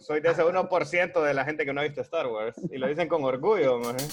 soy 0.00 0.20
de 0.20 0.30
ese 0.30 0.42
1% 0.42 1.22
de 1.22 1.34
la 1.34 1.44
gente 1.44 1.64
que 1.64 1.72
no 1.72 1.80
ha 1.80 1.84
visto 1.84 2.00
Star 2.00 2.26
Wars. 2.26 2.56
Y 2.70 2.78
lo 2.78 2.88
dicen 2.88 3.08
con 3.08 3.22
orgullo, 3.24 3.78
maje. 3.78 4.06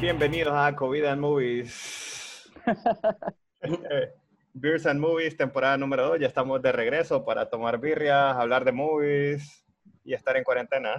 Bienvenidos 0.00 0.52
a 0.54 0.74
COVID 0.74 1.04
and 1.04 1.20
Movies. 1.20 2.50
Beers 4.52 4.86
and 4.86 5.00
Movies, 5.00 5.36
temporada 5.36 5.76
número 5.76 6.06
2. 6.08 6.20
Ya 6.20 6.26
estamos 6.26 6.60
de 6.62 6.72
regreso 6.72 7.24
para 7.24 7.48
tomar 7.48 7.78
birria, 7.78 8.30
hablar 8.30 8.64
de 8.64 8.72
movies 8.72 9.64
y 10.04 10.14
estar 10.14 10.36
en 10.36 10.44
cuarentena. 10.44 10.94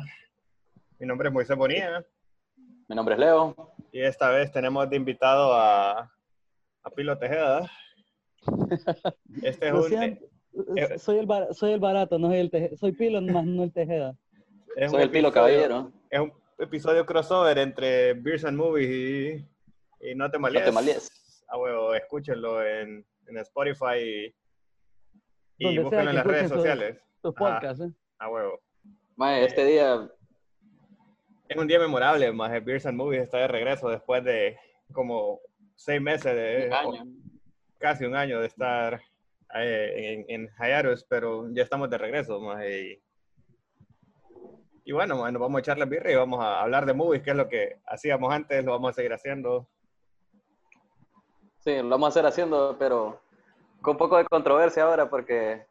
Mi 0.99 1.07
nombre 1.07 1.27
es 1.29 1.33
Moisés 1.33 1.57
Bonilla 1.57 2.05
Mi 2.87 2.95
nombre 2.95 3.15
es 3.15 3.19
Leo. 3.19 3.73
y 3.91 4.01
esta 4.01 4.29
vez 4.29 4.51
tenemos 4.51 4.89
de 4.89 4.95
invitado 4.95 5.53
a, 5.53 6.11
a 6.83 6.89
Pilo 6.95 7.17
Tejeda. 7.17 7.69
Este 9.41 9.67
es 9.67 9.73
un, 9.73 9.93
eh, 10.77 10.97
soy, 10.99 11.17
el 11.19 11.25
bar- 11.25 11.53
soy 11.53 11.71
el 11.73 11.79
barato, 11.79 12.17
no 12.19 12.27
soy 12.27 12.37
el 12.39 12.51
Tejeda. 12.51 12.77
Soy 12.77 12.91
Pilo, 12.93 13.21
más 13.21 13.45
no 13.45 13.63
el 13.63 13.73
Tejeda. 13.73 14.15
es 14.75 14.91
Soy 14.91 15.01
el 15.03 15.09
Pilo 15.09 15.29
episodio- 15.29 15.33
Caballero. 15.33 15.91
Es 16.09 16.19
un 16.19 16.33
episodio 16.59 17.05
crossover 17.05 17.57
entre 17.57 18.13
Beers 18.13 18.45
and 18.45 18.57
Movies 18.57 18.89
y, 20.01 20.09
y 20.11 20.15
No 20.15 20.29
Te 20.29 20.37
No 20.37 20.41
Malies. 20.43 20.65
te 20.65 20.71
malies. 20.71 21.11
A 21.53 21.57
huevo, 21.57 21.93
escúchenlo 21.93 22.65
en, 22.65 23.05
en 23.27 23.37
Spotify 23.39 24.33
y, 25.57 25.67
y 25.69 25.79
búsquenlo 25.79 26.11
en 26.11 26.15
las 26.15 26.25
redes 26.25 26.49
sociales. 26.49 26.97
Tus 27.21 27.33
podcasts, 27.35 27.81
¿eh? 27.83 27.91
A 28.19 28.29
huevo. 28.29 28.61
Mae, 29.17 29.43
este 29.43 29.65
día, 29.65 30.09
Es 31.49 31.57
un 31.57 31.67
día 31.67 31.77
memorable, 31.77 32.31
más 32.31 32.51
Beers 32.63 32.85
and 32.85 32.97
Movies 32.97 33.23
está 33.23 33.39
de 33.39 33.47
regreso 33.49 33.89
después 33.89 34.23
de 34.23 34.57
como 34.93 35.41
seis 35.75 36.01
meses 36.01 36.33
de 36.33 36.67
un 36.67 36.73
año. 36.73 37.03
casi 37.79 38.05
un 38.05 38.15
año 38.15 38.39
de 38.39 38.47
estar 38.47 39.01
eh, 39.55 40.25
en, 40.29 40.43
en 40.43 40.49
hiatus, 40.57 41.03
pero 41.03 41.49
ya 41.51 41.63
estamos 41.63 41.89
de 41.89 41.97
regreso, 41.97 42.39
más 42.39 42.63
y, 42.65 43.03
y 44.85 44.91
bueno, 44.93 45.29
nos 45.29 45.41
vamos 45.41 45.57
a 45.57 45.59
echar 45.59 45.77
la 45.77 45.85
birra 45.85 46.11
y 46.11 46.15
vamos 46.15 46.39
a 46.41 46.61
hablar 46.61 46.85
de 46.85 46.93
movies, 46.93 47.23
que 47.23 47.31
es 47.31 47.35
lo 47.35 47.49
que 47.49 47.81
hacíamos 47.85 48.33
antes, 48.33 48.63
lo 48.63 48.71
vamos 48.71 48.91
a 48.91 48.93
seguir 48.93 49.11
haciendo. 49.11 49.69
Sí, 51.63 51.75
lo 51.75 51.89
vamos 51.89 52.07
a 52.07 52.09
hacer 52.09 52.25
haciendo, 52.25 52.75
pero 52.79 53.21
con 53.83 53.91
un 53.91 53.97
poco 53.99 54.17
de 54.17 54.25
controversia 54.25 54.83
ahora 54.83 55.07
porque 55.07 55.63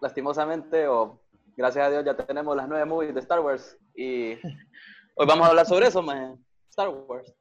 lastimosamente 0.00 0.88
o 0.88 1.20
gracias 1.54 1.86
a 1.86 1.90
Dios 1.90 2.04
ya 2.06 2.16
tenemos 2.16 2.56
las 2.56 2.66
nueve 2.66 2.86
movies 2.86 3.12
de 3.12 3.20
Star 3.20 3.40
Wars 3.40 3.76
y 3.94 4.32
hoy 5.16 5.26
vamos 5.26 5.46
a 5.46 5.50
hablar 5.50 5.66
sobre 5.66 5.88
eso, 5.88 6.00
mae. 6.00 6.34
Star 6.70 6.88
Wars. 6.88 7.34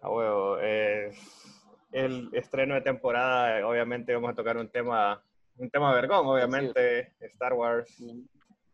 A 0.00 0.08
huevo, 0.08 0.56
el 0.58 2.30
estreno 2.32 2.74
de 2.74 2.80
temporada, 2.80 3.66
obviamente 3.66 4.14
vamos 4.14 4.30
a 4.30 4.34
tocar 4.34 4.56
un 4.56 4.70
tema, 4.70 5.22
un 5.58 5.68
tema 5.68 5.92
vergón, 5.92 6.26
obviamente, 6.26 7.12
Star 7.20 7.52
Wars, 7.52 7.94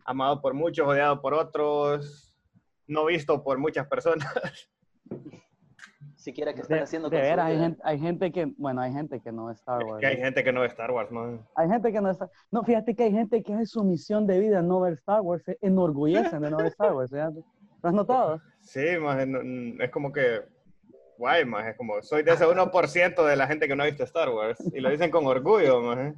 amado 0.05 0.41
por 0.41 0.55
muchos, 0.55 0.87
odiado 0.87 1.21
por 1.21 1.35
otros, 1.35 2.37
no 2.87 3.07
visto 3.07 3.43
por 3.43 3.59
muchas 3.59 3.89
personas. 3.89 4.29
Si 6.25 6.33
quiere 6.33 6.55
que 6.55 6.63
estén 6.63 6.79
De, 6.79 6.85
haciendo 6.85 7.11
de 7.11 7.19
con 7.19 7.23
su 7.23 7.31
veras, 7.31 7.47
hay 7.47 7.59
gente, 7.59 7.83
hay 7.85 7.99
gente 7.99 8.33
que, 8.33 8.47
bueno, 8.57 8.81
hay 8.81 8.91
gente 8.95 9.21
que 9.21 9.31
no 9.31 9.51
es 9.51 9.59
Star 9.59 9.85
Wars. 9.85 10.01
que 10.01 10.07
hay 10.07 10.15
¿eh? 10.15 10.21
gente 10.21 10.43
que 10.43 10.53
no 10.55 10.63
ve 10.63 10.69
Star 10.69 10.91
Wars, 10.91 11.11
man. 11.11 11.47
Hay 11.55 11.69
gente 11.69 11.93
que 11.93 12.01
no 12.01 12.11
está. 12.11 12.31
No, 12.51 12.65
fíjate 12.65 12.95
que 12.95 13.03
hay 13.03 13.13
gente 13.13 13.43
que 13.43 13.53
es 13.61 13.71
su 13.71 13.85
misión 13.85 14.27
de 14.27 14.39
vida 14.39 14.63
no 14.63 14.81
ver 14.81 14.95
Star 14.95 15.21
Wars, 15.21 15.45
se 15.45 15.59
enorgullecen 15.61 16.41
de 16.41 16.51
no 16.51 16.57
ver 16.57 16.69
Star 16.69 16.95
Wars. 16.95 17.11
fíjate. 17.11 17.45
¿Lo 17.83 17.89
has 17.91 17.95
notado? 17.95 18.41
Sí, 18.63 18.97
más 18.99 19.19
es 19.81 19.91
como 19.91 20.11
que, 20.11 20.41
guay, 21.19 21.45
más 21.45 21.67
es 21.67 21.77
como, 21.77 22.01
soy 22.01 22.23
de 22.23 22.33
ese 22.33 22.47
1% 22.47 23.27
de 23.27 23.37
la 23.37 23.47
gente 23.47 23.69
que 23.69 23.77
no 23.77 23.83
ha 23.83 23.87
visto 23.87 24.05
Star 24.05 24.31
Wars. 24.31 24.59
Y 24.73 24.81
lo 24.81 24.89
dicen 24.89 25.11
con 25.11 25.27
orgullo, 25.27 25.83
más. 25.83 26.15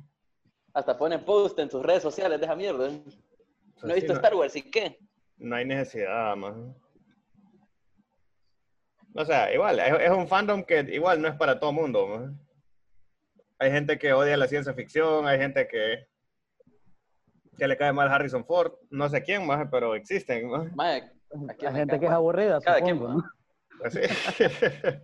Hasta 0.73 0.97
ponen 0.97 1.25
post 1.25 1.59
en 1.59 1.69
sus 1.69 1.83
redes 1.83 2.05
sociales 2.05 2.39
de 2.39 2.47
esa 2.47 2.55
mierda. 2.55 2.91
No 3.83 3.91
he 3.91 3.95
visto 3.97 4.13
Star 4.13 4.37
Wars, 4.37 4.55
¿y 4.55 4.71
qué? 4.71 5.01
No 5.37 5.57
hay 5.57 5.65
necesidad, 5.65 6.37
más. 6.37 6.55
O 9.17 9.25
sea, 9.25 9.53
igual, 9.53 9.79
es, 9.79 9.93
es 10.01 10.11
un 10.11 10.29
fandom 10.29 10.65
que 10.65 10.81
igual 10.93 11.21
no 11.21 11.29
es 11.29 11.35
para 11.35 11.59
todo 11.59 11.73
mundo. 11.73 12.31
Hay 13.59 13.71
gente 13.71 13.99
que 13.99 14.13
odia 14.13 14.37
la 14.37 14.49
ciencia 14.49 14.75
ficción, 14.75 15.27
hay 15.27 15.39
gente 15.39 15.67
que, 15.67 16.07
que 17.57 17.69
le 17.69 17.77
cae 17.77 17.93
mal 17.93 18.09
Harrison 18.09 18.45
Ford, 18.45 18.73
no 18.91 19.09
sé 19.09 19.23
quién 19.23 19.47
más, 19.47 19.67
pero 19.71 19.95
existen, 19.95 20.51
aquí 21.49 21.67
Hay 21.67 21.75
gente 21.75 21.99
que 21.99 22.07
es 22.07 22.13
aburrida, 22.13 22.61
Cada 22.61 22.81
quien, 22.81 22.99
supongo. 22.99 23.15
¿no? 23.15 23.21
¿no? 23.21 23.31
Pues. 23.79 23.95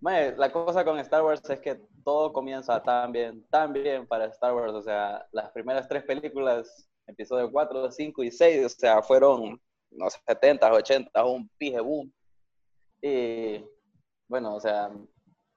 Mae, 0.00 0.36
la 0.36 0.52
cosa 0.52 0.84
con 0.84 0.98
Star 0.98 1.22
Wars 1.22 1.48
es 1.48 1.60
que 1.60 1.80
todo 2.04 2.32
comienza 2.32 2.82
tan 2.82 3.10
bien, 3.10 3.44
tan 3.48 3.72
bien 3.72 4.06
para 4.06 4.26
Star 4.26 4.54
Wars. 4.54 4.74
O 4.74 4.82
sea, 4.82 5.26
las 5.32 5.50
primeras 5.50 5.88
tres 5.88 6.04
películas, 6.04 6.88
episodio 7.06 7.50
4, 7.50 7.90
5 7.90 8.22
y 8.22 8.30
6, 8.30 8.66
o 8.66 8.68
sea, 8.68 9.02
fueron, 9.02 9.60
no 9.96 10.10
sé, 10.10 10.18
70, 10.26 10.72
80, 10.72 11.24
un 11.24 11.48
pije 11.58 11.80
boom. 11.80 12.12
Y 13.02 13.64
bueno, 14.28 14.54
o 14.56 14.60
sea, 14.60 14.88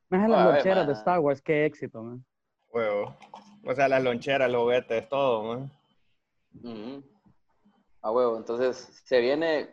Más 0.09 0.25
en 0.25 0.33
A 0.33 0.37
las 0.37 0.45
ver, 0.45 0.53
loncheras 0.55 0.87
de 0.87 0.93
man. 0.93 0.99
Star 0.99 1.19
Wars, 1.19 1.41
qué 1.41 1.65
éxito, 1.65 2.01
man. 2.03 2.23
Huevo. 2.71 3.15
O 3.65 3.73
sea, 3.75 3.87
las 3.87 4.03
loncheras, 4.03 4.51
los 4.51 4.61
juguetes, 4.63 5.07
todo, 5.09 5.43
más. 5.43 5.71
ujú, 6.63 7.03
a 8.01 8.11
huevo. 8.11 8.37
Entonces, 8.37 9.01
se 9.05 9.19
viene 9.19 9.69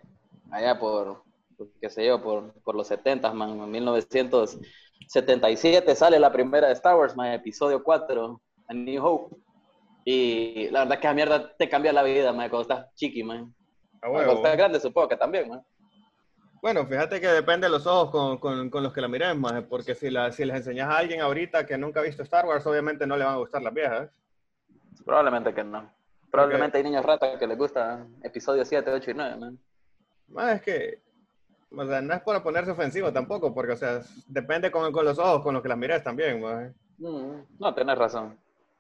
allá 0.51 0.79
por, 0.79 1.23
por, 1.57 1.71
qué 1.81 1.89
sé 1.91 2.07
yo, 2.07 2.23
por, 2.23 2.53
por 2.63 2.75
los 2.75 2.87
70, 2.89 3.33
man, 3.33 3.51
en 3.61 3.71
1977 3.71 5.95
sale 5.95 6.19
la 6.19 6.33
primera 6.33 6.67
de 6.69 6.75
Star 6.75 6.97
Wars, 6.97 7.17
man, 7.17 7.33
episodio 7.33 7.83
4, 7.83 8.41
A 8.69 8.75
New 8.75 9.05
Hope. 9.05 9.37
Y 10.05 10.69
la 10.71 10.81
verdad 10.81 10.99
que 11.01 11.07
esa 11.07 11.15
mierda 11.15 11.57
te 11.57 11.69
cambia 11.69 11.93
la 11.93 12.03
vida, 12.03 12.33
man, 12.33 12.51
cuando 12.51 12.75
estás 12.75 12.93
chiqui, 12.95 13.23
man. 13.23 13.55
A 14.05 14.09
Cuando 14.09 14.33
huevo. 14.33 14.45
estás 14.45 14.57
grande, 14.59 14.81
supongo 14.81 15.09
que 15.09 15.17
también, 15.17 15.49
man. 15.49 15.65
Bueno, 16.61 16.85
fíjate 16.87 17.23
que 17.23 17.29
depende 17.29 17.67
de 17.67 17.71
los 17.71 17.87
ojos 17.87 18.11
con, 18.11 18.37
con, 18.39 18.69
con 18.69 18.83
los 18.83 18.93
que 18.93 19.01
la 19.01 19.09
miren, 19.09 19.41
más, 19.41 19.65
porque 19.65 19.95
si, 19.95 20.11
la, 20.11 20.31
si 20.31 20.45
les 20.45 20.57
enseñas 20.57 20.91
a 20.91 20.99
alguien 20.99 21.23
ahorita 21.23 21.65
que 21.65 21.79
nunca 21.79 22.01
ha 22.01 22.03
visto 22.03 22.23
Star 22.23 22.45
Wars, 22.45 22.67
obviamente 22.67 23.07
no 23.07 23.17
le 23.17 23.25
van 23.25 23.35
a 23.35 23.39
gustar 23.39 23.63
las 23.63 23.73
viejas. 23.73 24.11
Probablemente 25.07 25.55
que 25.55 25.65
no. 25.65 25.91
Probablemente 26.31 26.77
hay 26.77 26.85
niños 26.85 27.05
ratas 27.05 27.39
que 27.39 27.47
les 27.47 27.57
gusta 27.57 28.07
episodio 28.23 28.65
7, 28.65 28.91
8 28.91 29.11
y 29.11 29.15
9, 29.15 29.37
man. 29.37 29.59
Más 30.29 30.57
es 30.57 30.63
que, 30.63 30.99
o 31.71 31.87
sea, 31.87 32.03
no 32.03 32.13
es 32.13 32.21
por 32.21 32.43
ponerse 32.43 32.73
ofensivo 32.73 33.11
tampoco, 33.11 33.55
porque, 33.55 33.73
o 33.73 33.77
sea, 33.77 34.03
depende 34.27 34.71
con, 34.71 34.93
con 34.93 35.07
los 35.07 35.19
ojos 35.19 35.43
con 35.43 35.55
los 35.55 35.63
que 35.63 35.69
las 35.71 35.79
mires 35.79 36.03
también, 36.03 36.43
más. 36.43 36.71
Mm, 36.99 37.41
no, 37.59 37.75
tenés 37.75 37.97
razón. 37.97 38.39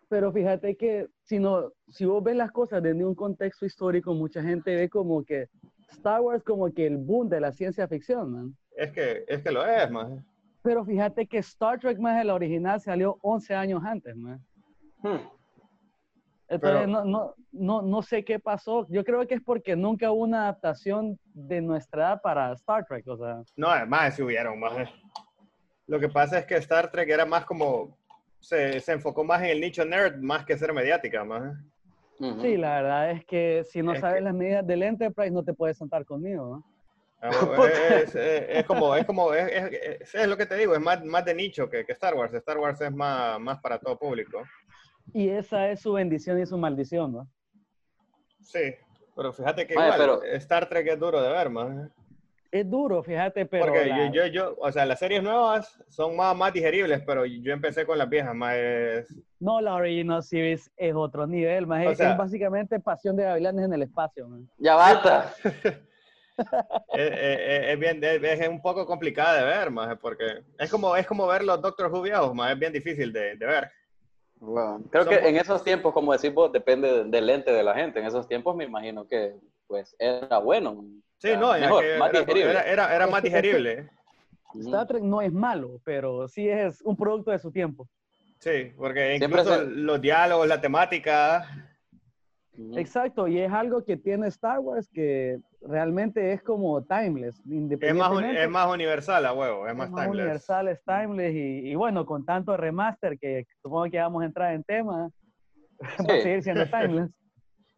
Pero 0.08 0.32
fíjate 0.32 0.76
que 0.76 1.08
si, 1.22 1.38
no, 1.38 1.72
si 1.88 2.04
vos 2.04 2.22
ves 2.22 2.36
las 2.36 2.52
cosas 2.52 2.82
desde 2.82 3.04
un 3.04 3.14
contexto 3.14 3.66
histórico, 3.66 4.14
mucha 4.14 4.42
gente 4.42 4.74
ve 4.74 4.88
como 4.88 5.24
que 5.24 5.48
Star 5.90 6.20
Wars 6.20 6.42
como 6.42 6.72
que 6.72 6.86
el 6.86 6.96
boom 6.98 7.28
de 7.28 7.40
la 7.40 7.52
ciencia 7.52 7.88
ficción, 7.88 8.32
man. 8.32 8.56
Es 8.76 8.92
que, 8.92 9.24
es 9.28 9.42
que 9.42 9.50
lo 9.50 9.64
es, 9.64 9.90
más. 9.90 10.10
Pero 10.62 10.84
fíjate 10.84 11.26
que 11.26 11.38
Star 11.38 11.78
Trek 11.78 11.98
más 11.98 12.20
el 12.20 12.30
original 12.30 12.80
salió 12.80 13.18
11 13.22 13.54
años 13.54 13.82
antes, 13.84 14.16
man. 14.16 14.40
Hmm. 15.02 15.18
Entonces 16.48 16.80
Pero- 16.80 16.86
no, 16.86 17.04
no, 17.04 17.34
no, 17.52 17.82
no 17.82 18.02
sé 18.02 18.24
qué 18.24 18.38
pasó. 18.38 18.86
Yo 18.90 19.04
creo 19.04 19.26
que 19.26 19.34
es 19.34 19.42
porque 19.42 19.76
nunca 19.76 20.10
hubo 20.10 20.22
una 20.22 20.42
adaptación 20.42 21.18
de 21.32 21.60
nuestra 21.60 22.02
edad 22.08 22.22
para 22.22 22.52
Star 22.52 22.84
Trek, 22.86 23.06
o 23.08 23.16
sea. 23.16 23.42
No, 23.56 23.68
además, 23.68 24.14
si 24.14 24.22
hubieron, 24.22 24.58
más. 24.60 24.88
Lo 25.86 25.98
que 26.00 26.08
pasa 26.08 26.38
es 26.38 26.46
que 26.46 26.56
Star 26.56 26.90
Trek 26.90 27.08
era 27.08 27.24
más 27.26 27.44
como, 27.44 27.96
se, 28.44 28.78
se 28.80 28.92
enfocó 28.92 29.24
más 29.24 29.40
en 29.42 29.48
el 29.50 29.60
nicho 29.60 29.84
nerd, 29.84 30.16
más 30.20 30.44
que 30.44 30.56
ser 30.58 30.72
mediática, 30.72 31.24
más. 31.24 31.56
Sí, 32.40 32.56
la 32.56 32.76
verdad 32.82 33.10
es 33.10 33.24
que 33.24 33.64
si 33.64 33.82
no 33.82 33.92
Es 33.92 34.00
sabes 34.00 34.16
que- 34.18 34.24
las 34.24 34.34
medidas 34.34 34.66
del 34.66 34.82
Enterprise 34.82 35.30
no 35.32 35.42
te 35.42 35.52
puedes 35.54 35.78
sentar 35.78 36.04
conmigo, 36.04 36.46
¿no? 36.56 36.64
Ah, 37.20 37.30
Es, 38.04 38.14
es- 38.14 38.44
es 38.48 38.64
como, 38.66 38.94
es 38.94 39.04
como, 39.06 39.32
es, 39.32 40.12
es- 40.14 40.28
lo 40.28 40.36
que 40.36 40.46
te 40.46 40.56
digo, 40.56 40.74
es 40.74 40.80
más, 40.80 41.02
más 41.04 41.24
de 41.24 41.34
nicho 41.34 41.68
que, 41.68 41.84
que 41.84 41.92
Star 41.92 42.14
Wars. 42.14 42.32
Star 42.34 42.58
Wars 42.58 42.80
es 42.82 42.92
más, 42.92 43.40
más 43.40 43.58
para 43.60 43.78
todo 43.78 43.98
público. 43.98 44.42
Y 45.12 45.28
esa 45.30 45.70
es 45.70 45.80
su 45.80 45.94
bendición 45.94 46.38
y 46.40 46.46
su 46.46 46.56
maldición, 46.58 47.12
¿no? 47.12 47.28
Sí, 48.42 48.74
pero 49.16 49.32
fíjate 49.32 49.66
que 49.66 49.74
Vaya, 49.74 49.94
igual, 49.96 50.20
pero- 50.20 50.34
Star 50.36 50.68
Trek 50.68 50.86
es 50.86 50.98
duro 51.00 51.20
de 51.22 51.30
ver, 51.30 51.48
más. 51.50 51.88
Es 52.54 52.70
duro, 52.70 53.02
fíjate, 53.02 53.46
pero... 53.46 53.66
Porque 53.66 53.84
la- 53.86 54.12
yo, 54.12 54.26
yo, 54.26 54.26
yo, 54.26 54.56
o 54.60 54.70
sea, 54.70 54.86
las 54.86 55.00
series 55.00 55.20
nuevas 55.20 55.76
son 55.88 56.14
más, 56.14 56.36
más 56.36 56.52
digeribles, 56.52 57.02
pero 57.04 57.26
yo 57.26 57.52
empecé 57.52 57.84
con 57.84 57.98
las 57.98 58.08
viejas, 58.08 58.32
más 58.32 58.54
es- 58.54 59.12
No, 59.40 59.60
la 59.60 59.74
original 59.74 60.22
series 60.22 60.70
es 60.76 60.94
otro 60.94 61.26
nivel, 61.26 61.66
más 61.66 61.84
es, 61.84 61.98
sea- 61.98 62.12
es 62.12 62.16
básicamente 62.16 62.78
pasión 62.78 63.16
de 63.16 63.24
gavilanes 63.24 63.64
en 63.64 63.72
el 63.72 63.82
espacio, 63.82 64.28
man. 64.28 64.48
Ya 64.58 64.76
basta. 64.76 65.34
es, 66.92 67.10
es, 67.72 67.78
bien, 67.80 67.98
es, 68.04 68.48
un 68.48 68.62
poco 68.62 68.86
complicada 68.86 69.38
de 69.38 69.44
ver, 69.46 69.72
más 69.72 69.98
porque 69.98 70.24
es 70.56 70.70
como, 70.70 70.94
es 70.94 71.08
como 71.08 71.26
ver 71.26 71.42
los 71.42 71.60
Doctor 71.60 71.90
Who 71.92 72.02
viejos, 72.02 72.32
más 72.36 72.52
es 72.52 72.58
bien 72.60 72.72
difícil 72.72 73.12
de, 73.12 73.34
de 73.34 73.46
ver. 73.46 73.68
Bueno, 74.36 74.80
creo 74.92 75.06
que 75.08 75.28
en 75.28 75.38
esos 75.38 75.64
tiempos, 75.64 75.92
como 75.92 76.12
decimos, 76.12 76.52
depende 76.52 77.02
del 77.02 77.26
lente 77.26 77.52
de 77.52 77.64
la 77.64 77.74
gente. 77.74 77.98
En 77.98 78.06
esos 78.06 78.28
tiempos 78.28 78.54
me 78.54 78.62
imagino 78.62 79.08
que 79.08 79.34
pues 79.66 79.96
era 79.98 80.38
bueno. 80.38 80.84
Sí, 81.24 81.30
no, 81.38 81.54
era, 81.54 81.70
más 81.98 82.12
digerible. 82.12 82.50
Era, 82.66 82.94
era, 82.94 83.06
más 83.06 83.22
digerible. 83.22 83.88
Star 84.60 84.86
Trek 84.86 85.02
no 85.02 85.22
es 85.22 85.32
malo, 85.32 85.80
pero 85.82 86.28
sí 86.28 86.46
es 86.46 86.82
un 86.82 86.94
producto 86.94 87.30
de 87.30 87.38
su 87.38 87.50
tiempo. 87.50 87.88
Sí, 88.40 88.74
porque 88.76 89.16
incluso 89.16 89.62
los 89.62 90.02
diálogos, 90.02 90.46
la 90.46 90.60
temática. 90.60 91.46
Exacto, 92.76 93.26
y 93.26 93.40
es 93.40 93.50
algo 93.50 93.82
que 93.84 93.96
tiene 93.96 94.28
Star 94.28 94.60
Wars 94.60 94.86
que 94.92 95.40
realmente 95.62 96.34
es 96.34 96.42
como 96.42 96.82
timeless. 96.84 97.40
Es 97.80 97.94
más, 97.94 98.22
es 98.22 98.50
más 98.50 98.70
universal, 98.70 99.24
a 99.24 99.32
huevo, 99.32 99.66
es 99.66 99.74
más, 99.74 99.86
es 99.86 99.92
más 99.92 100.08
universal, 100.08 100.68
es 100.68 100.80
timeless, 100.84 101.34
y, 101.34 101.74
bueno, 101.74 102.04
con 102.04 102.26
tanto 102.26 102.54
remaster 102.54 103.18
que 103.18 103.46
supongo 103.62 103.90
que 103.90 103.98
vamos 103.98 104.22
a 104.22 104.26
entrar 104.26 104.52
en 104.52 104.62
tema, 104.62 105.10
va 106.08 106.14
a 106.14 106.20
seguir 106.20 106.42
siendo 106.42 106.66
timeless. 106.66 107.10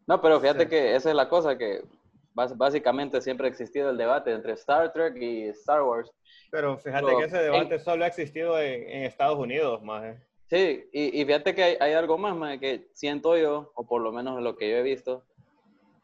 No, 0.08 0.20
pero 0.20 0.38
fíjate 0.38 0.69
que 0.69 0.94
esa 0.94 1.10
es 1.10 1.16
la 1.16 1.28
cosa, 1.28 1.58
que 1.58 1.82
básicamente 2.36 3.20
siempre 3.20 3.46
ha 3.46 3.50
existido 3.50 3.90
el 3.90 3.96
debate 3.96 4.32
entre 4.32 4.52
Star 4.52 4.92
Trek 4.92 5.16
y 5.16 5.44
Star 5.48 5.82
Wars. 5.82 6.10
Pero 6.50 6.76
fíjate 6.78 7.16
que 7.16 7.24
ese 7.24 7.38
debate 7.38 7.78
solo 7.78 8.04
ha 8.04 8.08
existido 8.08 8.60
en, 8.60 9.04
Estados 9.04 9.38
Unidos, 9.38 9.82
más. 9.82 10.16
Sí, 10.48 10.88
y, 10.92 11.24
fíjate 11.24 11.54
que 11.54 11.76
hay, 11.80 11.92
algo 11.92 12.18
más, 12.18 12.36
más, 12.36 12.58
que 12.58 12.88
siento 12.92 13.36
yo, 13.36 13.72
o 13.74 13.84
por 13.84 14.00
lo 14.00 14.12
menos 14.12 14.40
lo 14.40 14.54
que 14.56 14.70
yo 14.70 14.76
he 14.76 14.82
visto, 14.82 15.24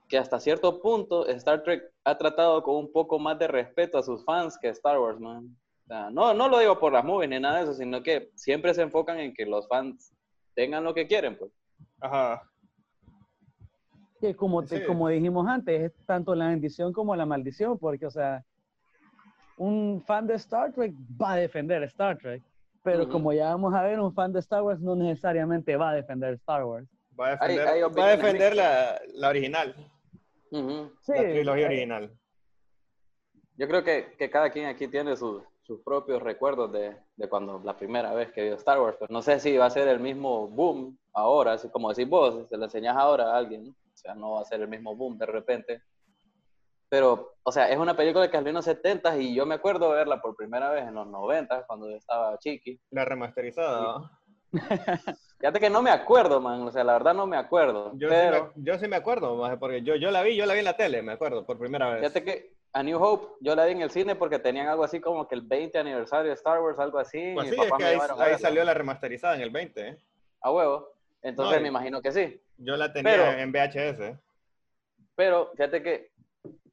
que 0.08 0.19
hasta 0.19 0.40
cierto 0.40 0.82
punto 0.82 1.29
Star 1.29 1.62
Trek 1.62 1.93
ha 2.05 2.19
tratado 2.19 2.62
con 2.62 2.76
un 2.76 2.90
poco 2.90 3.19
más 3.20 3.38
de 3.38 3.46
respeto 3.46 3.99
a 3.99 4.02
sus 4.02 4.25
fans 4.25 4.58
que 4.58 4.69
Star 4.69 4.99
Wars, 4.99 5.20
man. 5.20 5.56
no, 5.87 6.34
no 6.34 6.49
lo 6.49 6.58
digo 6.58 6.79
por 6.81 6.93
las 6.93 7.05
movies 7.05 7.31
ni 7.31 7.38
nada 7.38 7.58
de 7.58 7.64
eso, 7.64 7.75
sino 7.75 8.02
que 8.02 8.31
siempre 8.34 8.75
se 8.75 8.82
enfocan 8.82 9.20
en 9.20 9.32
que 9.32 9.46
los 9.46 9.69
fans 9.69 10.12
tengan 10.55 10.82
lo 10.82 10.93
que 10.93 11.06
quieren, 11.06 11.38
pues. 11.38 11.52
Ajá 12.00 12.43
que 14.23 14.37
como, 14.37 14.63
como 14.87 15.09
dijimos 15.09 15.49
antes, 15.49 15.83
es 15.83 16.07
tanto 16.07 16.33
la 16.37 16.47
bendición 16.47 16.93
como 16.93 17.17
la 17.17 17.27
maldición, 17.27 17.77
porque, 17.77 18.07
o 18.07 18.11
sea, 18.11 18.45
un 19.57 20.01
fan 20.07 20.29
de 20.29 20.35
Star 20.35 20.73
Trek 20.73 20.95
va 21.21 21.33
a 21.33 21.37
defender 21.39 21.83
Star 21.83 22.17
Trek, 22.19 22.41
pero 22.85 23.09
como 23.09 23.33
ya 23.33 23.47
vamos 23.47 23.75
a 23.75 23.83
ver, 23.83 23.99
un 23.99 24.15
fan 24.15 24.33
de 24.33 24.39
Star 24.39 24.63
Wars 24.63 24.81
no 24.81 24.95
necesariamente 24.95 25.77
va 25.77 25.91
a 25.91 25.95
defender 25.95 26.35
Star 26.35 26.65
Wars. 26.65 26.87
Va 27.19 27.31
a 27.31 27.49
defender, 27.49 27.99
va 27.99 28.05
a 28.07 28.11
defender 28.11 28.55
la, 28.55 29.01
la, 29.15 29.29
original. 29.29 29.75
sí, 30.51 31.13
la 31.13 31.23
trilogía 31.23 31.67
original. 31.67 32.13
Yo 33.57 33.67
creo 33.67 33.83
que, 33.83 34.15
que 34.17 34.31
cada 34.31 34.51
quien 34.51 34.67
aquí 34.67 34.87
tiene 34.87 35.17
sus 35.17 35.43
propios 35.85 36.23
recuerdos 36.23 36.71
de, 36.71 36.97
de, 37.17 37.29
cuando 37.29 37.61
la 37.65 37.77
primera 37.77 38.15
vez 38.15 38.31
que 38.31 38.45
vio 38.45 38.55
Star 38.55 38.81
Wars, 38.81 38.97
pero 39.01 39.13
no 39.13 39.21
sé 39.21 39.41
si 39.41 39.57
va 39.57 39.67
a 39.67 39.71
ser 39.71 39.89
el 39.89 39.99
mismo 39.99 40.47
boom 40.47 40.97
ahora, 41.13 41.55
así 41.55 41.69
como 41.71 41.89
decís 41.89 42.09
vos, 42.09 42.49
se 42.49 42.57
lo 42.57 42.65
enseñas 42.67 42.97
ahora 42.97 43.33
a 43.33 43.37
alguien. 43.37 43.75
O 44.03 44.09
sea, 44.09 44.15
no 44.15 44.33
va 44.33 44.41
a 44.41 44.45
ser 44.45 44.61
el 44.61 44.69
mismo 44.69 44.97
boom 44.97 45.17
de 45.17 45.27
repente. 45.27 45.83
Pero, 46.89 47.37
o 47.43 47.53
sea, 47.53 47.71
es 47.71 47.79
una 47.79 47.97
película 47.97 48.27
que 48.27 48.37
salió 48.37 48.51
en 48.51 48.57
los 48.57 48.65
70 48.65 49.17
y 49.19 49.35
yo 49.35 49.47
me 49.47 49.55
acuerdo 49.55 49.91
verla 49.91 50.21
por 50.21 50.37
primera 50.37 50.71
vez 50.71 50.87
en 50.87 50.95
los 50.95 51.07
90 51.07 51.67
cuando 51.67 51.89
yo 51.89 51.97
estaba 51.97 52.37
chiqui. 52.39 52.79
La 52.91 53.05
remasterizada. 53.05 54.11
Fíjate 55.39 55.61
que 55.61 55.71
no 55.71 55.83
me 55.83 55.91
acuerdo, 55.91 56.41
man. 56.41 56.63
O 56.63 56.71
sea, 56.71 56.85
la 56.85 56.95
verdad 56.95 57.15
no 57.15 57.27
me 57.27 57.37
acuerdo. 57.37 57.93
Yo, 57.95 58.09
sí, 58.09 58.15
me, 58.15 58.51
yo 58.57 58.79
sí 58.79 58.89
me 58.89 58.97
acuerdo, 58.97 59.41
porque 59.59 59.83
yo, 59.83 59.97
yo 59.97 60.11
la 60.11 60.23
vi, 60.23 60.37
yo 60.37 60.45
la 60.45 60.55
vi 60.55 60.59
en 60.59 60.67
la 60.67 60.77
tele, 60.77 61.01
me 61.01 61.13
acuerdo, 61.13 61.47
por 61.47 61.59
primera 61.59 61.89
vez. 61.89 62.01
Fíjate 62.01 62.25
que 62.25 62.57
a 62.75 62.83
New 62.83 63.03
Hope 63.03 63.37
yo 63.41 63.55
la 63.55 63.65
vi 63.65 63.73
en 63.73 63.83
el 63.83 63.91
cine 63.91 64.15
porque 64.15 64.39
tenían 64.39 64.69
algo 64.69 64.85
así 64.85 65.01
como 65.01 65.29
que 65.29 65.35
el 65.35 65.43
20 65.43 65.79
aniversario 65.79 66.29
de 66.29 66.35
Star 66.35 66.61
Wars, 66.61 66.79
algo 66.79 66.99
así. 66.99 67.33
Pues 67.35 67.49
sí, 67.49 67.57
es 67.59 67.73
que 67.73 67.85
ahí, 67.85 68.39
salió 68.39 68.65
la 68.65 68.75
remasterizada 68.75 69.37
en 69.37 69.43
el 69.43 69.51
20, 69.51 69.89
¿eh? 69.89 69.99
A 70.43 70.51
huevo. 70.51 70.91
Entonces 71.23 71.63
me 71.63 71.69
imagino 71.69 72.03
que 72.03 72.13
sí. 72.13 72.41
Yo 72.64 72.76
la 72.76 72.93
tenía 72.93 73.41
en 73.41 73.53
VHS. 73.53 74.19
Pero 75.14 75.50
fíjate 75.53 75.82
que, 75.82 76.11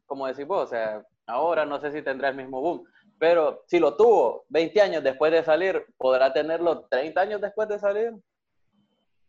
como 0.05 0.27
decís 0.27 0.45
vos, 0.45 0.65
o 0.65 0.69
sea, 0.69 1.03
ahora 1.25 1.65
no 1.65 1.79
sé 1.79 1.91
si 1.91 2.01
tendrá 2.01 2.29
el 2.29 2.35
mismo 2.35 2.61
boom, 2.61 2.83
pero 3.17 3.63
si 3.67 3.79
lo 3.79 3.95
tuvo 3.95 4.45
20 4.49 4.81
años 4.81 5.03
después 5.03 5.31
de 5.31 5.43
salir, 5.43 5.85
¿podrá 5.97 6.31
tenerlo 6.31 6.85
30 6.85 7.21
años 7.21 7.41
después 7.41 7.67
de 7.67 7.79
salir? 7.79 8.13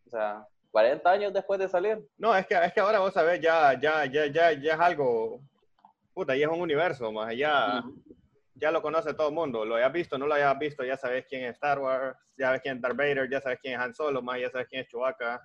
O 0.07 0.11
sea, 0.11 0.47
40 0.71 1.11
años 1.11 1.33
después 1.33 1.59
de 1.59 1.69
salir. 1.69 1.99
No, 2.17 2.37
es 2.37 2.47
que, 2.47 2.55
es 2.55 2.73
que 2.73 2.81
ahora 2.81 3.01
vos 3.01 3.13
sabés, 3.13 3.41
ya, 3.41 3.79
ya, 3.81 4.05
ya, 4.07 4.27
ya, 4.27 4.53
ya 4.53 4.75
es 4.75 4.81
algo, 4.81 5.41
puta, 6.15 6.37
ya 6.37 6.47
es 6.47 6.53
un 6.53 6.61
universo, 6.61 7.11
más 7.11 7.29
allá 7.29 7.83
ya 8.61 8.71
lo 8.71 8.83
conoce 8.83 9.15
todo 9.15 9.29
el 9.29 9.35
mundo. 9.35 9.65
Lo 9.65 9.77
hayas 9.77 9.93
visto, 9.93 10.19
no 10.19 10.27
lo 10.27 10.35
hayas 10.35 10.57
visto, 10.59 10.85
ya 10.85 10.97
sabes 10.97 11.25
quién 11.27 11.45
es 11.45 11.55
Star 11.55 11.79
Wars, 11.79 12.17
ya 12.37 12.47
sabes 12.47 12.61
quién 12.61 12.77
es 12.77 12.83
Darth 12.83 12.97
Vader, 12.97 13.31
ya 13.31 13.41
sabes 13.41 13.59
quién 13.61 13.75
es 13.75 13.81
Han 13.81 13.95
Solo, 13.95 14.23
más 14.23 14.39
ya 14.39 14.51
sabes 14.51 14.69
quién 14.69 14.83
es 14.83 14.89
Chewbacca. 14.89 15.41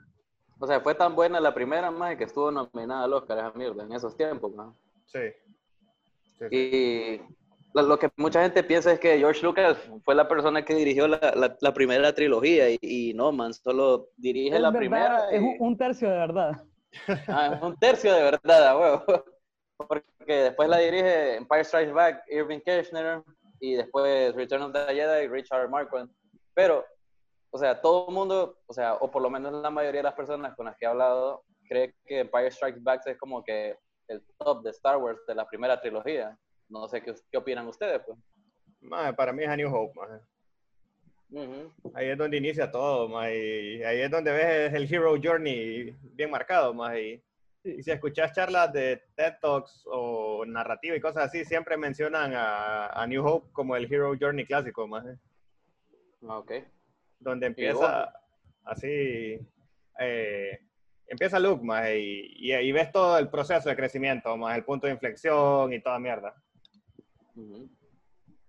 O 0.59 0.67
sea, 0.67 0.79
fue 0.79 0.95
tan 0.95 1.15
buena 1.15 1.39
la 1.39 1.53
primera, 1.53 1.91
más 1.91 2.15
que 2.15 2.23
estuvo 2.23 2.51
nominada 2.51 3.03
al 3.03 3.13
Oscar, 3.13 3.37
esa 3.37 3.51
mierda, 3.51 3.83
en 3.83 3.93
esos 3.93 4.15
tiempos, 4.15 4.53
¿no? 4.55 4.75
Sí. 5.05 5.19
Y 6.51 7.21
lo, 7.73 7.99
que 7.99 8.09
mucha 8.17 8.41
gente 8.41 8.63
piensa 8.63 8.91
es 8.91 8.99
que 8.99 9.17
George 9.17 9.41
Lucas 9.43 9.77
fue 10.03 10.15
la 10.15 10.27
persona 10.27 10.63
que 10.63 10.75
dirigió 10.75 11.07
la, 11.07 11.55
la, 11.59 11.73
primera 11.73 12.13
trilogía 12.13 12.65
y, 12.69 13.13
no, 13.13 13.31
man, 13.31 13.53
solo 13.53 14.09
dirige 14.17 14.59
la 14.59 14.71
primera. 14.71 15.29
Es 15.29 15.41
un 15.59 15.77
tercio 15.77 16.09
de 16.09 16.17
verdad. 16.17 16.63
Ah, 17.27 17.51
es 17.53 17.61
un 17.61 17.75
tercio 17.75 18.13
de 18.13 18.23
verdad, 18.23 18.69
a 18.69 18.77
huevo 18.77 19.03
porque 19.77 20.03
después 20.27 20.69
la 20.69 20.77
dirige 20.77 21.35
Empire 21.35 21.63
Strikes 21.63 21.91
Back 21.91 22.23
Irving 22.29 22.59
Kirchner 22.59 23.23
y 23.59 23.75
después 23.75 24.33
Return 24.35 24.63
of 24.63 24.73
the 24.73 24.93
Jedi 24.93 25.27
Richard 25.27 25.69
Marquand. 25.69 26.09
Pero, 26.53 26.85
o 27.55 27.57
sea, 27.57 27.79
todo 27.79 28.09
el 28.09 28.13
mundo, 28.13 28.57
o 28.65 28.73
sea, 28.73 28.95
o 28.95 29.09
por 29.09 29.21
lo 29.21 29.29
menos 29.29 29.53
la 29.53 29.69
mayoría 29.69 29.99
de 29.99 30.09
las 30.09 30.13
personas 30.13 30.53
con 30.55 30.65
las 30.65 30.75
que 30.75 30.83
he 30.83 30.89
hablado, 30.89 31.45
cree 31.69 31.95
que 32.05 32.19
Empire 32.19 32.51
Strikes 32.51 32.81
Back 32.81 33.07
es 33.07 33.17
como 33.17 33.41
que 33.45 33.77
el 34.09 34.21
top 34.37 34.61
de 34.61 34.71
Star 34.71 34.97
Wars 34.97 35.21
de 35.25 35.35
la 35.35 35.47
primera 35.47 35.79
trilogía. 35.79 36.37
No 36.67 36.85
sé 36.89 37.01
qué, 37.01 37.15
qué 37.31 37.37
opinan 37.37 37.65
ustedes, 37.65 38.01
pues. 38.05 39.15
para 39.15 39.31
mí 39.31 39.43
es 39.43 39.49
A 39.49 39.55
New 39.55 39.73
Hope, 39.73 39.97
Ahí 41.93 42.09
es 42.09 42.17
donde 42.17 42.35
inicia 42.35 42.69
todo, 42.69 43.07
y 43.23 43.81
ahí 43.83 44.01
es 44.01 44.11
donde 44.11 44.33
ves 44.33 44.73
el 44.73 44.93
Hero 44.93 45.15
Journey 45.21 45.95
bien 46.01 46.29
marcado, 46.29 46.73
más 46.73 46.97
y 46.97 47.23
y 47.63 47.81
si 47.81 47.89
escuchas 47.89 48.33
charlas 48.33 48.71
de 48.73 49.01
TED 49.15 49.35
Talks 49.41 49.85
o 49.87 50.45
narrativa 50.45 50.93
y 50.93 50.99
cosas 50.99 51.25
así, 51.25 51.45
siempre 51.45 51.77
mencionan 51.77 52.33
a, 52.35 53.05
New 53.07 53.25
Hope 53.25 53.49
como 53.53 53.77
el 53.77 53.91
Hero 53.91 54.13
Journey 54.19 54.45
clásico, 54.45 54.87
más. 54.87 55.05
ok. 56.21 56.51
Donde 57.19 57.47
empieza 57.47 58.11
así, 58.63 59.39
eh, 59.99 60.59
empieza 61.07 61.39
Luke, 61.39 61.63
más, 61.63 61.87
y, 61.89 62.29
y, 62.37 62.71
ves 62.71 62.91
todo 62.91 63.17
el 63.17 63.29
proceso 63.29 63.69
de 63.69 63.75
crecimiento, 63.75 64.35
más 64.37 64.57
el 64.57 64.63
punto 64.63 64.87
de 64.87 64.93
inflexión 64.93 65.71
y 65.73 65.81
toda 65.81 65.99
mierda. 65.99 66.35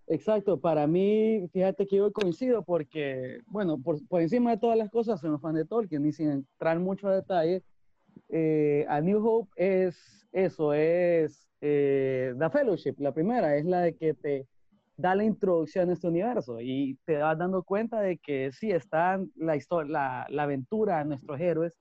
Exacto, 0.08 0.60
para 0.60 0.86
mí, 0.86 1.48
fíjate 1.52 1.86
que 1.86 1.96
yo 1.96 2.12
coincido 2.12 2.62
porque, 2.62 3.40
bueno, 3.46 3.80
por, 3.82 4.06
por 4.06 4.22
encima 4.22 4.52
de 4.52 4.58
todas 4.58 4.78
las 4.78 4.90
cosas, 4.90 5.20
soy 5.20 5.30
un 5.30 5.40
fan 5.40 5.54
de 5.54 5.64
Tolkien 5.64 6.06
y 6.06 6.12
sin 6.12 6.30
entrar 6.30 6.78
mucho 6.78 7.08
a 7.08 7.16
detalle, 7.16 7.64
eh, 8.28 8.86
a 8.88 9.00
New 9.00 9.26
Hope 9.26 9.50
es 9.56 10.28
eso, 10.32 10.72
es 10.72 11.48
eh, 11.60 12.34
The 12.38 12.50
Fellowship, 12.50 12.94
la 12.98 13.12
primera, 13.12 13.56
es 13.56 13.64
la 13.64 13.80
de 13.80 13.96
que 13.96 14.14
te 14.14 14.46
da 14.96 15.14
la 15.14 15.24
introducción 15.24 15.90
a 15.90 15.92
este 15.92 16.08
universo 16.08 16.60
y 16.60 16.98
te 17.04 17.18
vas 17.18 17.36
dando 17.36 17.62
cuenta 17.62 18.00
de 18.00 18.18
que 18.18 18.50
sí, 18.52 18.70
está 18.70 19.20
la, 19.36 19.56
historia, 19.56 20.26
la, 20.28 20.42
aventura 20.42 20.98
de 20.98 21.04
nuestros 21.04 21.38
héroes, 21.38 21.72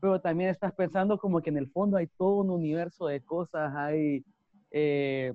pero 0.00 0.20
también 0.20 0.50
estás 0.50 0.72
pensando 0.74 1.18
como 1.18 1.40
que 1.40 1.50
en 1.50 1.58
el 1.58 1.70
fondo 1.70 1.96
hay 1.96 2.08
todo 2.18 2.36
un 2.36 2.50
universo 2.50 3.06
de 3.06 3.20
cosas, 3.20 3.72
hay... 3.74 4.24
Eh, 4.70 5.32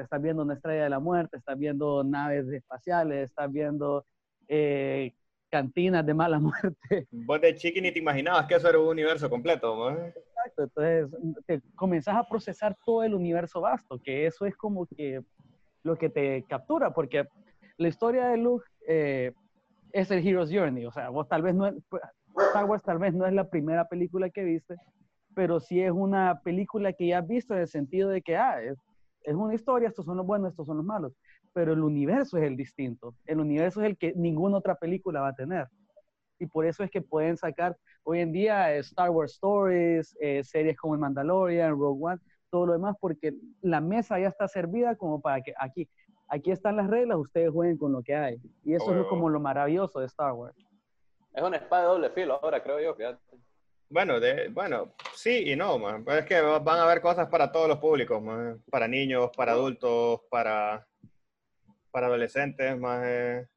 estás, 0.00 0.22
viendo 0.22 0.42
una 0.42 0.54
estrella 0.54 0.84
de 0.84 0.90
la 0.90 0.98
muerte, 0.98 1.36
estás 1.36 1.58
viendo 1.58 2.02
naves 2.02 2.48
espaciales, 2.48 3.24
estás 3.28 3.52
viendo 3.52 4.06
eh, 4.48 5.12
cantinas 5.50 6.06
de 6.06 6.14
mala 6.14 6.38
muerte. 6.40 7.06
Vos 7.10 7.40
de 7.40 7.54
chiqui 7.54 7.80
ni 7.80 7.92
te 7.92 7.98
imaginabas 7.98 8.46
que 8.46 8.54
eso 8.54 8.68
era 8.68 8.78
un 8.78 8.88
universo 8.88 9.28
completo, 9.28 9.76
¿no? 9.76 9.90
Exacto, 10.06 10.62
entonces 10.62 11.10
te 11.46 11.60
comenzás 11.74 12.16
a 12.16 12.26
procesar 12.26 12.76
todo 12.84 13.02
el 13.02 13.14
universo 13.14 13.60
vasto, 13.60 14.00
que 14.02 14.26
eso 14.26 14.46
es 14.46 14.56
como 14.56 14.86
que 14.86 15.22
lo 15.82 15.96
que 15.96 16.08
te 16.08 16.44
captura, 16.48 16.92
porque 16.92 17.28
la 17.76 17.88
historia 17.88 18.28
de 18.28 18.36
Luke 18.36 18.66
eh, 18.86 19.32
es 19.92 20.10
el 20.10 20.26
Hero's 20.26 20.50
Journey, 20.52 20.86
o 20.86 20.92
sea, 20.92 21.08
vos 21.08 21.28
tal 21.28 21.42
vez 21.42 21.54
no, 21.54 21.66
Star 21.66 22.64
Wars 22.64 22.82
tal 22.82 22.98
vez 22.98 23.14
no 23.14 23.26
es 23.26 23.32
la 23.32 23.48
primera 23.48 23.88
película 23.88 24.30
que 24.30 24.44
viste, 24.44 24.76
pero 25.34 25.60
sí 25.60 25.80
es 25.80 25.92
una 25.92 26.40
película 26.42 26.92
que 26.92 27.08
ya 27.08 27.18
has 27.18 27.26
visto 27.26 27.54
en 27.54 27.60
el 27.60 27.68
sentido 27.68 28.08
de 28.08 28.22
que, 28.22 28.36
ah, 28.36 28.62
es, 28.62 28.78
es 29.22 29.34
una 29.34 29.54
historia, 29.54 29.88
estos 29.88 30.04
son 30.04 30.16
los 30.16 30.26
buenos, 30.26 30.50
estos 30.50 30.66
son 30.66 30.78
los 30.78 30.86
malos 30.86 31.12
pero 31.52 31.72
el 31.72 31.82
universo 31.82 32.38
es 32.38 32.44
el 32.44 32.56
distinto. 32.56 33.14
El 33.26 33.40
universo 33.40 33.82
es 33.82 33.90
el 33.90 33.96
que 33.96 34.12
ninguna 34.16 34.58
otra 34.58 34.74
película 34.74 35.20
va 35.20 35.28
a 35.28 35.34
tener. 35.34 35.68
Y 36.38 36.46
por 36.46 36.66
eso 36.66 36.82
es 36.82 36.90
que 36.90 37.02
pueden 37.02 37.36
sacar 37.36 37.76
hoy 38.02 38.20
en 38.20 38.32
día 38.32 38.74
eh, 38.74 38.78
Star 38.78 39.10
Wars 39.10 39.34
Stories, 39.34 40.16
eh, 40.20 40.42
series 40.42 40.76
como 40.76 40.94
El 40.94 41.00
Mandalorian, 41.00 41.70
Rogue 41.70 42.04
One, 42.04 42.20
todo 42.52 42.66
lo 42.66 42.72
demás, 42.74 42.94
porque 43.00 43.32
la 43.62 43.80
mesa 43.80 44.20
ya 44.20 44.28
está 44.28 44.46
servida 44.46 44.94
como 44.94 45.22
para 45.22 45.40
que 45.40 45.54
aquí, 45.58 45.88
aquí 46.28 46.50
están 46.50 46.76
las 46.76 46.86
reglas, 46.88 47.16
ustedes 47.16 47.50
jueguen 47.50 47.78
con 47.78 47.92
lo 47.92 48.02
que 48.02 48.14
hay. 48.14 48.36
Y 48.62 48.74
eso 48.74 48.94
es 49.00 49.06
como 49.06 49.30
lo 49.30 49.40
maravilloso 49.40 49.98
de 50.00 50.06
Star 50.06 50.32
Wars. 50.34 50.54
Es 51.32 51.42
una 51.42 51.56
espada 51.56 51.84
de 51.84 51.88
doble 51.88 52.10
filo 52.10 52.38
ahora, 52.42 52.62
creo 52.62 52.78
yo, 52.78 52.94
fíjate. 52.94 53.18
Bueno, 53.88 54.20
de, 54.20 54.48
bueno, 54.48 54.92
sí 55.14 55.50
y 55.50 55.56
no, 55.56 55.78
man. 55.78 56.04
Es 56.08 56.26
que 56.26 56.40
va- 56.42 56.58
van 56.58 56.78
a 56.80 56.82
haber 56.84 57.00
cosas 57.00 57.28
para 57.28 57.50
todos 57.50 57.68
los 57.68 57.78
públicos, 57.78 58.22
man. 58.22 58.62
Para 58.70 58.86
niños, 58.86 59.30
para 59.34 59.52
adultos, 59.52 60.20
para, 60.30 60.86
para 61.90 62.06
adolescentes, 62.08 62.78
más. 62.78 63.00
eh. 63.06 63.48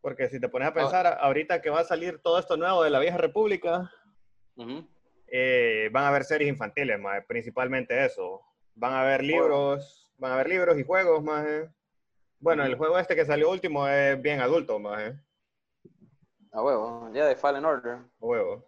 Porque 0.00 0.28
si 0.30 0.40
te 0.40 0.48
pones 0.48 0.68
a 0.68 0.74
pensar, 0.74 1.18
ahorita 1.20 1.60
que 1.60 1.68
va 1.70 1.80
a 1.80 1.84
salir 1.84 2.18
todo 2.22 2.38
esto 2.38 2.56
nuevo 2.56 2.82
de 2.82 2.90
la 2.90 2.98
vieja 2.98 3.18
república. 3.18 3.90
Eh, 5.34 5.88
van 5.90 6.04
a 6.04 6.08
haber 6.08 6.24
series 6.24 6.50
infantiles, 6.50 7.00
más, 7.00 7.24
principalmente 7.26 8.04
eso. 8.04 8.42
Van 8.74 8.92
a 8.92 9.00
haber 9.00 9.24
libros, 9.24 10.12
van 10.18 10.32
a 10.32 10.34
haber 10.34 10.48
libros 10.50 10.78
y 10.78 10.82
juegos, 10.84 11.24
más. 11.24 11.46
Bueno, 12.38 12.64
el 12.66 12.74
juego 12.76 12.98
este 12.98 13.16
que 13.16 13.24
salió 13.24 13.50
último 13.50 13.88
es 13.88 14.20
bien 14.20 14.40
adulto, 14.40 14.78
más. 14.78 15.14
A 16.52 16.62
huevo, 16.62 17.10
ya 17.14 17.24
de 17.26 17.34
Fallen 17.34 17.64
Order. 17.64 17.98
Huevo. 18.20 18.62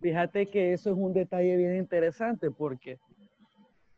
Fíjate 0.00 0.46
que 0.48 0.74
eso 0.74 0.90
es 0.90 0.96
un 0.96 1.12
detalle 1.12 1.56
bien 1.56 1.76
interesante 1.76 2.50
porque 2.52 3.00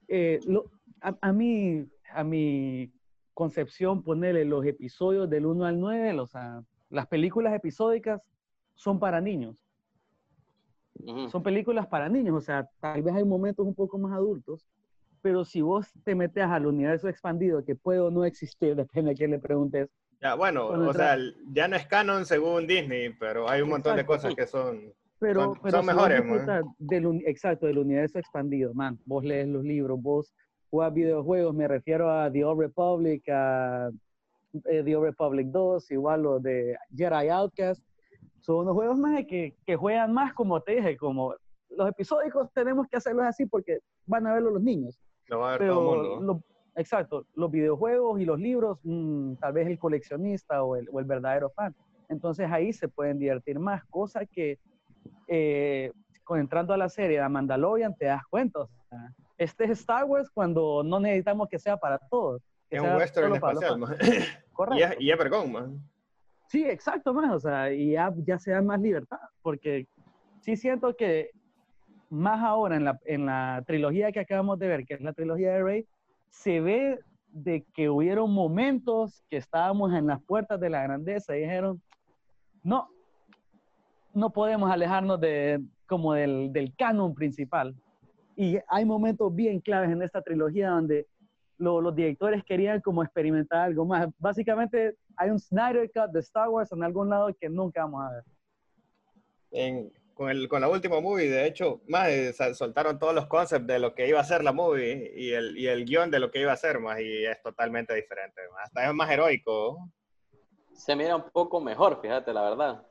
eh, 0.07 0.41
lo- 0.47 0.71
a, 1.03 1.15
a 1.21 1.33
mí, 1.33 1.87
a 2.11 2.25
mi 2.25 2.91
concepción, 3.35 4.03
ponerle 4.03 4.45
los 4.47 4.65
episodios 4.65 5.29
del 5.29 5.45
1 5.45 5.65
al 5.67 5.79
9, 5.79 6.19
o 6.21 6.27
sea, 6.27 6.63
las 6.89 7.07
películas 7.07 7.53
episódicas 7.55 8.23
son 8.75 8.99
para 8.99 9.21
niños. 9.21 9.57
Son 11.31 11.43
películas 11.43 11.87
para 11.87 12.09
niños, 12.09 12.37
o 12.37 12.41
sea, 12.41 12.69
tal 12.81 13.03
vez 13.03 13.15
hay 13.15 13.25
momentos 13.25 13.67
un 13.67 13.75
poco 13.75 13.99
más 13.99 14.13
adultos, 14.13 14.67
pero 15.23 15.45
si 15.45 15.61
vos 15.61 15.87
te 16.05 16.15
metes 16.15 16.45
al 16.45 16.67
universo 16.67 17.09
expandido, 17.09 17.65
que 17.65 17.75
puede 17.75 18.01
o 18.01 18.11
no 18.11 18.25
existir, 18.25 18.75
depende 18.77 19.13
a 19.13 19.15
quién 19.15 19.31
le 19.31 19.39
preguntes, 19.39 19.89
Ya, 20.21 20.35
bueno, 20.35 20.67
o 20.69 20.93
sea, 20.93 21.17
ya 21.53 21.69
no 21.69 21.77
es 21.77 21.87
canon 21.87 22.27
según 22.27 22.67
Disney, 22.67 23.11
pero 23.11 23.49
hay 23.49 23.63
un 23.63 23.71
montón 23.71 23.97
de 23.97 24.03
Exacto. 24.03 24.23
cosas 24.23 24.35
que 24.35 24.47
son... 24.47 24.93
pero, 25.19 25.41
Son- 25.41 25.61
pero 25.63 25.73
son 25.73 25.83
si 25.83 25.87
mejores, 25.87 26.23
del, 26.79 27.23
exacto, 27.27 27.67
del 27.67 27.79
universo 27.79 28.19
expandido, 28.19 28.75
man, 28.75 28.99
vos 29.05 29.25
lees 29.25 29.49
los 29.49 29.65
libros, 29.65 30.01
vos 30.01 30.35
jugás 30.71 30.93
videojuegos, 30.93 31.55
me 31.55 31.69
refiero 31.69 32.11
a 32.11 32.31
The 32.31 32.45
Old 32.45 32.61
Republic, 32.61 33.23
a 33.29 33.91
eh, 34.65 34.83
The 34.85 34.97
Old 34.97 35.07
Republic 35.07 35.47
2, 35.49 35.91
igual 35.93 36.23
los 36.23 36.43
de 36.43 36.77
Jedi 36.95 37.29
Outcast, 37.29 37.83
son 38.41 38.57
unos 38.57 38.75
juegos 38.75 38.99
más 38.99 39.25
que, 39.27 39.55
que 39.67 39.77
juegan 39.77 40.13
más, 40.13 40.33
como 40.35 40.61
te 40.61 40.77
dije, 40.77 40.97
como 40.97 41.35
los 41.71 41.89
episódicos 41.89 42.49
tenemos 42.55 42.87
que 42.89 42.97
hacerlos 42.97 43.25
así 43.27 43.47
porque 43.47 43.79
van 44.07 44.27
a 44.27 44.35
verlo 44.35 44.51
los 44.51 44.63
niños. 44.63 44.99
Lo 45.27 45.41
va 45.41 45.55
a 45.55 45.59
ver 45.59 45.69
todo 45.69 45.95
el 45.95 46.01
pero 46.01 46.11
mundo. 46.17 46.33
lo- 46.35 46.81
exacto, 46.81 47.27
los 47.35 47.51
videojuegos 47.51 48.21
y 48.21 48.25
los 48.25 48.39
libros, 48.39 48.79
mm, 48.85 49.35
tal 49.35 49.53
vez 49.53 49.67
el 49.67 49.79
coleccionista 49.79 50.63
o 50.63 50.77
el, 50.77 50.89
o 50.93 50.99
el 51.01 51.05
verdadero 51.05 51.51
fan. 51.51 51.75
Entonces 52.09 52.51
ahí 52.51 52.73
se 52.73 52.89
pueden 52.89 53.19
divertir 53.19 53.59
más, 53.59 53.85
cosa 53.87 54.25
que 54.25 54.59
eh, 55.27 55.93
con- 56.25 56.39
entrando 56.41 56.73
a 56.73 56.77
la 56.77 56.89
serie 56.89 57.21
de 57.21 57.29
Mandalorian 57.29 57.95
te 57.97 58.07
das 58.07 58.23
cuenta. 58.31 58.61
o 58.61 58.69
sea, 58.89 59.13
este 59.37 59.65
es 59.65 59.71
Star 59.71 60.05
Wars 60.05 60.31
cuando 60.31 60.83
no 60.83 60.99
necesitamos 61.01 61.49
que 61.49 61.59
sea 61.59 61.77
para 61.77 61.99
todos. 61.99 62.43
que 62.71 62.77
Es 62.77 62.83
sea 62.83 62.93
un 62.93 62.97
western 62.99 63.35
espacial, 63.35 63.79
man. 63.79 63.97
y, 64.01 64.53
Correcto. 64.53 64.85
es, 64.95 65.01
y 65.01 65.11
es 65.11 65.19
vergón, 65.19 65.53
man. 65.53 65.83
Sí, 66.49 66.65
exacto, 66.65 67.13
más, 67.13 67.33
o 67.35 67.41
sea, 67.41 67.73
y 67.73 67.93
ya, 67.93 68.13
ya 68.27 68.39
se 68.39 68.53
da 68.53 68.63
más 68.63 68.81
libertad, 68.81 69.19
porque 69.43 69.87
sí 70.41 70.57
siento 70.57 70.97
que 70.97 71.31
más 72.09 72.43
ahora 72.43 72.77
en 72.77 72.85
la, 72.85 72.99
en 73.05 73.27
la 73.27 73.63
trilogía 73.67 74.11
que 74.13 74.21
acabamos 74.21 74.59
de 74.59 74.67
ver, 74.69 74.87
que 74.87 74.95
es 74.95 75.01
la 75.03 75.13
trilogía 75.13 75.53
de 75.53 75.63
Rey, 75.63 75.87
se 76.31 76.61
ve 76.61 76.99
de 77.33 77.67
que 77.75 77.91
hubieron 77.91 78.33
momentos 78.33 79.23
que 79.29 79.37
estábamos 79.37 79.93
en 79.93 80.07
las 80.07 80.23
puertas 80.23 80.59
de 80.59 80.71
la 80.71 80.83
grandeza 80.83 81.37
y 81.37 81.41
dijeron, 81.41 81.83
no, 82.63 82.89
no 84.15 84.31
podemos 84.31 84.71
alejarnos 84.71 85.21
de, 85.21 85.61
como 85.87 86.15
del, 86.15 86.51
del 86.51 86.75
canon 86.77 87.15
principal. 87.15 87.75
Y 88.37 88.57
hay 88.69 88.85
momentos 88.87 89.35
bien 89.35 89.61
claves 89.61 89.91
en 89.91 90.01
esta 90.03 90.23
trilogía 90.23 90.71
donde 90.71 91.07
lo- 91.59 91.83
los 91.83 91.95
directores 91.95 92.43
querían 92.45 92.81
como 92.81 93.03
experimentar 93.03 93.61
algo 93.67 93.85
más. 93.85 94.09
Básicamente 94.19 94.95
hay 95.19 95.31
un 95.31 95.39
Snyder 95.39 95.91
Cut 95.93 96.11
de 96.13 96.21
Star 96.21 96.49
Wars 96.49 96.71
en 96.73 96.83
algún 96.83 97.11
lado 97.11 97.35
que 97.39 97.49
nunca 97.49 97.83
vamos 97.83 98.05
a 98.09 98.15
ver. 98.15 98.25
En- 99.51 99.93
con, 100.15 100.31
el, 100.31 100.49
con 100.49 100.61
la 100.61 100.69
última 100.69 101.01
movie, 101.01 101.31
de 101.31 101.47
hecho, 101.47 101.81
más 101.87 102.09
eh, 102.09 102.33
soltaron 102.53 102.99
todos 102.99 103.15
los 103.15 103.27
concepts 103.29 103.69
de 103.69 103.79
lo 103.79 103.95
que 103.95 104.09
iba 104.09 104.19
a 104.19 104.25
ser 104.25 104.43
la 104.43 104.53
movie 104.53 105.13
y 105.15 105.33
el, 105.33 105.57
y 105.57 105.69
el 105.69 105.85
guion 105.85 106.11
de 106.11 106.19
lo 106.19 106.33
que 106.33 106.41
iba 106.41 106.51
a 106.53 106.57
ser, 106.57 106.81
más, 106.81 106.99
y 107.01 107.25
es 107.25 107.41
totalmente 107.41 107.95
diferente. 107.95 108.41
más. 108.53 108.65
Hasta 108.65 108.89
es 108.89 108.95
más 108.95 109.09
heroico. 109.11 109.79
Se 110.75 110.97
mira 110.97 111.15
un 111.15 111.31
poco 111.31 111.61
mejor, 111.61 112.01
fíjate, 112.03 112.33
la 112.33 112.43
verdad. 112.43 112.87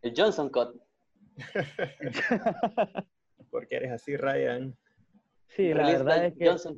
El 0.00 0.12
Johnson 0.16 0.50
Cut. 0.50 0.74
Porque 3.50 3.76
eres 3.76 3.92
así, 3.92 4.16
Ryan. 4.16 4.76
Sí, 5.46 5.68
la 5.68 5.74
Realista 5.76 6.04
verdad 6.04 6.24
es 6.26 6.34
que 6.36 6.48
Johnson. 6.48 6.76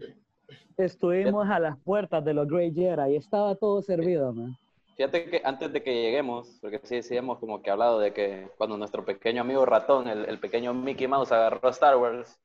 Estuvimos 0.77 1.49
a 1.49 1.59
las 1.59 1.79
puertas 1.81 2.25
de 2.25 2.35
los 2.35 2.47
Grey 2.49 2.73
Jedi 2.73 3.13
y 3.13 3.17
estaba 3.17 3.55
todo 3.55 3.81
servido, 3.83 4.33
man. 4.33 4.57
Fíjate 4.97 5.29
que 5.29 5.41
antes 5.45 5.73
de 5.73 5.83
que 5.83 5.93
lleguemos, 6.03 6.57
porque 6.61 6.81
sí, 6.85 7.03
sí 7.03 7.17
hemos 7.17 7.39
como 7.41 7.61
que 7.61 7.71
hablado 7.71 7.99
de 7.99 8.13
que 8.13 8.49
cuando 8.57 8.77
nuestro 8.77 9.05
pequeño 9.05 9.41
amigo 9.43 9.65
ratón, 9.67 10.07
el, 10.09 10.25
el 10.27 10.39
pequeño 10.39 10.73
Mickey 10.73 11.09
Mouse, 11.09 11.33
agarró 11.33 11.69
Star 11.71 11.97
Wars, 11.97 12.39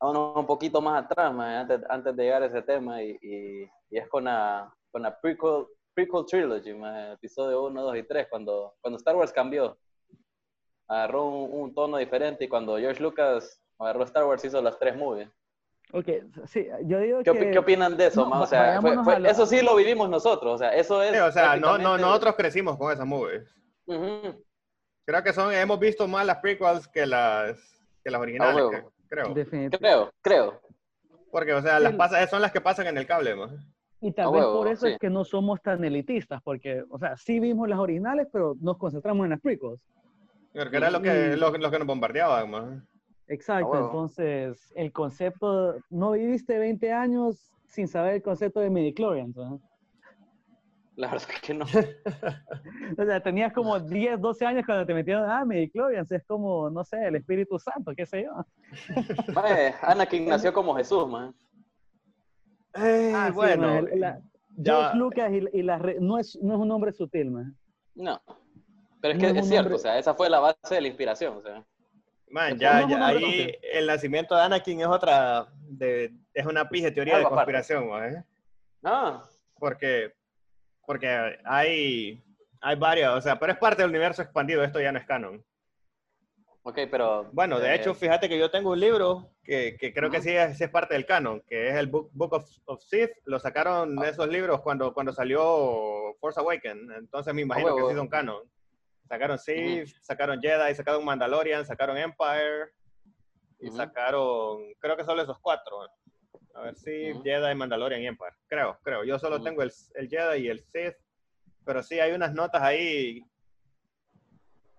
vámonos 0.00 0.36
un 0.36 0.46
poquito 0.46 0.80
más 0.80 1.04
atrás, 1.04 1.32
man, 1.32 1.54
antes, 1.70 1.80
antes 1.88 2.16
de 2.16 2.22
llegar 2.24 2.42
a 2.42 2.46
ese 2.46 2.62
tema, 2.62 3.00
y, 3.02 3.16
y- 3.22 3.70
y 3.90 3.98
es 3.98 4.08
con 4.08 4.24
la, 4.24 4.74
con 4.90 5.02
la 5.02 5.16
prequel, 5.20 5.66
prequel 5.94 6.24
trilogy, 6.26 6.74
man, 6.74 7.12
episodio 7.12 7.62
1, 7.64 7.80
2 7.82 7.96
y 7.96 8.02
3, 8.02 8.26
cuando, 8.28 8.74
cuando 8.80 8.96
Star 8.98 9.14
Wars 9.14 9.32
cambió. 9.32 9.76
Agarró 10.88 11.24
un, 11.26 11.60
un 11.62 11.74
tono 11.74 11.96
diferente 11.98 12.44
y 12.44 12.48
cuando 12.48 12.76
George 12.76 13.00
Lucas 13.02 13.60
agarró 13.78 14.02
Star 14.04 14.24
Wars 14.26 14.44
hizo 14.44 14.60
las 14.60 14.78
tres 14.78 14.96
movies. 14.96 15.28
Ok, 15.92 16.08
sí, 16.46 16.66
yo 16.84 16.98
digo 16.98 17.22
¿Qué, 17.22 17.32
que... 17.32 17.50
qué 17.52 17.58
opinan 17.58 17.96
de 17.96 18.06
eso, 18.08 18.28
No? 18.28 18.42
O 18.42 18.46
sea, 18.46 18.80
fue- 18.80 19.02
fue- 19.04 19.20
la- 19.20 19.30
eso 19.30 19.46
sí 19.46 19.60
lo 19.62 19.76
vivimos 19.76 20.08
nosotros, 20.08 20.54
o 20.54 20.58
sea, 20.58 20.74
eso 20.74 21.00
es... 21.02 21.12
Sí, 21.12 21.18
o 21.18 21.30
sea, 21.30 21.50
no, 21.50 21.52
no, 21.54 21.60
prácticamente- 21.68 22.02
nosotros 22.02 22.34
crecimos 22.36 22.76
con 22.76 22.92
esas 22.92 23.06
movies. 23.06 23.54
Ujú. 23.86 24.42
Creo 25.06 25.22
que 25.22 25.32
son, 25.32 25.52
hemos 25.52 25.78
visto 25.78 26.08
más 26.08 26.26
las 26.26 26.38
prequels 26.38 26.88
que 26.88 27.06
las, 27.06 27.56
que 28.02 28.10
las 28.10 28.20
originales, 28.20 28.56
huevo. 28.56 28.70
que- 28.70 28.84
creo. 29.08 29.34
Creo, 29.78 30.12
creo. 30.20 30.60
Porque, 31.30 31.52
o 31.52 31.62
sea, 31.62 31.76
Sí. 31.78 31.84
las 31.84 31.94
pasa, 31.94 32.26
son 32.26 32.42
las 32.42 32.50
que 32.50 32.60
pasan 32.60 32.86
en 32.88 32.98
el 32.98 33.06
cable, 33.06 33.36
man. 33.36 33.56
Y 34.00 34.12
tal 34.12 34.32
vez 34.32 34.44
por 34.44 34.68
eso 34.68 34.86
sí. 34.86 34.92
es 34.92 34.98
que 34.98 35.08
no 35.10 35.24
somos 35.24 35.62
tan 35.62 35.82
elitistas, 35.84 36.42
porque, 36.42 36.84
o 36.90 36.98
sea, 36.98 37.16
sí 37.16 37.38
vimos 37.40 37.68
las 37.68 37.78
originales, 37.78 38.26
pero 38.32 38.54
nos 38.60 38.76
concentramos 38.78 39.24
en 39.24 39.30
las 39.30 39.40
prequels. 39.40 39.80
Porque 40.52 40.76
era 40.76 40.90
lo 40.90 41.00
que, 41.00 41.36
lo, 41.36 41.50
lo 41.56 41.70
que 41.70 41.78
nos 41.78 41.86
bombardeaban, 41.86 42.50
man. 42.50 42.88
Exacto, 43.28 43.86
entonces 43.86 44.72
el 44.76 44.92
concepto, 44.92 45.76
no 45.90 46.12
viviste 46.12 46.58
20 46.58 46.92
años 46.92 47.50
sin 47.68 47.88
saber 47.88 48.14
el 48.14 48.22
concepto 48.22 48.60
de 48.60 48.70
midichlorians, 48.70 49.34
¿no? 49.36 49.60
La 50.96 51.08
verdad 51.10 51.28
es 51.28 51.40
que 51.40 51.54
no. 51.54 51.64
O 52.98 53.04
sea, 53.04 53.20
tenías 53.22 53.52
como 53.52 53.80
10, 53.80 54.20
12 54.20 54.46
años 54.46 54.64
cuando 54.66 54.86
te 54.86 54.94
metieron, 54.94 55.28
ah, 55.28 55.44
midichlorians, 55.44 56.10
es 56.12 56.24
como, 56.24 56.70
no 56.70 56.84
sé, 56.84 57.02
el 57.08 57.16
Espíritu 57.16 57.58
Santo, 57.58 57.92
qué 57.96 58.06
sé 58.06 58.24
yo. 58.24 58.32
Mae, 59.34 59.74
Anakin 59.82 60.26
nació 60.28 60.52
como 60.52 60.74
Jesús, 60.76 61.08
man. 61.08 61.34
Ah, 62.74 63.26
sí, 63.28 63.34
bueno, 63.34 63.66
man, 63.68 63.88
el- 63.92 64.00
la- 64.00 64.20
ya- 64.56 64.72
George 64.72 64.98
Lucas 64.98 65.32
y, 65.32 65.58
y 65.58 65.62
la 65.62 65.78
re- 65.78 65.98
no, 66.00 66.18
es, 66.18 66.38
no 66.42 66.54
es 66.54 66.60
un 66.60 66.68
nombre 66.68 66.92
sutil, 66.92 67.30
man. 67.30 67.56
No. 67.94 68.20
Pero 69.00 69.14
es 69.14 69.22
No 69.22 69.32
que 69.32 69.38
es 69.40 69.48
cierto, 69.48 69.66
hombre- 69.68 69.74
o 69.74 69.78
sea, 69.78 69.98
esa 69.98 70.14
fue 70.14 70.30
la 70.30 70.40
base 70.40 70.74
de 70.74 70.80
la 70.80 70.88
inspiración, 70.88 71.36
o 71.38 71.42
sea. 71.42 71.64
Man, 72.34 72.58
ya, 72.58 72.86
ya, 72.88 73.06
ahí 73.06 73.56
el 73.72 73.86
nacimiento 73.86 74.34
de 74.34 74.42
Anakin 74.42 74.80
es 74.80 74.86
otra, 74.88 75.46
de, 75.68 76.12
es 76.34 76.44
una 76.46 76.68
pija 76.68 76.92
teoría 76.92 77.14
de 77.14 77.18
Algo 77.20 77.30
conspiración, 77.30 77.84
¿eh? 78.04 78.24
Ah, 78.82 79.22
Porque, 79.58 80.12
porque 80.84 81.38
hay, 81.44 82.22
hay 82.60 82.76
varias, 82.76 83.12
o 83.14 83.20
sea, 83.20 83.38
pero 83.38 83.52
es 83.52 83.58
parte 83.58 83.82
del 83.82 83.90
universo 83.90 84.20
expandido, 84.20 84.64
esto 84.64 84.80
ya 84.80 84.90
no 84.90 84.98
es 84.98 85.06
canon. 85.06 85.42
ok, 86.64 86.80
pero... 86.90 87.30
Bueno, 87.32 87.60
de 87.60 87.68
eh, 87.70 87.74
hecho, 87.76 87.94
fíjate 87.94 88.28
que 88.28 88.38
yo 88.38 88.50
tengo 88.50 88.72
un 88.72 88.80
libro 88.80 89.30
que, 89.44 89.76
que 89.78 89.92
creo 89.94 90.10
que 90.10 90.20
sí 90.20 90.30
es, 90.30 90.58
sí 90.58 90.64
es 90.64 90.70
parte 90.70 90.94
del 90.94 91.06
canon, 91.06 91.40
que 91.46 91.68
es 91.68 91.76
el 91.76 91.86
Book, 91.86 92.10
Book 92.14 92.32
of, 92.32 92.50
of 92.64 92.82
Sith. 92.82 93.10
Lo 93.26 93.38
sacaron 93.38 93.94
de 93.96 94.06
Ah. 94.06 94.10
esos 94.10 94.28
libros 94.28 94.60
cuando, 94.62 94.92
cuando 94.92 95.12
salió 95.12 96.14
Force 96.20 96.40
Awakens. 96.40 96.90
Entonces 96.98 97.32
me 97.32 97.42
imagino 97.42 97.68
que 97.68 97.82
huevo. 97.82 97.90
sí 97.90 97.96
son 97.96 98.08
canon. 98.08 98.42
Sacaron 99.08 99.38
Sith, 99.38 99.94
sacaron 100.00 100.40
Jedi, 100.40 100.74
sacaron 100.74 101.04
Mandalorian, 101.04 101.64
sacaron 101.66 101.96
Empire 101.96 102.70
y 103.60 103.70
sacaron, 103.70 104.72
creo 104.78 104.96
que 104.96 105.04
solo 105.04 105.22
esos 105.22 105.38
cuatro. 105.40 105.86
A 106.54 106.62
ver, 106.62 106.74
Ujú. 106.74 107.22
Jedi, 107.22 107.54
Mandalorian 107.54 108.00
y 108.02 108.06
Empire. 108.06 108.32
Creo, 108.46 108.78
creo. 108.82 109.04
Yo 109.04 109.18
solo 109.18 109.42
tengo 109.42 109.62
el, 109.62 109.72
el 109.94 110.08
Jedi 110.08 110.46
y 110.46 110.48
el 110.48 110.60
Sith, 110.60 110.94
pero 111.64 111.82
sí 111.82 112.00
hay 112.00 112.12
unas 112.12 112.32
notas 112.32 112.62
ahí 112.62 113.22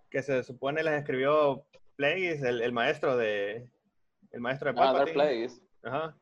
que 0.10 0.22
se 0.24 0.44
supone 0.44 0.84
las 0.84 0.96
escribió 1.00 1.66
Plagueis, 1.98 2.42
el, 2.42 2.62
el 2.62 2.72
maestro 2.72 3.18
de 3.18 3.68
el 4.32 4.42
maestro 4.42 4.72
de 4.74 4.80
Ah, 4.80 4.84
Palpatine. 4.84 5.14
Plagueis. 5.14 5.62
Ajá. 5.84 6.16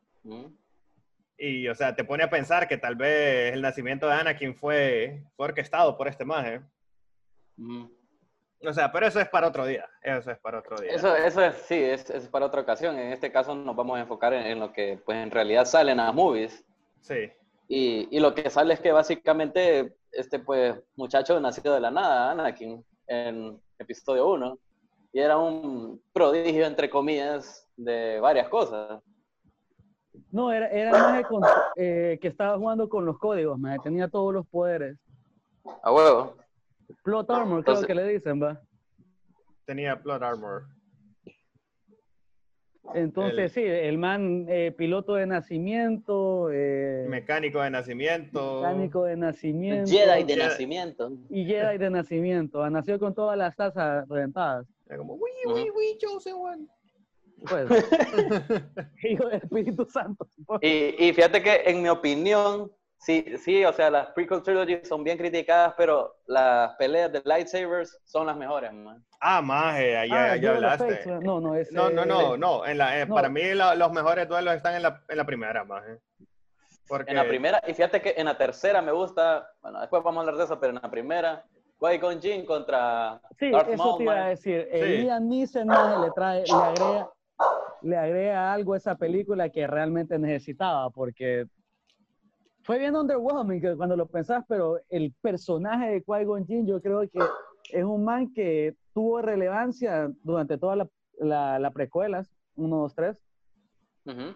Y, 1.36 1.66
o 1.68 1.74
sea, 1.74 1.94
te 1.96 2.04
pone 2.04 2.22
a 2.22 2.30
pensar 2.30 2.68
que 2.68 2.76
tal 2.78 2.94
vez 2.96 3.52
el 3.52 3.60
nacimiento 3.62 4.06
de 4.06 4.14
Anakin 4.14 4.54
fue, 4.54 5.24
fue 5.36 5.46
orquestado 5.46 5.96
por 5.96 6.06
este 6.08 6.24
maje. 6.24 6.60
Mm. 7.56 7.86
O 8.66 8.72
sea, 8.72 8.90
pero 8.90 9.06
eso 9.06 9.20
es 9.20 9.28
para 9.28 9.48
otro 9.48 9.66
día. 9.66 9.86
Eso 10.02 10.30
es 10.30 10.38
para 10.38 10.60
otro 10.60 10.76
día. 10.76 10.90
Eso, 10.90 11.14
eso 11.14 11.42
es, 11.42 11.54
sí, 11.66 11.74
es, 11.74 12.08
es 12.08 12.28
para 12.28 12.46
otra 12.46 12.62
ocasión. 12.62 12.98
En 12.98 13.12
este 13.12 13.30
caso 13.30 13.54
nos 13.54 13.76
vamos 13.76 13.98
a 13.98 14.00
enfocar 14.00 14.32
en, 14.32 14.46
en 14.46 14.60
lo 14.60 14.72
que 14.72 14.98
pues 15.04 15.18
en 15.18 15.30
realidad 15.30 15.66
sale 15.66 15.92
en 15.92 15.98
las 15.98 16.14
movies. 16.14 16.64
Sí. 17.00 17.30
Y, 17.68 18.08
y 18.10 18.20
lo 18.20 18.34
que 18.34 18.48
sale 18.48 18.74
es 18.74 18.80
que 18.80 18.92
básicamente 18.92 19.96
este 20.12 20.38
pues 20.38 20.80
muchacho 20.96 21.38
nacido 21.40 21.74
de 21.74 21.80
la 21.80 21.90
nada, 21.90 22.30
Anakin, 22.30 22.84
en 23.06 23.60
episodio 23.78 24.28
1, 24.28 24.58
y 25.12 25.20
era 25.20 25.36
un 25.38 26.02
prodigio, 26.12 26.66
entre 26.66 26.90
comillas, 26.90 27.68
de 27.76 28.20
varias 28.20 28.48
cosas. 28.48 29.00
No, 30.30 30.52
era, 30.52 30.68
era 30.68 30.92
más 30.92 31.24
eh, 31.76 32.18
que 32.20 32.28
estaba 32.28 32.56
jugando 32.58 32.88
con 32.88 33.04
los 33.04 33.18
códigos, 33.18 33.58
man. 33.58 33.78
tenía 33.82 34.08
todos 34.08 34.32
los 34.32 34.46
poderes. 34.46 34.96
A 35.82 35.92
huevo. 35.92 36.36
Plot 37.04 37.30
armor, 37.30 37.46
creo 37.46 37.58
Entonces- 37.58 37.86
que 37.86 37.94
le 37.94 38.08
dicen, 38.08 38.42
va. 38.42 38.60
Tenía 39.66 40.00
plot 40.02 40.22
armor. 40.22 40.64
Entonces, 42.94 43.38
El- 43.38 43.50
sí, 43.50 43.62
el 43.64 43.96
man 43.96 44.44
eh, 44.48 44.70
piloto 44.76 45.14
de 45.14 45.26
nacimiento, 45.26 46.50
eh, 46.52 47.06
Mecánico 47.08 47.60
de 47.62 47.70
nacimiento. 47.70 48.60
mecánico 48.60 49.04
de 49.04 49.16
nacimiento. 49.16 49.90
Jedi 49.90 50.24
de 50.24 50.34
Jedi. 50.34 50.46
nacimiento. 50.46 51.12
Y 51.30 51.46
Jedi 51.46 51.78
de 51.78 51.90
nacimiento. 51.90 52.68
Nació 52.70 52.98
con 52.98 53.14
todas 53.14 53.38
las 53.38 53.56
tazas 53.56 54.06
reventadas. 54.08 54.66
Era 54.86 54.98
como, 54.98 55.14
uy, 55.14 55.30
uy, 55.46 55.70
uy, 55.70 55.98
chosen 55.98 56.34
one. 56.34 56.66
Pues, 57.48 57.68
hijo 59.02 59.28
del 59.28 59.40
Espíritu 59.42 59.86
Santo. 59.86 60.26
Y, 60.60 61.06
y 61.08 61.12
fíjate 61.14 61.42
que 61.42 61.62
en 61.66 61.82
mi 61.82 61.88
opinión, 61.88 62.70
sí, 63.04 63.36
sí, 63.38 63.64
o 63.64 63.72
sea, 63.72 63.90
las 63.90 64.10
prequel 64.12 64.42
trilogies 64.42 64.88
son 64.88 65.04
bien 65.04 65.18
criticadas, 65.18 65.74
pero 65.76 66.16
las 66.26 66.74
peleas 66.76 67.12
de 67.12 67.22
lightsabers 67.24 68.00
son 68.04 68.26
las 68.26 68.36
mejores, 68.36 68.72
man. 68.72 69.04
Ah, 69.20 69.40
maje, 69.42 69.92
ya, 70.08 70.32
Ah, 70.32 70.36
ya 70.36 70.50
hablaste. 70.50 70.84
Fates, 70.96 71.06
No, 71.22 71.40
no, 71.40 71.54
ese- 71.54 71.74
No, 71.74 71.90
no, 71.90 72.04
no, 72.04 72.36
no. 72.36 72.66
En 72.66 72.78
la, 72.78 73.00
eh, 73.00 73.06
no. 73.06 73.14
Para 73.14 73.28
mí 73.28 73.42
la- 73.54 73.74
los 73.74 73.92
mejores 73.92 74.28
duelos 74.28 74.54
están 74.54 74.74
en 74.74 74.82
la, 74.82 75.02
en 75.08 75.16
la 75.16 75.24
primera, 75.24 75.64
maje. 75.64 75.98
Porque, 76.86 77.10
En 77.10 77.16
la 77.16 77.26
primera, 77.26 77.62
y 77.66 77.72
fíjate 77.72 78.00
que 78.02 78.14
en 78.16 78.26
la 78.26 78.36
tercera 78.36 78.82
me 78.82 78.92
gusta, 78.92 79.48
bueno, 79.62 79.80
después 79.80 80.02
vamos 80.02 80.18
a 80.18 80.20
hablar 80.20 80.36
de 80.36 80.44
eso, 80.44 80.60
pero 80.60 80.74
en 80.76 80.80
la 80.82 80.90
primera, 80.90 81.42
Qui-Gon 81.80 82.20
Jinn 82.20 82.44
contra 82.44 83.20
Sí, 83.38 83.50
Darth 83.50 83.68
eso 83.68 83.82
Maul, 83.84 83.96
te 83.98 84.02
iba 84.04 84.12
a 84.12 84.16
man. 84.18 84.28
decir. 84.28 84.68
Sí. 84.70 84.78
Liam 84.80 85.28
Neeson 85.28 85.68
le 85.68 86.10
trae, 86.14 86.44
le 86.46 86.52
agrega, 86.52 87.10
le 87.82 87.96
agrega 87.96 88.52
algo 88.52 88.74
a 88.74 88.76
esa 88.76 88.94
película 88.96 89.48
que 89.48 89.66
realmente 89.66 90.18
necesitaba, 90.18 90.90
porque 90.90 91.46
fue 92.64 92.78
bien 92.78 92.96
underwhelming 92.96 93.76
cuando 93.76 93.96
lo 93.96 94.06
pensás, 94.06 94.44
pero 94.48 94.80
el 94.88 95.12
personaje 95.20 95.90
de 95.90 96.04
Qui-Gon 96.04 96.46
Jinn 96.46 96.66
yo 96.66 96.80
creo 96.80 97.00
que 97.08 97.18
es 97.70 97.84
un 97.84 98.04
man 98.04 98.32
que 98.32 98.74
tuvo 98.92 99.20
relevancia 99.22 100.10
durante 100.22 100.58
todas 100.58 100.78
las 100.78 100.88
la, 101.18 101.58
la 101.58 101.70
precuelas, 101.70 102.34
1, 102.56 102.76
2, 102.76 102.94
3. 102.94 103.16
Ujú. 104.06 104.34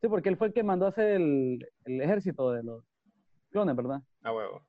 Sí, 0.00 0.08
porque 0.08 0.28
él 0.28 0.36
fue 0.36 0.48
el 0.48 0.52
que 0.52 0.62
mandó 0.62 0.86
a 0.86 0.88
hacer 0.88 1.10
el, 1.12 1.64
el 1.84 2.00
ejército 2.00 2.50
de 2.50 2.62
los 2.64 2.84
clones, 3.50 3.76
¿verdad? 3.76 4.00
a 4.22 4.32
huevo. 4.32 4.62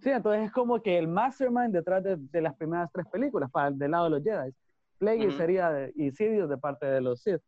Sí, 0.00 0.10
entonces 0.10 0.44
es 0.44 0.52
como 0.52 0.80
que 0.82 0.98
el 0.98 1.08
mastermind 1.08 1.72
detrás 1.72 2.04
de, 2.04 2.16
de 2.16 2.40
las 2.40 2.54
primeras 2.56 2.90
tres 2.92 3.06
películas, 3.10 3.50
para 3.50 3.68
el 3.68 3.78
del 3.78 3.90
lado 3.92 4.04
de 4.04 4.10
los 4.10 4.22
Jedi. 4.22 4.52
Plagueis 4.98 5.28
Ujú. 5.28 5.36
sería 5.38 5.70
de, 5.70 5.92
y 5.96 6.10
Sidious 6.10 6.48
de 6.48 6.58
parte 6.58 6.86
de 6.86 7.00
los 7.00 7.20
Sith. 7.22 7.40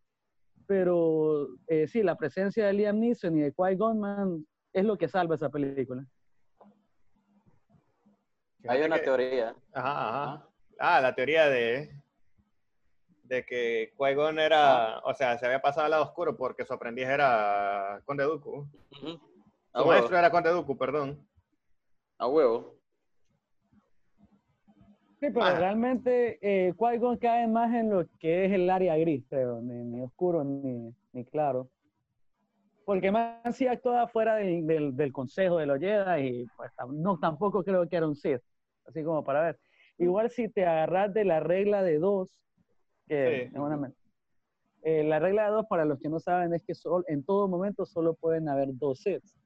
Pero 0.66 1.48
eh, 1.66 1.86
sí, 1.86 2.02
la 2.02 2.16
presencia 2.16 2.66
de 2.66 2.72
Liam 2.72 2.98
Neeson 2.98 3.36
y 3.36 3.40
de 3.42 3.52
Qui-Gon 3.54 4.44
es 4.72 4.84
lo 4.84 4.96
que 4.96 5.08
salva 5.08 5.34
esa 5.34 5.48
película. 5.48 6.04
Hay 8.68 8.82
una 8.82 8.98
que- 8.98 9.04
teoría. 9.04 9.54
Ajá, 9.72 10.08
ajá. 10.34 10.48
Ah, 10.78 11.00
la 11.00 11.14
teoría 11.14 11.48
de, 11.48 11.90
de 13.24 13.44
que 13.44 13.92
Qui-Gon 13.96 14.38
era, 14.38 14.98
o 15.00 15.14
sea, 15.14 15.38
se 15.38 15.46
había 15.46 15.60
pasado 15.60 15.84
al 15.86 15.90
lado 15.90 16.04
oscuro 16.04 16.36
porque 16.36 16.64
su 16.64 16.72
aprendiz 16.72 17.06
era 17.06 18.00
Conde 18.04 18.24
Dooku. 18.24 18.66
Su 18.92 19.06
huevo. 19.74 19.86
maestro 19.88 20.16
era 20.18 20.30
Conde 20.30 20.50
Dooku, 20.50 20.76
perdón. 20.76 21.26
A 22.18 22.26
huevo. 22.26 22.76
Sí, 25.20 25.26
pero 25.28 25.42
Ah. 25.44 25.54
realmente 25.58 26.38
eh, 26.40 26.72
Qui-Gon 26.74 27.18
cae 27.18 27.46
más 27.46 27.74
en 27.74 27.90
lo 27.90 28.06
que 28.18 28.46
es 28.46 28.52
el 28.52 28.68
área 28.70 28.96
gris, 28.96 29.22
creo, 29.28 29.60
ni, 29.60 29.74
ni 29.84 30.02
oscuro 30.02 30.42
ni, 30.44 30.94
ni 31.12 31.24
claro. 31.26 31.68
Porque 32.84 33.12
más 33.12 33.54
sí 33.56 33.66
actúa 33.66 34.08
fuera 34.08 34.36
del, 34.36 34.66
del, 34.66 34.96
del 34.96 35.12
consejo 35.12 35.58
de 35.58 35.66
los 35.66 35.78
Jedi 35.78 36.26
y 36.42 36.46
pues 36.56 36.72
no, 36.92 37.18
tampoco 37.18 37.62
creo 37.62 37.88
que 37.88 37.96
era 37.96 38.08
un 38.08 38.16
Sith, 38.16 38.40
así 38.86 39.02
como 39.04 39.22
para 39.22 39.42
ver. 39.42 39.60
Igual 39.98 40.30
si 40.30 40.48
te 40.48 40.64
agarras 40.66 41.12
de 41.12 41.24
la 41.24 41.40
regla 41.40 41.82
de 41.82 41.98
dos, 41.98 42.28
que 43.06 43.48
Sí. 43.48 43.54
es 43.54 43.60
una 43.60 43.92
eh, 44.82 45.04
la 45.04 45.18
regla 45.18 45.44
de 45.44 45.50
dos, 45.50 45.66
para 45.66 45.84
los 45.84 45.98
que 46.00 46.08
no 46.08 46.18
saben, 46.20 46.54
es 46.54 46.64
que 46.64 46.74
sol- 46.74 47.04
en 47.06 47.22
todo 47.22 47.46
momento 47.48 47.84
solo 47.84 48.14
pueden 48.14 48.48
haber 48.48 48.68
dos 48.72 49.00
Siths. 49.00 49.36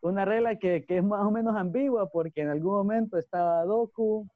Una 0.00 0.24
regla 0.24 0.56
que, 0.56 0.84
que 0.86 0.98
es 0.98 1.04
más 1.04 1.24
o 1.26 1.30
menos 1.30 1.54
ambigua 1.56 2.08
porque 2.08 2.40
en 2.40 2.48
algún 2.48 2.72
momento 2.72 3.18
estaba 3.18 3.64
Doku, 3.64 4.26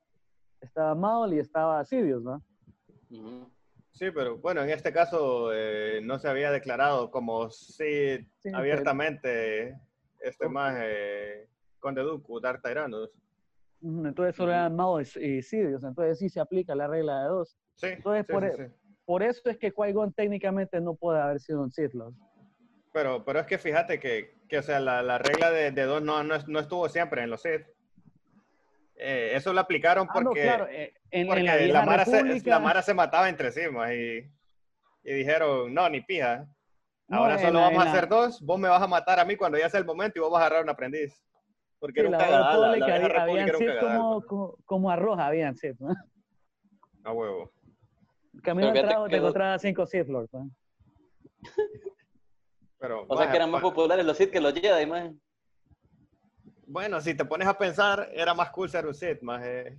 estaba 0.61 0.95
Maul 0.95 1.33
y 1.35 1.39
estaba 1.39 1.83
Sidious, 1.85 2.23
¿no? 2.23 2.43
Ujú. 3.11 3.52
Sí, 3.93 4.11
pero 4.11 4.39
bueno, 4.39 4.63
en 4.63 4.71
este 4.71 4.93
caso 4.93 5.53
eh, 5.53 6.01
no 6.03 6.19
se 6.19 6.29
había 6.29 6.51
declarado 6.51 7.11
como 7.11 7.51
sí, 7.51 8.19
Sí, 8.39 8.51
abiertamente 8.53 9.79
este 10.21 10.49
más 10.49 10.77
eh, 10.81 11.49
Conde 11.79 12.03
Dooku, 12.03 12.41
Darth 12.41 12.63
Tyrannus. 12.63 13.11
Ujú, 13.83 14.07
Entonces 14.07 14.35
solo 14.37 14.53
eran 14.53 14.77
y 15.21 15.25
y 15.39 15.43
Sidious, 15.43 15.85
entonces 15.85 16.19
sí 16.19 16.29
se 16.29 16.41
aplica 16.41 16.75
la 16.75 16.87
regla 16.87 17.23
de 17.23 17.29
dos. 17.29 17.59
Sí, 17.75 17.89
Entonces, 17.89 18.25
sí, 18.27 18.33
por, 18.33 18.43
sí, 18.45 18.63
e- 18.63 18.71
por 19.05 19.23
eso 19.23 19.43
es 19.51 19.59
que 19.59 19.73
Qui-Gon 19.73 20.15
técnicamente 20.15 20.81
no 20.81 20.95
puede 20.95 21.21
haber 21.21 21.41
sido 21.41 21.61
un 21.63 21.71
Sith. 21.71 21.93
Pero, 22.93 23.25
pero 23.25 23.41
es 23.41 23.47
que 23.47 23.59
fíjate 23.59 23.99
que, 23.99 24.39
que 24.49 24.59
o 24.59 24.63
sea, 24.63 24.79
la, 24.81 25.03
la 25.03 25.19
regla 25.19 25.51
de, 25.51 25.71
de 25.71 25.83
dos 25.83 26.03
no, 26.03 26.23
no, 26.23 26.37
no 26.47 26.61
estuvo 26.61 26.89
siempre 26.89 27.23
en 27.23 27.31
los 27.31 27.43
Sith. 27.43 27.67
Eh, 29.05 29.35
eso 29.35 29.53
lo 29.53 29.61
aplicaron 29.61 30.07
Ah, 30.09 30.21
no, 30.21 30.27
porque, 30.27 30.43
claro, 30.43 30.69
eh, 30.69 30.95
en, 31.11 31.23
en 31.23 31.27
porque 31.27 31.43
la 31.43 31.57
la, 31.57 31.63
vieja 31.65 31.85
Mara 31.85 32.05
se, 32.05 32.13
República- 32.23 32.51
la 32.51 32.59
Mara 32.61 32.83
se 32.83 32.95
mataba 32.95 33.29
entre 33.29 33.51
sí, 33.51 33.63
más, 33.69 33.91
y, 33.93 34.31
y 35.03 35.13
dijeron, 35.13 35.75
no, 35.75 35.89
ni 35.89 36.01
pija. 36.03 36.47
No, 37.09 37.19
Ahora 37.19 37.35
en 37.35 37.41
solo 37.41 37.59
la- 37.59 37.65
vamos 37.67 37.79
a 37.81 37.83
en 37.83 37.85
la- 37.87 37.93
hacer 37.99 38.09
dos, 38.09 38.41
vos 38.43 38.61
me 38.61 38.69
vas 38.69 38.81
a 38.81 38.87
matar 38.87 39.19
a 39.19 39.25
mí 39.25 39.35
cuando 39.35 39.59
ya 39.59 39.69
sea 39.69 39.81
el 39.81 39.87
momento 39.87 40.19
y 40.19 40.23
vos 40.23 40.31
vas 40.31 40.41
a 40.43 40.47
agarrar 40.47 40.63
un 40.63 40.71
aprendiz. 40.71 41.21
Porque 41.81 42.01
Sí, 42.01 42.07
era 42.07 42.09
un 42.11 42.13
la 42.13 42.19
cagadal, 42.19 42.61
la, 42.61 42.77
la 42.77 42.95
había- 42.95 43.23
habían 43.23 43.49
era 43.49 43.59
un 43.59 43.67
cagadal, 43.67 43.97
como, 43.99 44.23
como, 44.27 44.57
como 44.65 44.91
arroz, 44.91 45.19
habían 45.19 45.57
¿no? 45.81 45.89
A 47.03 47.13
huevo. 47.13 47.51
Camino 48.45 48.69
al 48.69 48.75
que 48.75 48.83
te 49.11 49.17
encontraba 49.17 49.59
cinco 49.59 49.85
Sith 49.85 50.07
Lords, 50.07 50.33
¿no? 50.33 50.49
Pero, 52.79 53.03
O 53.03 53.07
sea 53.09 53.17
vaya, 53.17 53.31
que 53.31 53.37
eran 53.37 53.51
más 53.51 53.63
populares 53.63 54.05
los 54.07 54.17
Sith 54.17 54.31
que 54.31 54.41
los 54.41 54.55
Jedi, 54.55 54.87
man. 54.87 55.21
Bueno, 56.73 57.03
si 57.03 57.15
te 57.15 57.27
pones 57.27 57.47
a 57.47 57.59
pensar, 57.59 58.09
era 58.15 58.33
más 58.33 58.49
cool 58.51 58.71
ser 58.71 58.87
un 58.87 58.95
Sith, 58.95 59.21
más. 59.21 59.43
eh. 59.45 59.79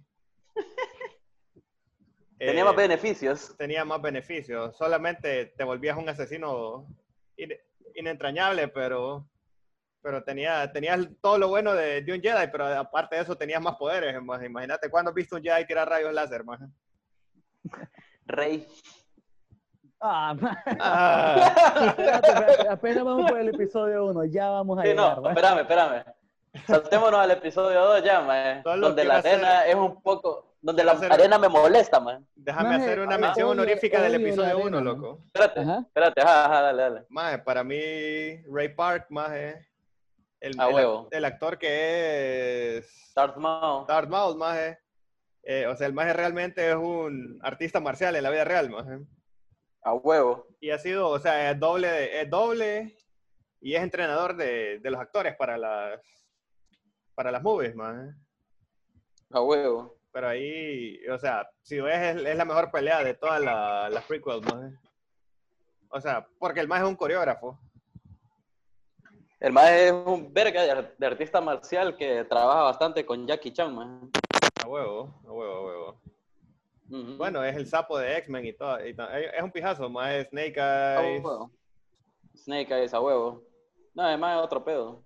Tenía 2.38 2.62
Eh, 2.62 2.66
más 2.66 2.76
beneficios. 2.76 3.56
tenía 3.58 3.84
más 3.84 4.00
beneficios. 4.00 4.78
Solamente 4.78 5.48
te 5.58 5.64
volvías 5.64 5.98
un 5.98 6.08
asesino 6.08 6.86
in- 7.38 7.58
inentrañable, 7.96 8.68
pero, 8.68 9.28
pero 10.04 10.24
tenía, 10.24 10.72
tenías 10.72 11.00
todo 11.20 11.40
lo 11.40 11.48
bueno 11.48 11.74
de, 11.74 12.04
de 12.04 12.14
un 12.14 12.22
Jedi, 12.22 12.48
pero 12.52 12.68
aparte 12.68 13.16
de 13.16 13.22
eso 13.24 13.36
tenías 13.36 13.60
más 13.62 13.76
poderes. 13.78 14.22
más. 14.22 14.44
Imagínate 14.44 14.88
cuándo 14.92 15.10
has 15.10 15.16
visto 15.16 15.36
un 15.38 15.42
Jedi 15.42 15.66
tirar 15.66 15.90
rayos 15.90 16.14
láser, 16.14 16.44
más. 16.44 16.60
Rey. 18.28 18.68
Ah, 20.00 20.36
man. 20.40 20.58
Ah, 20.80 21.86
Espérate, 21.88 22.68
apenas 22.70 23.04
vamos 23.04 23.32
por 23.32 23.40
el 23.40 23.50
episodio 23.50 24.06
1, 24.06 24.26
ya 24.26 24.50
vamos 24.50 24.78
a 24.78 24.84
Sí, 24.84 24.90
llegar, 24.90 25.20
no, 25.22 25.30
espérame, 25.30 25.60
espérame. 25.62 26.04
Saltémonos 26.68 27.20
al 27.20 27.32
episodio 27.32 27.82
2 27.82 28.04
ya, 28.04 28.22
man. 28.22 28.62
Donde 28.64 29.04
la 29.04 29.18
hacer- 29.18 29.34
arena 29.44 29.66
es 29.66 29.76
un 29.76 30.02
poco. 30.02 30.56
Donde 30.62 30.84
la 30.84 30.92
arena 30.94 31.38
me 31.38 31.50
molesta, 31.50 32.00
man. 32.00 32.26
déjame 32.36 32.70
Maje, 32.70 32.84
hacer 32.84 33.00
una 33.02 33.18
mención 33.18 33.48
odio- 33.48 33.52
honorífica 33.52 34.02
del 34.02 34.16
odio 34.16 34.28
episodio 34.28 34.50
arena, 34.52 34.66
1, 34.66 34.76
man. 34.78 34.86
loco. 34.86 35.24
Espérate, 35.26 35.60
Ajá. 35.60 35.80
espérate, 35.86 36.22
ajá, 36.22 36.46
ajá, 36.46 36.62
dale, 36.62 36.82
dale. 36.84 37.06
Más, 37.10 37.42
para 37.42 37.64
mí, 37.66 38.42
Ray 38.50 38.70
Park, 38.70 39.08
más, 39.10 39.32
el, 39.32 40.60
A 40.60 40.68
el- 40.70 40.74
huevo. 40.74 41.08
el 41.12 41.26
actor 41.26 41.58
que 41.58 42.78
es 42.78 43.12
Darth 43.16 43.36
Maul. 43.36 43.86
Darth 43.88 44.08
Maul, 44.10 44.38
maje. 44.38 44.80
Eh, 45.44 45.68
o 45.68 45.76
sea, 45.76 45.88
el 45.88 45.94
maje 45.94 46.14
realmente 46.14 46.70
es 46.70 46.76
un 46.76 47.40
artista 47.44 47.82
marcial 47.82 48.16
en 48.16 48.24
la 48.24 48.30
vida 48.30 48.46
real, 48.46 48.70
maje. 48.70 49.00
A 49.84 49.94
huevo. 49.96 50.48
Y 50.62 50.70
ha 50.70 50.78
sido, 50.78 51.10
o 51.10 51.20
sea, 51.20 51.52
es 51.52 51.60
doble, 51.60 51.90
de- 51.90 52.22
es 52.22 52.30
doble 52.30 52.96
y 53.60 53.76
es 53.76 53.82
entrenador 53.84 54.38
de, 54.38 54.80
de 54.80 54.92
los 54.92 55.02
actores 55.02 55.36
para 55.36 55.58
las 55.58 56.00
para 57.16 57.32
las 57.32 57.42
movies, 57.44 57.76
maje. 57.76 58.14
A 59.32 59.42
huevo. 59.42 59.96
pero 60.12 60.28
ahí, 60.28 61.00
o 61.08 61.18
sea, 61.18 61.50
si 61.64 61.80
ves, 61.80 62.16
es, 62.18 62.24
es 62.26 62.38
la 62.38 62.46
mejor 62.46 62.70
pelea 62.72 63.04
de 63.04 63.16
todas 63.16 63.42
la- 63.42 63.90
las 63.90 64.04
prequels, 64.06 64.46
¿no? 64.46 64.72
O 65.90 66.00
sea, 66.02 66.28
porque 66.40 66.60
el 66.60 66.68
más 66.68 66.82
es 66.82 66.88
un 66.88 66.96
coreógrafo. 66.96 67.60
El 69.40 69.52
más 69.52 69.72
es 69.72 69.92
un 69.92 70.32
verga 70.34 70.62
de, 70.62 70.72
ar- 70.72 70.96
de 70.98 71.06
artista 71.06 71.42
marcial 71.42 71.98
que 71.98 72.24
trabaja 72.26 72.62
bastante 72.64 73.06
con 73.06 73.26
Jackie 73.28 73.52
Chan, 73.52 73.74
man. 73.76 74.10
A 74.64 74.68
huevo, 74.68 75.20
a 75.28 75.32
huevo, 75.32 75.54
a 75.56 75.66
huevo. 75.66 76.02
Bueno, 77.18 77.44
es 77.44 77.56
el 77.56 77.66
sapo 77.66 77.98
de 77.98 78.18
X-Men 78.18 78.46
y 78.46 78.54
todo. 78.54 78.86
y 78.86 78.92
es 78.92 79.44
un 79.44 79.52
pijazo, 79.52 79.90
más 79.90 80.12
es 80.14 80.28
Snake 80.30 80.60
A 80.62 81.04
Eyes. 81.04 81.24
huevo. 81.24 81.52
Snake 82.38 82.72
Eyes 82.76 82.94
a 82.94 83.02
huevo. 83.02 83.44
No, 83.96 84.04
además 84.04 84.38
es 84.38 84.44
otro 84.46 84.64
pedo. 84.64 85.04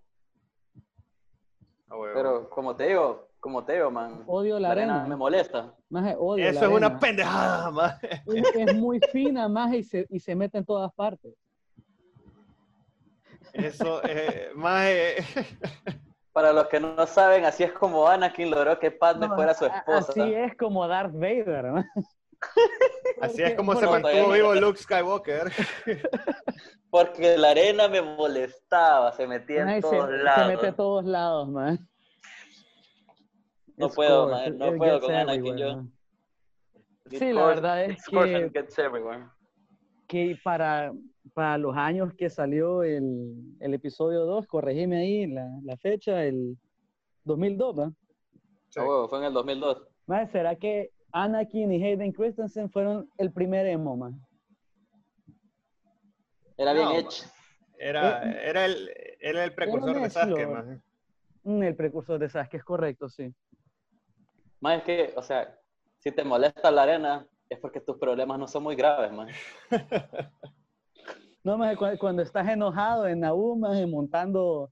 Pero 1.89 2.49
como 2.49 2.75
te 2.75 2.87
digo, 2.87 3.29
como 3.39 3.63
te 3.63 3.73
digo, 3.73 3.91
man. 3.91 4.23
Odio 4.27 4.59
la 4.59 4.71
arena. 4.71 5.05
me 5.07 5.15
molesta. 5.15 5.73
Maje, 5.89 6.15
odio 6.17 6.45
la 6.45 6.51
Eso 6.51 6.65
es 6.65 6.71
una 6.71 6.99
pendejada. 6.99 7.99
Es, 8.27 8.55
es 8.55 8.75
muy 8.75 8.99
fina, 9.11 9.47
más 9.47 9.73
y 9.73 9.83
se, 9.83 10.05
y 10.09 10.19
se 10.19 10.35
mete 10.35 10.57
en 10.57 10.65
todas 10.65 10.91
partes. 10.93 11.33
Eso, 13.53 14.01
eh, 14.03 14.51
más. 14.55 14.85
Para 16.31 16.53
los 16.53 16.67
que 16.67 16.79
no 16.79 17.07
saben, 17.07 17.45
así 17.45 17.63
es 17.63 17.71
como 17.71 18.07
Anakin 18.07 18.51
logró 18.51 18.77
que 18.77 18.91
Padme 18.91 19.27
No, 19.27 19.35
fuera 19.35 19.55
su 19.55 19.65
esposa. 19.65 20.11
Así 20.11 20.33
es 20.35 20.55
como 20.55 20.87
Darth 20.87 21.13
Vader, 21.13 21.63
¿no? 21.65 21.83
así 23.21 23.43
es 23.43 23.55
como 23.55 23.75
se 23.75 23.85
mantuvo 23.87 24.31
vivo 24.31 24.53
Luke 24.55 24.77
Skywalker. 24.79 25.51
Porque 26.89 27.37
la 27.37 27.49
arena 27.51 27.87
me 27.87 28.01
molestaba, 28.01 29.11
se 29.11 29.27
metía 29.27 29.63
en 29.63 29.81
se, 29.81 29.81
todos 29.81 30.09
se 30.09 30.17
lados. 30.23 30.47
mete 30.47 30.67
a 30.67 30.75
todos 30.75 31.05
lados, 31.05 31.49
man. 31.49 31.79
No 33.75 33.87
It's 33.87 33.95
puedo, 33.95 34.29
man, 34.29 34.57
no 34.57 34.67
it 34.73 34.77
puedo 34.77 34.99
con 35.01 35.13
Anakin, 35.13 35.57
yo. 35.57 35.83
Sí, 37.09 37.31
la 37.33 37.41
course- 37.41 37.55
verdad 37.61 37.85
es 37.85 38.03
que- 38.05 38.51
que 40.07 40.37
para, 40.43 40.93
para 41.33 41.57
los 41.57 41.75
años 41.75 42.13
que 42.17 42.29
salió 42.29 42.83
el, 42.83 43.33
el 43.59 43.73
episodio 43.73 44.25
2, 44.25 44.47
corregime 44.47 44.97
ahí 44.97 45.27
la, 45.27 45.47
la 45.63 45.75
fecha, 45.77 46.23
el 46.23 46.57
2002, 47.25 47.79
¿va? 47.79 47.91
Sí. 48.69 48.79
Huevo, 48.79 49.09
fue 49.09 49.19
en 49.19 49.25
el 49.25 49.33
2002. 49.33 49.83
Mae, 50.07 50.27
¿Será 50.31 50.55
que 50.55 50.91
Anakin 51.11 51.71
y 51.71 51.83
Hayden 51.83 52.11
Christensen 52.11 52.69
fueron 52.69 53.09
el 53.17 53.31
primer 53.31 53.65
emo, 53.65 53.95
man? 53.95 54.19
Era 56.57 56.73
bien 56.73 56.85
No, 56.85 56.91
hecho. 56.95 57.25
Era, 57.79 58.21
era, 58.41 58.65
el, 58.65 58.89
era 59.19 59.43
el 59.43 59.53
precursor 59.53 59.93
de 59.93 60.01
mezclo. 60.01 60.21
Sasuke, 60.21 60.47
más. 60.47 60.65
Mm, 61.43 61.63
El 61.63 61.75
precursor 61.75 62.19
de 62.19 62.29
Sasuke, 62.29 62.57
es 62.57 62.63
correcto, 62.63 63.09
sí. 63.09 63.33
Más 64.59 64.79
es 64.79 64.83
que, 64.83 65.13
o 65.15 65.21
sea, 65.21 65.55
si 65.99 66.11
te 66.11 66.23
molesta 66.23 66.71
la 66.71 66.83
arena, 66.83 67.27
es 67.49 67.59
porque 67.59 67.79
tus 67.79 67.97
problemas 67.97 68.39
no 68.39 68.47
son 68.47 68.63
muy 68.63 68.75
graves, 68.75 69.11
man. 69.11 69.27
No, 71.43 71.57
más 71.57 71.77
cuando, 71.77 72.21
estás 72.21 72.45
enojado 72.49 73.07
en 73.07 73.21
Naboo, 73.21 73.55
maje, 73.55 73.85
montando 73.85 74.69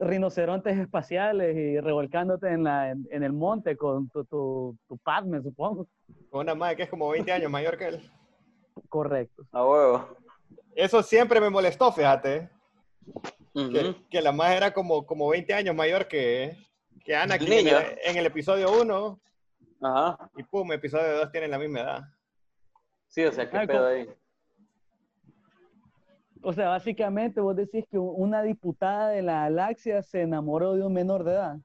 rinocerontes 0.00 0.78
espaciales 0.78 1.54
y 1.56 1.78
revolcándote 1.78 2.48
en, 2.48 2.64
la, 2.64 2.90
en, 2.90 3.06
en 3.10 3.22
el 3.22 3.32
monte 3.32 3.76
con 3.76 4.08
tu, 4.08 4.24
tu, 4.24 4.76
tu 4.88 4.98
Padme, 4.98 5.42
supongo. 5.42 5.86
Una 6.30 6.54
madre 6.54 6.76
que 6.76 6.82
es 6.84 6.90
como 6.90 7.10
20 7.10 7.30
años 7.30 7.50
mayor 7.50 7.76
que 7.76 7.88
él. 7.88 8.10
Correcto. 8.88 9.46
A 9.52 9.64
huevo. 9.64 10.08
Eso 10.74 11.02
siempre 11.02 11.40
me 11.40 11.50
molestó, 11.50 11.92
fíjate. 11.92 12.48
Que, 13.52 13.94
que 14.08 14.22
la 14.22 14.32
madre 14.32 14.56
era 14.56 14.72
como, 14.72 15.04
como 15.04 15.28
20 15.28 15.52
años 15.52 15.74
mayor 15.74 16.08
que, 16.08 16.56
que 17.04 17.14
Anakin 17.14 17.52
El 17.52 17.66
en 17.66 17.74
el, 17.74 17.98
en 18.04 18.16
el 18.16 18.26
episodio 18.26 18.72
1. 18.80 19.20
Ajá. 19.82 20.30
Y 20.36 20.42
pum, 20.44 20.72
episodio 20.72 21.18
2 21.18 21.32
tienen 21.32 21.50
la 21.50 21.58
misma 21.58 21.80
edad. 21.80 22.02
Sí, 23.08 23.24
o 23.24 23.32
sea, 23.32 23.50
qué 23.50 23.66
pedo 23.66 23.86
ahí. 23.86 24.08
O 26.42 26.52
sea, 26.52 26.68
básicamente 26.70 27.40
vos 27.40 27.54
decís 27.54 27.84
que 27.90 27.98
una 27.98 28.42
diputada 28.42 29.10
de 29.10 29.22
la 29.22 29.42
galaxia 29.42 30.02
se 30.02 30.22
enamoró 30.22 30.74
de 30.74 30.82
un 30.84 30.92
menor 30.92 31.22
de 31.24 31.32
edad. 31.32 31.58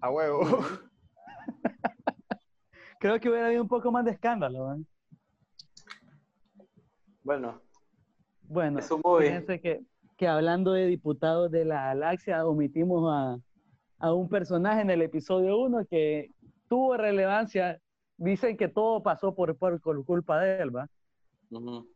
A 0.00 0.10
huevo. 0.10 0.40
Creo 3.00 3.20
que 3.20 3.28
hubiera 3.28 3.46
habido 3.48 3.62
un 3.62 3.68
poco 3.68 3.92
más 3.92 4.04
de 4.04 4.12
escándalo, 4.12 4.74
¿eh? 4.74 4.78
Bueno, 7.22 7.60
Bueno, 8.42 8.78
Es 8.78 8.90
un 8.90 9.00
movie. 9.04 9.28
fíjense 9.28 9.60
que, 9.60 9.82
que 10.16 10.28
hablando 10.28 10.72
de 10.72 10.86
diputados 10.86 11.50
de 11.50 11.64
la 11.64 11.86
galaxia, 11.86 12.46
omitimos 12.46 13.10
a, 13.12 13.38
a 13.98 14.12
un 14.14 14.28
personaje 14.28 14.82
en 14.82 14.90
el 14.90 15.02
episodio 15.02 15.58
1 15.58 15.86
que 15.86 16.30
tuvo 16.68 16.96
relevancia. 16.96 17.80
Dicen 18.16 18.56
que 18.56 18.68
todo 18.68 19.02
pasó 19.02 19.34
por, 19.34 19.56
por, 19.56 19.80
por 19.80 20.04
culpa 20.04 20.38
de 20.40 20.62
él, 20.62 20.74
¿va? 20.74 20.88
ujú. 21.50 21.88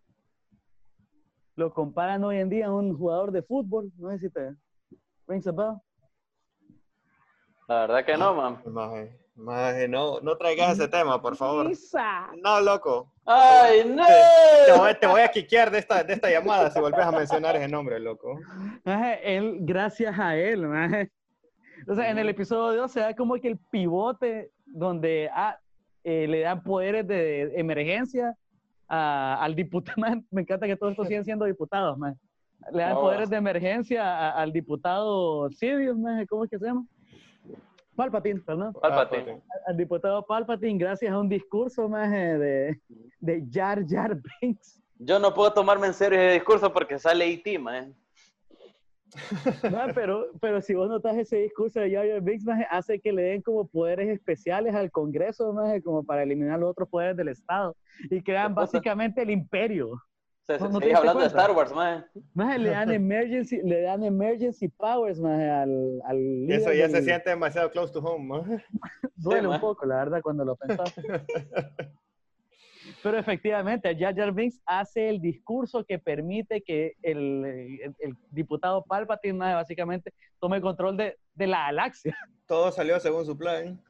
Lo 1.59 1.75
comparan 1.75 2.23
hoy 2.23 2.39
en 2.39 2.49
día 2.49 2.67
a 2.69 2.73
un 2.73 2.97
jugador 2.97 3.33
de 3.33 3.43
fútbol. 3.43 3.91
No 3.99 4.11
sé 4.11 4.21
si 4.21 4.31
te 4.31 4.55
rings 5.27 5.45
a 5.49 5.51
bell. 5.51 5.75
la 7.67 7.81
verdad 7.81 8.05
que 8.05 8.17
no, 8.17 8.33
man. 8.33 8.63
Maje, 8.65 9.19
maje, 9.35 9.89
no, 9.89 10.21
no 10.21 10.37
traigas 10.37 10.79
ese 10.79 10.87
tema, 10.87 11.21
por 11.21 11.35
favor. 11.35 11.69
Isa. 11.69 12.29
No, 12.45 12.61
loco. 12.61 13.13
¡Ay, 13.27 13.83
no! 13.85 14.05
Te 14.67 14.73
voy, 14.79 14.95
te 15.01 15.07
voy 15.09 15.21
a 15.21 15.29
quiquear 15.33 15.73
de 15.73 15.79
esta, 15.79 16.05
de 16.05 16.13
esta 16.13 16.31
llamada 16.31 16.71
si 16.71 16.79
vuelves 16.79 17.05
a 17.05 17.11
mencionar 17.11 17.57
ese 17.57 17.67
nombre, 17.67 17.99
loco. 17.99 18.39
Maje, 18.85 19.37
Él, 19.37 19.59
gracias 19.63 20.17
a 20.17 20.37
él, 20.37 20.65
maje. 20.65 21.11
O 21.89 21.95
sea, 21.97 22.09
en 22.09 22.19
el 22.19 22.29
episodio 22.29 22.83
2 22.83 22.93
se 22.93 23.01
da 23.01 23.17
como 23.17 23.35
que 23.35 23.49
el 23.49 23.59
pivote 23.59 24.53
donde 24.65 25.29
ah, 25.35 25.59
eh, 26.05 26.29
le 26.29 26.39
dan 26.39 26.63
poderes 26.63 27.05
de 27.09 27.59
emergencia 27.59 28.37
a- 28.89 29.43
al 29.43 29.55
diputado. 29.55 29.97
Man, 30.01 30.27
Me 30.31 30.43
encanta 30.43 30.67
que 30.67 30.77
todos 30.77 30.93
estos 30.93 31.07
siguen 31.09 31.25
siendo 31.25 31.45
diputados, 31.45 31.97
man. 31.99 32.19
Le 32.73 32.83
dan 32.83 32.95
No. 32.95 33.01
poderes 33.03 33.31
de 33.31 33.37
emergencia 33.37 34.03
a- 34.05 34.31
al 34.43 34.53
diputado 34.53 35.49
Sidious, 35.51 35.97
maje, 35.97 36.27
¿cómo 36.27 36.45
es 36.45 36.51
que 36.51 36.59
se 36.59 36.67
llama? 36.67 36.85
Palpatine, 37.95 38.41
perdón. 38.41 38.73
Palpatine. 38.81 39.41
Al 39.67 39.77
diputado 39.77 40.25
Palpatine 40.25 40.79
gracias 40.79 41.13
a 41.13 41.19
un 41.19 41.29
discurso, 41.29 41.89
maje, 41.89 42.39
de, 42.39 42.81
de 43.21 43.45
Jar 43.51 43.85
Jar 43.87 44.17
Binks. 44.41 44.81
Yo 45.01 45.19
no 45.19 45.33
puedo 45.35 45.53
tomarme 45.53 45.89
en 45.89 45.95
serio 45.95 46.19
ese 46.19 46.35
discurso 46.35 46.73
porque 46.73 46.99
sale 46.99 47.27
E.T., 47.33 47.59
man. 47.59 47.95
No, 49.71 49.79
pero, 49.95 50.27
pero 50.41 50.61
si 50.61 50.75
vos 50.75 50.89
notas 50.89 51.17
ese 51.17 51.37
discurso 51.39 51.81
de 51.81 51.93
Jar 51.93 52.21
Binks, 52.21 52.45
maje, 52.45 52.67
hace 52.71 53.01
que 53.01 53.13
le 53.13 53.23
den 53.23 53.43
como 53.43 53.67
poderes 53.67 54.09
especiales 54.09 54.75
al 54.75 54.91
Congreso, 54.91 55.53
maje, 55.53 55.83
como 55.83 56.05
para 56.05 56.23
eliminar 56.23 56.59
los 56.59 56.71
otros 56.71 56.89
poderes 56.89 57.17
del 57.17 57.29
Estado. 57.29 57.77
Y 58.11 58.23
crean 58.23 58.55
básicamente 58.55 59.23
el 59.23 59.31
imperio. 59.31 59.91
O 59.93 60.01
sea, 60.47 60.59
No, 60.69 60.79
te 60.81 60.95
hablando 60.95 61.21
de 61.21 61.27
cuenta. 61.27 61.43
Star 61.43 61.51
Wars, 61.57 61.73
man. 61.75 62.07
Maje, 62.35 62.59
le 62.59 62.71
dan 62.71 62.91
emergency, 62.93 63.61
le 63.63 63.83
dan 63.83 64.03
emergency 64.05 64.69
powers, 64.69 65.21
maje, 65.21 65.49
al, 65.51 66.01
al 66.05 66.17
líder 66.47 66.61
Eso 66.61 66.73
ya 66.73 66.87
se 66.89 66.95
del- 66.97 67.05
siente 67.05 67.31
demasiado 67.31 67.71
close 67.71 67.93
to 67.93 68.01
home, 68.01 68.25
maje. 68.27 68.65
Duele 69.17 69.41
Sí, 69.41 69.47
un 69.47 69.51
maje. 69.53 69.61
poco, 69.61 69.85
la 69.87 69.97
verdad, 69.97 70.21
cuando 70.23 70.45
lo 70.45 70.57
pensás. 70.57 70.95
Pero 73.03 73.19
efectivamente, 73.19 73.95
Jar 73.99 74.15
Jar 74.15 74.33
Binks 74.33 74.61
hace 74.67 75.09
el 75.09 75.21
discurso 75.21 75.85
que 75.85 75.99
permite 75.99 76.63
que 76.63 76.93
el, 77.03 77.45
el- 77.45 77.95
el 78.01 78.17
diputado 78.31 78.85
Palpatine, 78.85 79.39
básicamente, 79.55 80.13
tome 80.41 80.61
control 80.61 80.97
de, 80.97 81.17
de 81.35 81.47
la 81.47 81.67
galaxia. 81.67 82.17
Todo 82.47 82.71
salió 82.73 82.99
según 83.01 83.25
su 83.27 83.37
plan. 83.37 83.81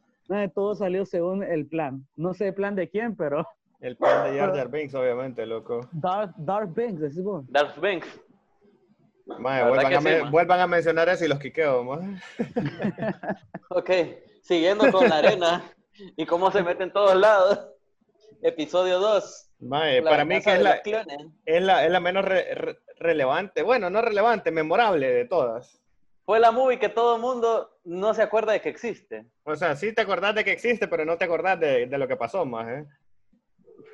Todo 0.55 0.75
salió 0.75 1.07
según 1.07 1.43
el 1.43 1.67
plan. 1.67 2.07
No 2.17 2.35
sé 2.35 2.49
el 2.49 2.55
plan 2.55 2.75
de 2.75 2.89
quién, 2.91 3.17
pero 3.17 3.47
El 3.81 3.97
plan 3.97 4.31
de 4.33 4.39
Jar 4.39 4.55
Jar 4.55 4.69
Binks, 4.71 4.95
obviamente, 4.95 5.47
loco. 5.47 5.89
Darth, 5.93 6.35
Darth 6.37 6.75
Binks, 6.77 7.01
decís 7.01 7.23
vos. 7.23 7.45
Darth 7.49 7.77
La 9.27 9.37
verdad 9.37 9.69
vuelvan, 9.69 9.95
a 9.95 10.01
sí, 10.01 10.05
me- 10.09 10.31
vuelvan 10.31 10.61
a 10.61 10.67
mencionar 10.67 11.09
eso 11.09 11.25
y 11.25 11.29
los 11.29 11.39
quiqueo. 11.39 11.85
Ok, 13.71 13.91
siguiendo 14.43 14.91
con 14.91 15.09
la 15.09 15.19
arena 15.19 15.63
y 16.17 16.25
cómo 16.27 16.51
se 16.51 16.63
mete 16.63 16.83
en 16.85 16.93
todos 16.93 17.15
lados. 17.17 17.69
Episodio 18.43 18.99
2. 18.99 19.51
Maje, 19.61 20.01
la 20.03 20.11
para 20.11 20.25
mí 20.25 20.41
que 20.41 20.53
es 20.55 20.61
la, 20.63 20.81
es 21.45 21.63
la, 21.63 21.85
es 21.85 21.91
la 21.91 22.01
menos 22.01 22.25
re- 22.25 22.55
re- 22.55 22.79
relevante. 22.99 23.63
Bueno, 23.63 23.91
no 23.91 24.01
relevante, 24.01 24.51
memorable 24.51 25.09
de 25.11 25.25
todas. 25.25 25.83
Fue 26.25 26.39
la 26.39 26.53
movie 26.53 26.79
que 26.79 26.89
todo 26.91 27.17
el 27.17 27.23
mundo 27.23 27.79
no 27.85 28.13
se 28.15 28.23
acuerda 28.23 28.53
de 28.53 28.61
que 28.61 28.69
existe. 28.69 29.27
O 29.45 29.57
sea, 29.57 29.75
sí 29.77 29.95
te 29.95 30.03
acordás 30.03 30.35
de 30.35 30.45
que 30.45 30.53
existe, 30.53 30.87
pero 30.87 31.05
no 31.05 31.17
te 31.17 31.25
acordás 31.25 31.59
de, 31.59 31.87
de 31.87 31.99
lo 31.99 32.07
que 32.07 32.17
pasó, 32.17 32.45
maje. 32.45 32.85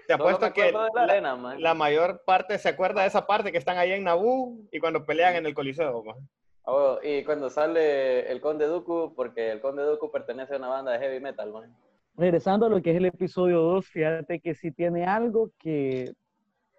Te 0.06 0.14
Solo 0.14 0.24
me 0.24 0.30
apuesto 0.34 0.52
que 0.52 0.70
la 0.72 0.88
la, 0.94 1.02
arena, 1.04 1.36
man. 1.36 1.62
la 1.62 1.72
mayor 1.74 2.22
parte 2.26 2.58
se 2.58 2.68
acuerda 2.68 3.02
de 3.02 3.08
esa 3.08 3.26
parte 3.26 3.52
que 3.52 3.58
están 3.58 3.78
ahí 3.78 3.92
en 3.92 4.04
Naboo 4.04 4.58
y 4.70 4.78
cuando 4.80 5.06
pelean 5.06 5.36
en 5.36 5.46
el 5.46 5.54
Coliseo, 5.54 6.02
maje. 6.02 6.20
Oh, 6.66 6.98
y 7.02 7.24
cuando 7.24 7.48
sale 7.50 8.30
el 8.30 8.40
Conde 8.40 8.66
Dooku, 8.66 9.14
porque 9.14 9.50
el 9.50 9.60
Conde 9.60 9.82
Dooku 9.82 10.10
pertenece 10.10 10.54
a 10.54 10.58
una 10.58 10.68
banda 10.68 10.92
de 10.92 10.98
heavy 10.98 11.20
metal, 11.20 11.52
man. 11.52 11.74
Regresando 12.16 12.66
a 12.66 12.68
lo 12.68 12.80
que 12.80 12.92
es 12.92 12.96
el 12.96 13.06
episodio 13.06 13.60
2, 13.60 13.86
fíjate 13.86 14.40
que 14.40 14.54
sí 14.54 14.70
tiene 14.70 15.04
algo 15.04 15.50
que 15.58 16.12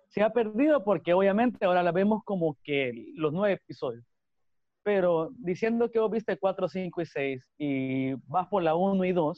se 0.08 0.24
ha 0.24 0.32
perdido 0.32 0.84
porque 0.86 1.14
obviamente 1.14 1.66
ahora 1.66 1.84
la 1.84 1.92
vemos 1.92 2.24
como 2.24 2.58
que 2.64 2.94
los 3.16 3.34
nueve 3.34 3.56
episodios. 3.56 4.06
Pero 4.84 5.32
diciendo 5.38 5.92
que 5.92 6.00
vos 6.00 6.10
viste 6.10 6.38
4, 6.38 6.70
5 6.70 7.02
y 7.02 7.06
6 7.06 7.52
y 7.58 8.14
vas 8.28 8.48
por 8.48 8.64
la 8.64 8.76
1 8.76 9.04
y 9.04 9.12
2, 9.12 9.38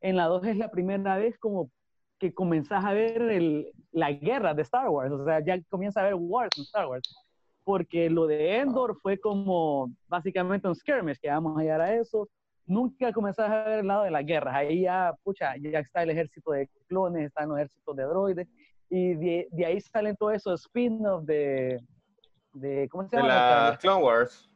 en 0.00 0.16
la 0.16 0.24
2 0.26 0.46
es 0.46 0.56
la 0.56 0.70
primera 0.70 1.16
vez 1.18 1.38
como 1.38 1.70
que 2.18 2.34
comenzás 2.34 2.84
a 2.84 2.92
ver 2.92 3.22
el, 3.22 3.72
la 3.92 4.10
guerra 4.10 4.54
de 4.54 4.62
Star 4.62 4.88
Wars, 4.88 5.12
o 5.12 5.24
sea, 5.24 5.38
ya 5.44 5.62
comienza 5.68 6.00
a 6.00 6.04
ver 6.04 6.14
wars 6.16 6.50
en 6.56 6.64
Star 6.64 6.88
Wars, 6.88 7.14
porque 7.62 8.10
lo 8.10 8.26
de 8.26 8.56
Endor 8.56 8.96
fue 9.00 9.20
como 9.20 9.88
básicamente 10.08 10.66
un 10.66 10.74
skirmish, 10.74 11.20
que 11.20 11.28
vamos 11.28 11.56
a 11.56 11.62
llegar 11.62 11.80
a 11.80 11.94
eso, 11.94 12.28
nunca 12.68 13.12
comenzás 13.12 13.50
a 13.50 13.64
ver 13.64 13.80
el 13.80 13.86
lado 13.86 14.04
de 14.04 14.10
las 14.10 14.24
guerras, 14.24 14.54
ahí 14.54 14.82
ya, 14.82 15.14
pucha, 15.24 15.56
ya 15.56 15.80
está 15.80 16.02
el 16.02 16.10
ejército 16.10 16.52
de 16.52 16.68
clones, 16.86 17.26
están 17.26 17.48
los 17.48 17.58
ejércitos 17.58 17.96
de 17.96 18.02
droides, 18.04 18.48
y 18.90 19.14
de, 19.14 19.48
de 19.50 19.66
ahí 19.66 19.80
salen 19.80 20.16
todos 20.16 20.34
esos 20.34 20.60
spin-offs 20.66 21.26
de, 21.26 21.80
de, 22.52 22.88
¿cómo 22.88 23.08
se 23.08 23.16
De 23.16 23.22
llama? 23.22 23.34
las 23.34 23.78
Clone 23.78 24.04
Wars. 24.04 24.50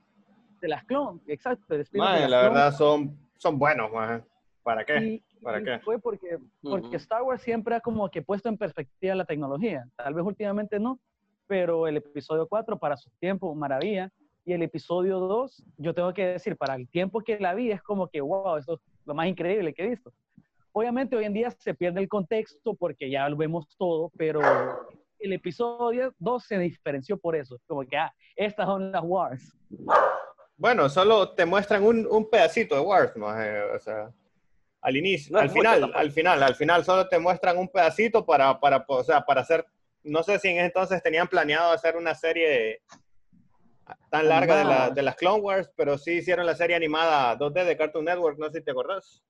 de 0.61 0.69
las 0.69 0.85
clones, 0.85 1.23
exacto. 1.27 1.75
el 1.75 1.85
de 1.85 1.99
las 1.99 2.31
la 2.31 2.41
Clone 2.41 2.55
verdad 2.55 2.73
son, 2.73 3.19
son 3.39 3.59
buenos, 3.59 3.91
maje. 3.91 4.23
¿Para 4.63 4.85
qué? 4.85 4.97
Y, 5.03 5.25
¿Para 5.43 5.61
y 5.61 5.65
qué? 5.65 5.79
Fue 5.81 5.99
porque, 5.99 6.39
porque 6.63 6.87
Ujú. 6.87 6.97
Star 6.97 7.23
Wars 7.23 7.43
siempre 7.43 7.75
ha 7.75 7.81
como 7.81 8.09
que 8.09 8.23
puesto 8.23 8.49
en 8.49 8.57
perspectiva 8.57 9.15
la 9.17 9.25
tecnología. 9.25 9.85
Tal 9.97 10.15
vez 10.15 10.25
últimamente 10.25 10.79
no, 10.79 11.01
pero 11.49 11.89
el 11.89 11.97
episodio 11.97 12.47
4 12.47 12.79
para 12.79 12.97
su 12.97 13.11
tiempo, 13.19 13.53
maravilla. 13.57 14.09
Y 14.45 14.53
el 14.53 14.63
episodio 14.63 15.21
2, 15.21 15.63
yo 15.79 15.95
tengo 15.95 16.13
que 16.13 16.27
decir, 16.27 16.57
para 16.57 16.75
el 16.75 16.89
tiempo 16.89 17.21
que 17.21 17.39
la 17.39 17.55
vi, 17.55 17.71
es 17.71 17.83
como 17.83 18.09
que, 18.09 18.21
wow, 18.21 18.57
eso 18.57 18.75
es 18.75 18.81
lo 19.05 19.15
más 19.15 19.29
increíble 19.29 19.73
que 19.73 19.85
he 19.85 19.89
visto. 19.89 20.13
Obviamente 20.73 21.15
hoy 21.15 21.25
en 21.25 21.33
día 21.33 21.51
se 21.51 21.75
pierde 21.75 22.01
el 22.01 22.09
contexto 22.09 22.75
porque 22.75 23.09
ya 23.09 23.29
lo 23.29 23.37
vemos 23.37 23.69
todo, 23.77 24.11
pero 24.17 24.41
el 25.19 25.33
episodio 25.33 26.13
2 26.19 26.45
se 26.45 26.59
diferenció 26.59 27.17
por 27.19 27.37
eso. 27.37 27.57
Como 27.67 27.83
que, 27.83 27.97
ah, 27.97 28.13
estas 28.35 28.67
son 28.67 28.91
las 28.91 29.03
Wars. 29.05 29.57
Bueno, 30.57 30.89
solo 30.89 31.31
te 31.35 31.45
muestran 31.45 31.85
un, 31.85 32.07
un 32.11 32.29
pedacito 32.29 32.75
de 32.75 32.81
Wars, 32.81 33.17
maje, 33.17 33.63
o 33.63 33.79
sea, 33.79 34.13
al 34.81 34.97
inicio, 34.97 35.33
No 35.33 35.39
al 35.39 35.51
final, 35.51 35.93
al 35.95 36.11
final, 36.11 36.43
al 36.43 36.55
final 36.57 36.85
solo 36.85 37.09
te 37.09 37.19
muestran 37.19 37.57
un 37.57 37.69
pedacito 37.69 38.27
para, 38.27 38.59
para, 38.59 38.85
o 38.89 39.05
sea, 39.05 39.21
para 39.21 39.43
hacer, 39.43 39.65
no 40.03 40.25
sé 40.25 40.41
si 40.41 40.49
en 40.49 40.57
ese 40.57 40.67
entonces 40.67 41.03
tenían 41.03 41.29
planeado 41.29 41.71
hacer 41.71 41.97
una 41.97 42.15
serie 42.17 42.83
tan 44.11 44.29
larga 44.29 44.57
de, 44.57 44.65
la- 44.65 44.91
de 44.91 45.03
las 45.03 45.17
Clone 45.17 45.41
Wars, 45.41 45.71
pero 45.77 45.99
sí 45.99 46.13
hicieron 46.13 46.47
la 46.47 46.55
serie 46.55 46.77
animada 46.77 47.37
2D 47.39 47.65
de 47.65 47.77
Cartoon 47.77 48.05
Network, 48.05 48.39
no 48.39 48.51
sé 48.51 48.59
si 48.59 48.65
te 48.65 48.71
acordás. 48.71 49.23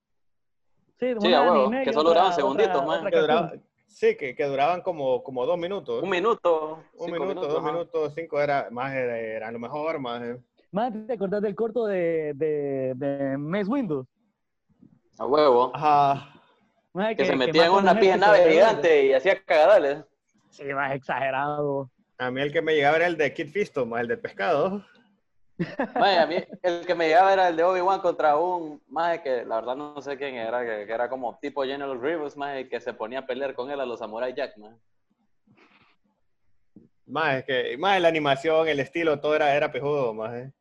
Sí, 0.99 1.15
Sí, 1.21 1.29
una 1.29 1.39
a 1.39 1.43
huevo, 1.43 1.67
anime 1.67 1.85
que 1.85 1.93
solo 1.93 2.11
otra- 2.11 2.21
duraban 2.23 2.33
segunditos, 2.35 2.75
otra- 2.77 2.87
man. 2.87 2.99
otra 2.99 3.11
Que 3.11 3.19
duraba- 3.19 3.53
sí, 3.87 4.17
que, 4.17 4.35
que 4.37 4.45
duraban 4.45 4.83
como, 4.83 5.23
como 5.23 5.45
dos 5.47 5.59
minutos. 5.59 6.03
Un 6.03 6.11
minuto. 6.11 6.85
Un 6.97 7.11
minuto, 7.13 7.47
dos 7.49 7.59
ajá. 7.59 7.73
minutos, 7.73 8.13
cinco 8.15 8.41
era 8.41 8.69
más 8.71 8.93
era 8.95 9.51
lo 9.51 9.59
mejor, 9.59 9.99
más 9.99 10.23
Más, 10.71 10.93
¿te 11.07 11.13
acordás 11.13 11.43
del 11.43 11.55
corto 11.55 11.87
de, 11.87 12.33
de, 12.35 12.93
de 12.97 13.37
Mace 13.37 13.69
Windows? 13.69 14.07
A 15.19 15.27
huevo. 15.27 15.71
Ajá. 15.75 16.29
Más 16.95 17.15
Que, 17.17 17.25
se 17.27 17.37
metía 17.37 17.67
en 17.67 17.73
una 17.73 17.93
un 17.93 17.99
pija 17.99 18.17
nave 18.17 18.51
gigante 18.51 19.07
y 19.07 19.13
hacía 19.13 19.43
cagadales. 19.45 20.05
Sí, 20.51 20.65
más 20.65 20.95
exagerado. 20.95 21.91
A 22.19 22.31
mí 22.31 22.41
el 22.41 22.53
que 22.53 22.63
me 22.63 22.75
llegaba 22.75 22.97
era 22.97 23.07
el 23.07 23.17
de 23.17 23.33
Kid 23.33 23.49
Fisto, 23.51 23.85
más 23.87 24.03
el 24.03 24.09
del 24.09 24.21
pescado. 24.21 24.85
A 25.95 26.27
mí 26.27 26.37
el 26.63 26.87
que 26.87 26.95
me 26.95 27.09
llegaba 27.09 27.33
era 27.33 27.49
el 27.49 27.57
de 27.57 27.63
Obi-Wan 27.65 28.01
contra 28.01 28.37
un 28.37 28.83
más 28.89 29.21
que 29.21 29.45
la 29.45 29.57
verdad 29.57 29.77
no 29.77 30.01
sé 30.01 30.17
quién 30.17 30.35
era, 30.35 30.61
que, 30.65 30.87
que 30.87 30.93
era 30.93 31.09
como 31.09 31.39
tipo 31.41 31.63
General 31.65 31.99
Grievous, 31.99 32.37
más 32.37 32.65
que 32.69 32.81
se 32.81 32.95
ponía 32.95 33.21
a 33.21 33.27
pelear 33.27 33.55
con 33.55 33.71
él 33.71 33.81
a 33.81 33.87
los 33.87 33.99
Samurai 34.01 34.35
Jack. 34.35 34.55
Más 37.07 37.37
es 37.39 37.45
que, 37.45 37.77
más 37.79 38.01
la 38.01 38.09
animación, 38.09 38.69
el 38.69 38.81
estilo, 38.81 39.21
todo 39.21 39.35
era, 39.37 39.55
era 39.55 39.71
pejudo, 39.71 40.15
más. 40.15 40.33
eh. 40.35 40.53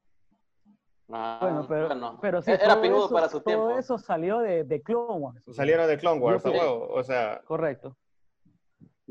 Ah, 1.14 1.40
Bueno, 1.42 1.66
pero, 1.68 1.88
bueno, 1.88 2.20
pero 2.22 2.42
sí, 2.42 2.52
era 2.52 2.74
todo 2.74 2.82
pijudo 2.82 3.10
para 3.10 3.28
su 3.30 3.42
todo 3.42 3.44
tiempo. 3.44 3.78
eso 3.78 3.98
salió 3.98 4.40
de, 4.40 4.64
de 4.64 4.82
Clone 4.82 5.20
Wars. 5.20 5.44
Salieron 5.52 5.88
de 5.88 5.98
Clone 5.98 6.20
Wars, 6.22 6.42
sí. 6.44 6.50
huevo, 6.50 6.88
o 6.90 7.04
sea, 7.04 7.42
Correcto. 7.46 7.96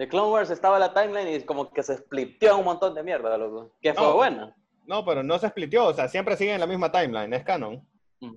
De 0.00 0.08
Clone 0.08 0.32
Wars 0.32 0.48
estaba 0.50 0.78
la 0.78 0.94
timeline 0.94 1.28
y 1.28 1.44
como 1.44 1.70
que 1.70 1.82
se 1.82 1.94
splitió 1.98 2.56
un 2.56 2.64
montón 2.64 2.94
de 2.94 3.02
mierda, 3.02 3.36
loco. 3.36 3.74
Que 3.82 3.92
fue 3.92 4.02
No. 4.02 4.14
bueno. 4.16 4.54
no, 4.86 5.04
pero 5.04 5.22
no 5.22 5.38
se 5.38 5.46
splitió, 5.50 5.88
o 5.88 5.92
sea, 5.92 6.08
siempre 6.08 6.36
siguen 6.38 6.54
en 6.54 6.60
la 6.60 6.66
misma 6.66 6.90
timeline, 6.90 7.34
es 7.34 7.44
canon. 7.44 7.86
Mm. 8.20 8.36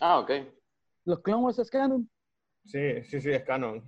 Ah, 0.00 0.18
ok. 0.18 0.30
¿Los 1.04 1.20
Clone 1.20 1.44
Wars 1.44 1.60
es 1.60 1.70
canon? 1.70 2.10
Sí, 2.64 3.04
sí, 3.04 3.20
sí, 3.20 3.30
es 3.30 3.44
canon. 3.44 3.80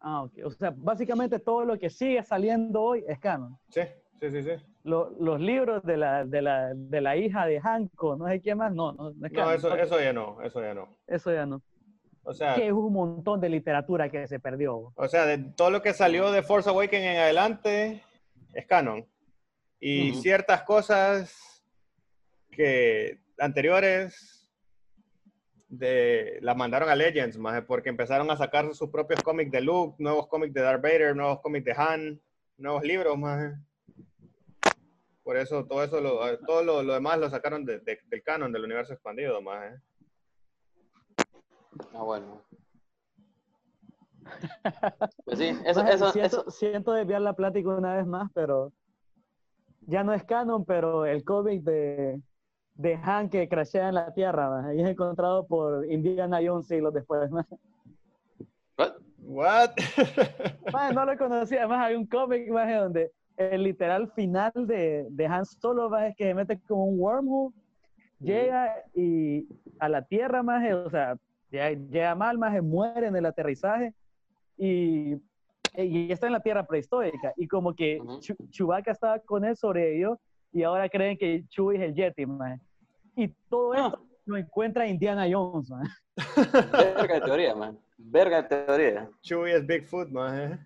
Ah, 0.00 0.22
ok. 0.22 0.32
O 0.46 0.50
sea, 0.52 0.72
básicamente 0.74 1.38
todo 1.38 1.66
lo 1.66 1.78
que 1.78 1.90
sigue 1.90 2.22
saliendo 2.24 2.80
hoy 2.80 3.04
es 3.06 3.18
canon. 3.20 3.58
Sí, 3.68 3.82
sí, 4.18 4.30
sí, 4.30 4.42
sí. 4.42 4.50
Lo- 4.84 5.10
los 5.20 5.38
libros 5.38 5.82
de 5.82 5.98
la, 5.98 6.24
de, 6.24 6.40
la, 6.40 6.72
de 6.74 7.00
la 7.02 7.14
hija 7.14 7.44
de 7.44 7.60
Hanko, 7.62 8.16
no 8.16 8.26
sé 8.26 8.40
quién 8.40 8.56
más, 8.56 8.72
no, 8.72 8.92
no, 8.92 9.10
no 9.12 9.26
es 9.26 9.32
No, 9.32 9.38
canon. 9.38 9.54
eso, 9.54 9.68
Ok, 9.68 9.78
eso 9.80 10.00
ya 10.00 10.14
no, 10.14 10.40
eso 10.40 10.62
ya 10.62 10.72
no. 10.72 10.96
eso 11.06 11.30
ya 11.30 11.44
no. 11.44 11.60
O 12.22 12.34
sea, 12.34 12.54
Que 12.54 12.66
es 12.66 12.72
un 12.72 12.92
montón 12.92 13.40
de 13.40 13.48
literatura 13.48 14.10
que 14.10 14.26
se 14.28 14.38
perdió. 14.38 14.92
o 14.94 15.08
sea, 15.08 15.24
de 15.26 15.38
todo 15.38 15.70
lo 15.70 15.82
que 15.82 15.94
salió 15.94 16.30
de 16.30 16.42
Force 16.42 16.68
Awakens 16.68 17.04
en 17.04 17.16
adelante 17.16 18.02
es 18.54 18.66
canon. 18.66 19.06
Y 19.80 20.12
Ujú. 20.12 20.20
ciertas 20.22 20.62
cosas 20.62 21.64
que 22.50 23.18
anteriores 23.38 24.50
de, 25.68 26.38
las 26.42 26.56
mandaron 26.56 26.88
a 26.90 26.94
Legends, 26.96 27.38
más 27.38 27.62
porque 27.64 27.88
empezaron 27.88 28.30
a 28.30 28.36
sacar 28.36 28.74
sus 28.74 28.90
propios 28.90 29.22
cómics 29.22 29.50
de 29.52 29.60
Luke, 29.62 29.96
nuevos 29.98 30.26
cómics 30.26 30.52
de 30.52 30.60
Darth 30.60 30.82
Vader, 30.82 31.16
nuevos 31.16 31.40
cómics 31.40 31.64
de 31.64 31.72
Han, 31.76 32.20
nuevos 32.58 32.82
libros, 32.82 33.16
más. 33.16 33.54
Por 35.22 35.36
eso 35.36 35.64
todo 35.64 35.82
eso, 35.84 36.00
lo, 36.00 36.38
todo 36.40 36.62
lo, 36.64 36.82
lo 36.82 36.94
demás 36.94 37.18
lo 37.18 37.30
sacaron 37.30 37.64
de- 37.64 37.78
de- 37.80 38.00
del 38.06 38.22
canon 38.22 38.52
del 38.52 38.64
universo 38.64 38.92
expandido, 38.92 39.40
más. 39.40 39.80
Ah, 41.94 42.02
bueno. 42.02 42.42
Pues 45.24 45.38
sí, 45.38 45.56
eso, 45.64 45.82
eso, 45.82 46.12
siento, 46.12 46.40
eso. 46.40 46.50
siento 46.50 46.92
desviar 46.92 47.20
la 47.20 47.32
plática 47.34 47.70
una 47.70 47.96
vez 47.96 48.06
más, 48.06 48.30
pero 48.34 48.72
ya 49.82 50.04
no 50.04 50.12
es 50.12 50.24
canon, 50.24 50.64
pero 50.64 51.04
el 51.06 51.24
cómic 51.24 51.62
de, 51.62 52.20
de 52.74 52.94
Han 53.02 53.28
que 53.28 53.48
crashea 53.48 53.88
en 53.88 53.94
la 53.96 54.12
Tierra, 54.12 54.74
y 54.74 54.80
es 54.80 54.88
encontrado 54.88 55.46
por 55.46 55.90
Indiana 55.90 56.40
Jones 56.44 56.66
siglos 56.66 56.94
después. 56.94 57.30
maje. 57.30 57.56
What? 58.78 58.92
What? 59.22 59.70
Maje, 60.72 60.94
no 60.94 61.04
lo 61.04 61.16
conocía, 61.16 61.60
además 61.60 61.86
hay 61.86 61.94
un 61.94 62.06
cómic 62.06 62.48
maje, 62.50 62.74
donde 62.74 63.12
el 63.36 63.62
literal 63.62 64.10
final 64.12 64.52
de, 64.54 65.06
de 65.10 65.26
Han 65.26 65.44
Solo 65.44 65.88
maje, 65.90 66.08
es 66.08 66.16
que 66.16 66.24
se 66.24 66.34
mete 66.34 66.60
como 66.66 66.84
un 66.86 67.00
wormhole, 67.00 67.54
llega 68.18 68.74
y 68.94 69.46
a 69.78 69.88
la 69.88 70.02
Tierra, 70.02 70.42
maje, 70.42 70.74
o 70.74 70.90
sea, 70.90 71.16
llega, 71.50 71.70
llega 71.70 72.14
mal, 72.14 72.38
maje, 72.38 72.60
muere 72.62 73.06
en 73.08 73.16
el 73.16 73.26
aterrizaje 73.26 73.94
y, 74.56 75.14
y 75.76 76.12
está 76.12 76.26
en 76.26 76.32
la 76.34 76.40
Tierra 76.40 76.66
prehistórica. 76.66 77.32
Y 77.36 77.46
como 77.48 77.74
que 77.74 78.00
Ujú. 78.00 78.18
Chu- 78.20 78.48
Chewbacca 78.50 78.92
estaba 78.92 79.18
con 79.20 79.44
él 79.44 79.56
sobre 79.56 79.96
ellos 79.96 80.18
y 80.52 80.62
ahora 80.62 80.88
creen 80.88 81.16
que 81.16 81.44
Chewie 81.48 81.78
es 81.78 81.82
el 81.84 81.94
Yeti, 81.94 82.26
maje. 82.26 82.60
Y 83.16 83.28
todo 83.48 83.72
Ah. 83.74 83.86
esto 83.86 84.06
lo 84.26 84.36
encuentra 84.36 84.86
Indiana 84.86 85.26
Jones, 85.30 85.70
maje. 85.70 85.90
Verga 86.72 87.14
de 87.14 87.20
teoría, 87.22 87.54
man. 87.54 87.78
Verga 87.98 88.42
de 88.42 88.48
teoría. 88.48 89.08
Chewie 89.20 89.54
es 89.56 89.66
Bigfoot, 89.66 90.08
más. 90.10 90.58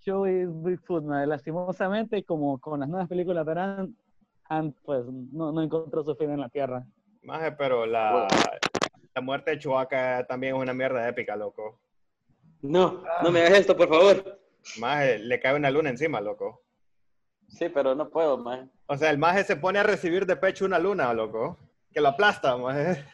Chewie 0.00 0.42
es 0.42 0.62
Bigfoot, 0.62 1.04
maje. 1.04 1.26
Lastimosamente, 1.26 2.22
como 2.24 2.58
con 2.58 2.80
las 2.80 2.88
nuevas 2.88 3.08
películas 3.08 3.44
verán, 3.46 3.94
pues 4.84 5.04
no, 5.06 5.52
no 5.52 5.62
encontró 5.62 6.02
su 6.02 6.14
fin 6.16 6.30
en 6.30 6.40
la 6.40 6.48
Tierra. 6.48 6.84
Maje, 7.22 7.52
pero 7.52 7.86
la. 7.86 8.26
La 9.14 9.20
muerte 9.20 9.52
de 9.52 9.58
Chewbacca 9.58 10.26
también 10.26 10.54
es 10.54 10.62
una 10.62 10.74
mierda 10.74 11.08
épica, 11.08 11.36
loco. 11.36 11.80
No, 12.62 13.02
no 13.22 13.30
me 13.30 13.40
hagas 13.40 13.60
esto, 13.60 13.76
por 13.76 13.88
favor. 13.88 14.38
Maje, 14.78 15.18
le 15.18 15.40
cae 15.40 15.56
una 15.56 15.70
luna 15.70 15.90
encima, 15.90 16.20
loco. 16.20 16.62
Sí, 17.48 17.68
pero 17.68 17.94
no 17.94 18.10
puedo, 18.10 18.38
man. 18.38 18.70
O 18.86 18.96
sea, 18.96 19.10
el 19.10 19.18
maje 19.18 19.44
se 19.44 19.56
pone 19.56 19.78
a 19.78 19.82
recibir 19.82 20.26
de 20.26 20.36
pecho 20.36 20.64
una 20.64 20.78
luna, 20.78 21.12
loco. 21.14 21.58
Que 21.92 22.00
lo 22.00 22.08
aplasta, 22.08 22.56
maje. 22.56 23.04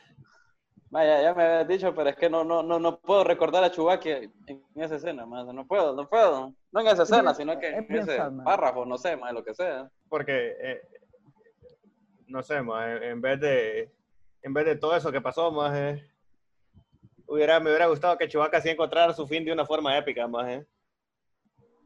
Vaya, 0.90 1.22
ya 1.22 1.34
me 1.34 1.44
habías 1.44 1.68
dicho, 1.68 1.94
pero 1.94 2.10
es 2.10 2.16
que 2.16 2.28
no, 2.28 2.44
no, 2.44 2.62
no, 2.62 2.78
no 2.78 2.98
puedo 2.98 3.24
recordar 3.24 3.64
a 3.64 3.70
Chewbacca 3.70 4.10
en, 4.10 4.32
en 4.46 4.62
esa 4.74 4.96
escena, 4.96 5.26
man. 5.26 5.54
No 5.54 5.66
puedo, 5.66 5.94
no 5.94 6.08
puedo. 6.08 6.52
No 6.72 6.80
en 6.80 6.86
esa 6.86 7.02
Es 7.04 7.10
escena, 7.10 7.34
sino 7.34 7.58
que 7.58 7.68
es 7.68 7.90
en 7.90 7.96
ese 7.96 8.18
párrafo, 8.44 8.84
no 8.84 8.98
sé, 8.98 9.16
man, 9.16 9.34
lo 9.34 9.44
que 9.44 9.54
sea. 9.54 9.90
Porque, 10.08 10.54
eh, 10.60 10.82
no 12.26 12.42
sé, 12.42 12.60
maje, 12.62 13.08
en 13.08 13.20
vez 13.20 13.40
de, 13.40 13.92
en 14.42 14.52
vez 14.54 14.64
de 14.66 14.76
todo 14.76 14.94
eso 14.96 15.10
que 15.12 15.20
pasó, 15.20 15.50
maje, 15.50 16.02
hubiera, 17.26 17.58
me 17.60 17.70
hubiera 17.70 17.86
gustado 17.86 18.16
que 18.16 18.28
Chewbacca 18.28 18.60
sí 18.60 18.68
encontrara 18.68 19.12
su 19.12 19.26
fin 19.26 19.44
de 19.44 19.52
una 19.52 19.64
forma 19.66 19.96
épica, 19.98 20.26
maje. 20.28 20.66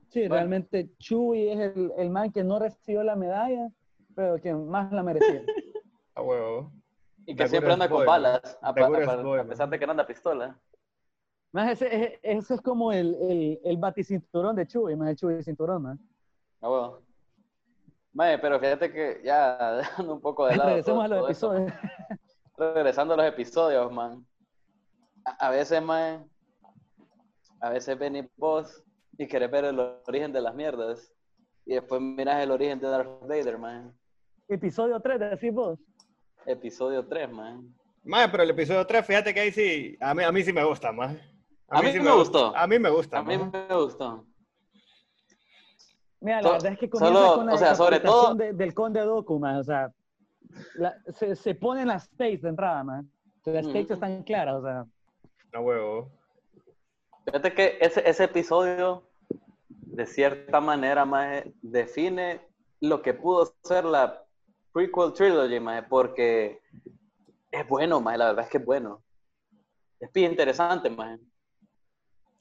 Sí, 0.09 0.21
Bueno. 0.21 0.35
realmente 0.35 0.91
Chewie 0.99 1.53
es 1.53 1.59
el, 1.77 1.93
el 1.97 2.11
man 2.11 2.33
que 2.33 2.43
no 2.43 2.59
recibió 2.59 3.03
la 3.05 3.15
medalla, 3.17 3.71
pero 4.15 4.39
que 4.41 4.53
más 4.53 4.93
la 4.93 5.03
merecía. 5.03 5.43
A 6.15 6.23
huevo. 6.23 6.73
Y 7.27 7.37
que 7.37 7.45
The 7.45 7.49
siempre 7.49 7.73
anda 7.73 7.89
con 7.89 8.05
balas, 8.05 8.59
a, 8.61 8.71
a 8.71 8.73
Boy, 8.73 9.39
a 9.39 9.45
pesar 9.45 9.69
de 9.71 9.79
que 9.79 9.87
no 9.87 9.93
anda 9.93 10.05
pistola. 10.07 10.59
Más 11.53 11.71
ese, 11.73 12.19
ese- 12.23 12.55
es 12.55 12.61
como 12.61 12.93
el, 12.93 13.15
el, 13.29 13.61
el 13.65 13.77
baticinturón 13.77 14.57
de 14.57 14.67
Chewie, 14.67 14.97
más 14.97 15.11
el 15.11 15.17
Chewie 15.17 15.43
cinturón, 15.43 15.83
man. 15.83 15.99
Ah, 16.61 16.69
bueno. 16.69 16.99
Mae, 18.13 18.39
pero 18.39 18.59
fíjate 18.59 18.91
que 18.93 19.21
ya 19.25 19.73
dejando 19.77 20.15
un 20.15 20.21
poco 20.21 20.47
de 20.47 20.57
lado. 20.57 20.71
Regresemos 20.71 21.05
todo- 21.09 21.15
a 21.17 21.21
los 21.21 21.25
episodios. 21.31 21.73
regresando 22.61 23.15
a 23.15 23.17
los 23.17 23.27
episodios, 23.27 23.91
man. 23.93 24.25
A, 25.25 25.49
a 25.49 25.51
veces, 25.51 25.83
man, 25.83 26.29
a 27.61 27.71
veces 27.71 27.99
venís 27.99 28.27
vos 28.37 28.83
y 29.19 29.27
querés 29.27 29.51
ver 29.51 29.65
el 29.67 29.79
origen 30.07 30.33
de 30.33 30.41
las 30.41 30.55
mierdas. 30.55 31.13
Y 31.67 31.75
después 31.75 32.01
miras 32.01 32.43
el 32.43 32.51
origen 32.51 32.81
de 32.81 32.89
Darth 32.89 33.21
Vader, 33.23 33.59
man. 33.59 33.95
Episodio 34.49 34.99
3, 35.01 35.21
decís 35.21 35.53
vos. 35.53 35.79
Episodio 36.47 37.07
3, 37.07 37.31
man. 37.31 37.75
Mae, 38.03 38.29
pero 38.31 38.43
el 38.43 38.51
episodio 38.51 38.87
3, 38.87 39.05
fíjate 39.07 39.35
que 39.35 39.41
ahí 39.41 39.53
sí, 39.53 39.97
a 40.01 40.15
mí, 40.15 40.23
a 40.25 40.33
mí 40.33 40.43
sí 40.43 40.53
me 40.53 40.65
gusta, 40.65 40.91
más. 40.91 41.17
A 41.69 41.83
mí 41.83 41.93
sí 41.93 42.01
me 42.01 42.11
gustó. 42.13 42.57
A 42.57 42.67
mí 42.67 42.79
me 42.79 42.91
gusta. 42.91 43.19
A 43.19 43.23
mí 43.23 43.37
me 43.39 43.75
gustó. 43.77 44.27
Mira, 46.21 46.39
la 46.43 46.49
So- 46.49 46.53
verdad 46.55 46.73
es 46.73 46.79
que 46.79 46.91
comienza 46.91 47.21
solo, 47.21 47.35
con 47.37 47.47
la 47.47 47.55
o 47.55 47.59
sea, 47.59 47.75
sobre 47.75 48.01
todo- 48.01 48.35
de- 48.35 48.53
del 48.53 48.75
conde 48.75 49.01
Doku, 49.01 49.39
man. 49.39 49.57
O 49.57 49.63
sea, 49.65 49.93
la- 50.75 50.97
se, 51.15 51.37
se 51.37 51.55
ponen 51.55 51.89
las 51.89 52.05
stakes 52.05 52.43
de 52.43 52.49
entrada, 52.49 52.85
man. 52.85 53.11
Las 53.45 53.65
stakes 53.65 53.85
Ujú. 53.85 53.95
están 53.95 54.23
claras, 54.23 54.57
o 54.57 54.63
sea. 54.63 54.87
No 55.53 55.61
huevo. 55.61 56.11
Fíjate 57.25 57.55
que 57.55 57.79
ese, 57.81 58.09
ese 58.09 58.25
episodio, 58.25 59.09
de 59.69 60.07
cierta 60.07 60.61
manera, 60.61 61.05
más 61.05 61.43
define 61.63 62.41
lo 62.81 63.03
que 63.03 63.15
pudo 63.15 63.55
ser 63.63 63.85
la 63.85 64.25
prequel 64.73 65.13
trilogy, 65.13 65.61
maje, 65.61 65.83
porque 65.85 66.61
es 67.51 67.69
bueno, 67.69 68.01
maje, 68.01 68.19
la 68.19 68.27
verdad 68.29 68.45
es 68.45 68.51
que 68.51 68.59
es 68.59 68.65
bueno. 68.65 69.03
Es 69.99 70.13
bien 70.13 70.31
interesante, 70.31 70.89
maje. 70.89 71.19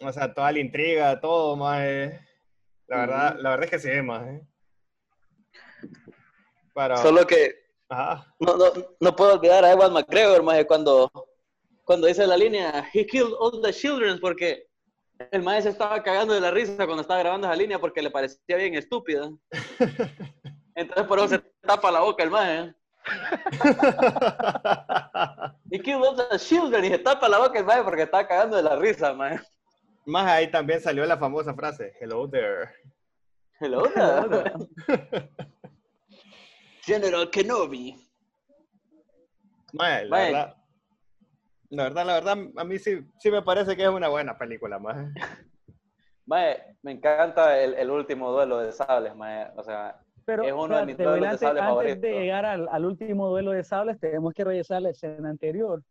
O 0.02 0.12
sea, 0.14 0.34
toda 0.34 0.52
la 0.52 0.60
intriga, 0.60 1.20
todo, 1.20 1.56
más. 1.58 1.80
La 2.88 2.98
verdad, 3.02 3.36
la 3.40 3.50
verdad 3.52 3.66
es 3.66 3.72
que 3.72 3.80
sí, 3.80 4.02
más. 4.02 4.42
Pero, 6.74 6.98
Solo 6.98 7.28
que 7.28 7.59
ajá. 7.90 8.26
no, 8.40 8.58
no, 8.58 8.66
no 9.00 9.16
puedo 9.16 9.34
olvidar 9.34 9.66
a 9.66 9.72
Ewan 9.72 9.94
McGregor, 9.94 10.44
maje, 10.44 10.66
cuando, 10.66 11.12
cuando 11.84 12.08
dice 12.08 12.26
la 12.26 12.38
línea, 12.38 12.88
he 12.94 13.06
killed 13.06 13.34
all 13.40 13.62
the 13.62 13.74
children, 13.74 14.20
porque 14.20 14.70
el 15.32 15.44
se 15.62 15.70
estaba 15.70 16.02
cagando 16.02 16.34
de 16.34 16.40
la 16.40 16.52
risa 16.52 16.86
cuando 16.86 17.02
estaba 17.02 17.20
grabando 17.20 17.48
esa 17.48 17.56
línea 17.56 17.80
porque 17.80 18.02
le 18.02 18.10
parecía 18.10 18.56
bien 18.56 18.76
estúpida. 18.76 19.30
Entonces 20.76 21.08
por 21.08 21.20
eso 21.20 21.28
se 21.28 21.40
tapa 21.62 21.92
la 21.92 22.00
boca 22.00 22.24
el. 22.24 22.76
He 25.72 25.80
killed 25.80 26.02
all 26.04 26.16
the 26.16 26.40
children 26.40 26.86
y 26.86 26.90
se 26.90 27.00
tapa 27.00 27.28
la 27.28 27.40
boca 27.40 27.60
el 27.60 27.66
maje 27.66 27.84
porque 27.84 28.04
estaba 28.04 28.26
cagando 28.28 28.56
de 28.56 28.64
la 28.64 28.78
risa, 28.78 29.14
maje. 29.14 29.42
Más 30.06 30.26
ahí 30.26 30.50
también 30.50 30.80
salió 30.80 31.06
la 31.06 31.18
famosa 31.18 31.54
frase, 31.54 31.94
hello 32.00 32.30
there. 32.30 32.72
Hello 33.60 33.84
there. 33.84 34.54
General 36.90 37.30
Kenobi. 37.30 37.96
Mae, 39.74 40.06
la 40.06 40.10
Mae. 40.10 40.26
verdad, 40.32 40.56
la 41.70 41.84
verdad, 41.84 42.06
la 42.06 42.14
verdad, 42.16 42.38
a 42.58 42.64
mí 42.64 42.80
sí, 42.80 43.00
sí 43.20 43.30
me 43.30 43.42
parece 43.44 43.76
que 43.76 43.84
es 43.84 43.90
una 43.90 44.08
buena 44.08 44.38
película, 44.38 44.80
más. 44.80 44.98
Me 46.26 46.92
encanta 46.92 47.60
el, 47.62 47.74
el 47.76 47.90
último 47.90 48.32
duelo 48.32 48.60
de 48.60 48.72
sables, 48.72 49.16
maje. 49.16 49.52
O 49.56 49.64
sea, 49.64 50.00
Pero 50.26 50.44
Es 50.44 50.54
uno 50.54 50.78
de 50.78 50.86
mis 50.86 50.98
duelos 50.98 51.20
de 51.22 51.26
antes, 51.28 51.40
sable 51.40 51.60
antes 51.60 51.70
favoritos. 51.70 52.02
de 52.02 52.12
llegar 52.20 52.46
al, 52.46 52.68
al 52.70 52.86
último 52.86 53.28
duelo 53.30 53.52
de 53.52 53.64
sables, 53.64 54.00
tenemos 54.00 54.34
que 54.34 54.44
revisar 54.44 54.82
la 54.82 54.90
escena 54.92 55.30
anterior, 55.30 55.84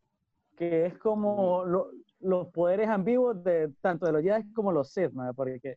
que 0.56 0.87
es 0.87 0.98
como 0.98 1.64
lo- 1.64 1.90
los 2.20 2.48
poderes 2.48 2.88
ambiguos 2.88 3.42
de 3.44 3.72
tanto 3.80 4.06
de 4.06 4.12
los 4.12 4.22
Jedi 4.22 4.52
como 4.52 4.72
los 4.72 4.90
Sith, 4.92 5.12
man, 5.12 5.32
porque 5.34 5.76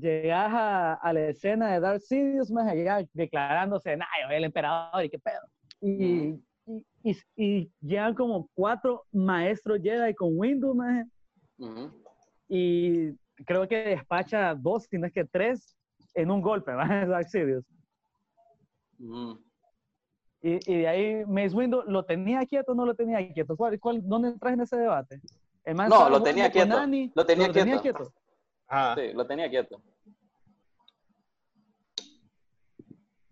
llegas 0.00 0.50
a, 0.52 0.94
a 0.94 1.12
la 1.12 1.28
escena 1.28 1.72
de 1.72 1.80
Darth 1.80 2.02
Sidious, 2.02 2.50
más 2.50 2.68
allá 2.68 3.06
declarándose, 3.12 3.96
nah, 3.96 4.06
yo 4.22 4.28
soy 4.28 4.36
el 4.36 4.44
emperador 4.44 5.04
y 5.04 5.10
qué 5.10 5.18
pedo. 5.18 5.40
Y, 5.80 6.40
y, 6.66 6.84
y, 7.02 7.16
y 7.36 7.72
llegan 7.80 8.14
como 8.14 8.48
cuatro 8.54 9.04
maestros 9.12 9.80
Jedi 9.82 10.14
con 10.14 10.30
Windu, 10.36 10.76
y 12.48 13.12
creo 13.44 13.68
que 13.68 13.76
despacha 13.76 14.54
dos, 14.54 14.84
si 14.90 14.98
no 14.98 15.06
es 15.06 15.12
que 15.12 15.24
tres, 15.24 15.76
en 16.14 16.30
un 16.30 16.40
golpe, 16.40 16.72
¿verdad? 16.76 17.08
Darth 17.08 17.28
Sidious. 17.28 17.64
Y, 20.42 20.72
y 20.72 20.78
de 20.78 20.88
ahí 20.88 21.24
Mace 21.26 21.54
Windu, 21.54 21.82
¿lo 21.86 22.04
tenía 22.04 22.44
quieto 22.46 22.72
o 22.72 22.74
no 22.74 22.86
lo 22.86 22.94
tenía 22.94 23.32
quieto? 23.32 23.56
¿Cuál, 23.56 23.78
cuál, 23.78 24.00
¿Dónde 24.02 24.28
entras 24.28 24.54
en 24.54 24.60
ese 24.60 24.76
debate? 24.76 25.20
El 25.64 25.74
man 25.74 25.88
No, 25.88 26.08
lo 26.08 26.22
tenía 26.22 26.50
quieto, 26.50 26.76
Annie, 26.76 27.12
lo 27.14 27.24
tenía 27.26 27.80
quieto. 27.80 28.12
Ajá. 28.66 28.94
Sí, 28.94 29.12
lo 29.12 29.26
tenía 29.26 29.50
quieto. 29.50 29.82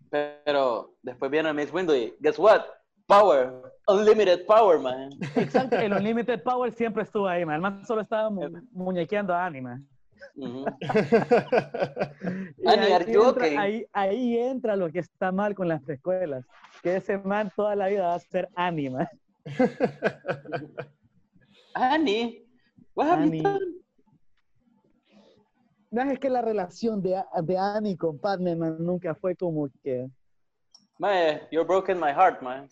Pero 0.09 0.95
después 1.01 1.29
viene 1.31 1.53
Miss 1.53 1.71
Window 1.71 1.95
y, 1.95 2.13
guess 2.19 2.37
what? 2.39 2.61
Power. 3.07 3.61
Unlimited 3.87 4.45
power, 4.45 4.79
man. 4.79 5.09
Exacto, 5.35 5.75
el 5.77 5.93
Unlimited 5.97 6.43
Power 6.43 6.71
siempre 6.71 7.03
estuvo 7.03 7.27
ahí, 7.27 7.43
man. 7.45 7.55
El 7.55 7.61
man 7.61 7.85
solo 7.85 8.01
estaba 8.01 8.29
mu- 8.29 8.61
muñequeando 8.71 9.33
a 9.33 9.49
man. 9.49 9.87
Ujú. 10.35 10.65
Y 12.57 12.67
Annie, 12.67 12.93
ahí, 12.93 13.03
entra, 13.13 13.29
okay? 13.29 13.55
ahí, 13.57 13.85
ahí 13.93 14.37
entra 14.37 14.75
lo 14.75 14.91
que 14.91 14.99
está 14.99 15.31
mal 15.31 15.55
con 15.55 15.67
las 15.67 15.81
precuelas. 15.81 16.45
Que 16.83 16.97
ese 16.97 17.17
man 17.17 17.51
toda 17.55 17.75
la 17.75 17.87
vida 17.87 18.07
va 18.07 18.15
a 18.15 18.19
ser 18.19 18.49
Annie, 18.55 18.89
man. 18.89 19.07
Annie, 21.75 22.45
what 22.93 23.07
have 23.07 23.21
Annie. 23.21 23.37
you 23.37 23.43
done? 23.43 23.75
No, 25.91 26.03
es 26.03 26.19
que 26.19 26.29
la 26.29 26.41
relación 26.41 27.01
de, 27.01 27.21
de 27.43 27.57
Annie 27.57 27.97
con 27.97 28.19
Padme, 28.19 28.55
man, 28.55 28.77
nunca 28.79 29.15
fue 29.15 29.35
como 29.35 29.69
que... 29.83 30.07
Man, 30.99 31.39
you're 31.51 31.65
broken 31.65 31.99
my 31.99 32.11
heart, 32.11 32.41
man. 32.41 32.67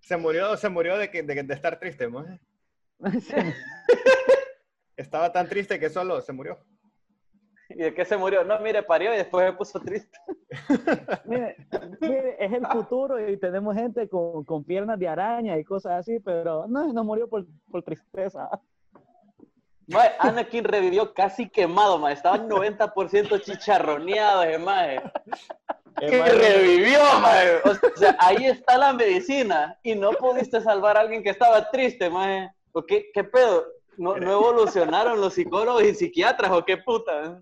se 0.00 0.16
murió, 0.16 0.56
se 0.56 0.68
murió 0.68 0.96
de, 0.96 1.10
que, 1.10 1.22
de, 1.22 1.42
de 1.42 1.54
estar 1.54 1.78
triste, 1.78 2.08
maje. 2.08 2.40
Estaba 4.96 5.30
tan 5.32 5.48
triste 5.48 5.78
que 5.78 5.90
solo 5.90 6.20
se 6.20 6.32
murió. 6.32 6.58
¿Y 7.68 7.74
de 7.74 7.92
qué 7.92 8.04
se 8.04 8.16
murió? 8.16 8.44
No, 8.44 8.58
mire, 8.60 8.82
parió 8.82 9.12
y 9.12 9.18
después 9.18 9.44
se 9.46 9.52
puso 9.52 9.80
triste. 9.80 10.18
Mire, 11.26 11.56
mire, 12.00 12.36
es 12.44 12.52
el 12.52 12.66
futuro 12.68 13.28
y 13.28 13.36
tenemos 13.36 13.74
gente 13.74 14.08
con, 14.08 14.44
con 14.44 14.62
piernas 14.62 14.98
de 14.98 15.08
araña 15.08 15.58
y 15.58 15.64
cosas 15.64 15.98
así, 15.98 16.20
pero 16.20 16.66
no, 16.68 16.92
no 16.92 17.04
murió 17.04 17.28
por, 17.28 17.44
por 17.70 17.82
tristeza. 17.82 18.48
Man, 19.88 20.08
Anakin 20.18 20.64
revivió 20.64 21.14
casi 21.14 21.48
quemado, 21.48 21.98
man. 21.98 22.12
Estaba 22.12 22.38
90% 22.38 23.40
chicharroneado, 23.42 24.58
maje. 24.58 25.00
El 26.00 26.10
que 26.10 26.18
maje- 26.18 26.32
revivió, 26.32 26.98
mae. 27.20 27.56
O 27.64 27.96
sea, 27.96 28.16
ahí 28.18 28.46
está 28.46 28.76
la 28.78 28.92
medicina 28.92 29.78
y 29.82 29.94
no 29.94 30.10
pudiste 30.12 30.60
salvar 30.60 30.96
a 30.96 31.00
alguien 31.00 31.22
que 31.22 31.30
estaba 31.30 31.70
triste, 31.70 32.10
mae. 32.10 32.50
¿O 32.72 32.84
qué, 32.84 33.10
qué 33.14 33.22
pedo? 33.24 33.64
¿No, 33.96 34.16
¿No 34.16 34.32
evolucionaron 34.32 35.20
los 35.20 35.34
psicólogos 35.34 35.82
y 35.84 35.94
psiquiatras 35.94 36.50
o 36.50 36.64
qué 36.64 36.76
puta? 36.78 37.40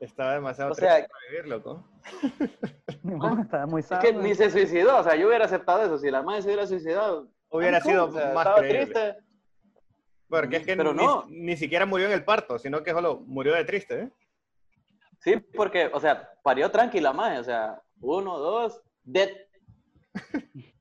Estaba 0.00 0.34
demasiado 0.34 0.72
O 0.72 0.74
sea- 0.74 0.96
triste 0.96 1.08
para 1.10 1.30
vivir, 1.30 1.46
loco. 1.48 1.84
Estaba 3.42 3.66
muy 3.66 3.80
Es 3.80 3.86
sano. 3.86 4.02
que 4.02 4.12
ni 4.12 4.34
se 4.34 4.50
suicidó, 4.50 4.98
o 4.98 5.04
sea, 5.04 5.14
yo 5.14 5.28
hubiera 5.28 5.44
aceptado 5.44 5.84
eso. 5.84 5.98
Si 5.98 6.10
la 6.10 6.22
madre 6.22 6.42
se 6.42 6.48
hubiera 6.48 6.66
suicidado, 6.66 7.28
Hubiera 7.50 7.80
cool, 7.80 7.92
sido 7.92 8.04
o 8.06 8.12
sea, 8.12 8.26
más 8.34 8.46
estaba 8.46 8.58
creíble. 8.58 8.86
triste. 8.86 9.16
Porque 10.32 10.56
es 10.56 10.64
que 10.64 10.74
Pero 10.74 10.94
ni, 10.94 11.04
no. 11.04 11.26
ni 11.28 11.58
siquiera 11.58 11.84
murió 11.84 12.06
en 12.06 12.12
el 12.12 12.24
parto, 12.24 12.58
sino 12.58 12.82
que 12.82 12.92
solo 12.92 13.20
murió 13.26 13.52
de 13.52 13.66
triste, 13.66 14.00
¿eh? 14.00 14.10
Sí, 15.18 15.36
porque, 15.36 15.90
o 15.92 16.00
sea, 16.00 16.32
parió 16.42 16.70
tranquila 16.70 17.12
más, 17.12 17.38
o 17.38 17.44
sea, 17.44 17.82
uno, 18.00 18.38
dos, 18.38 18.80
dead. 19.04 19.28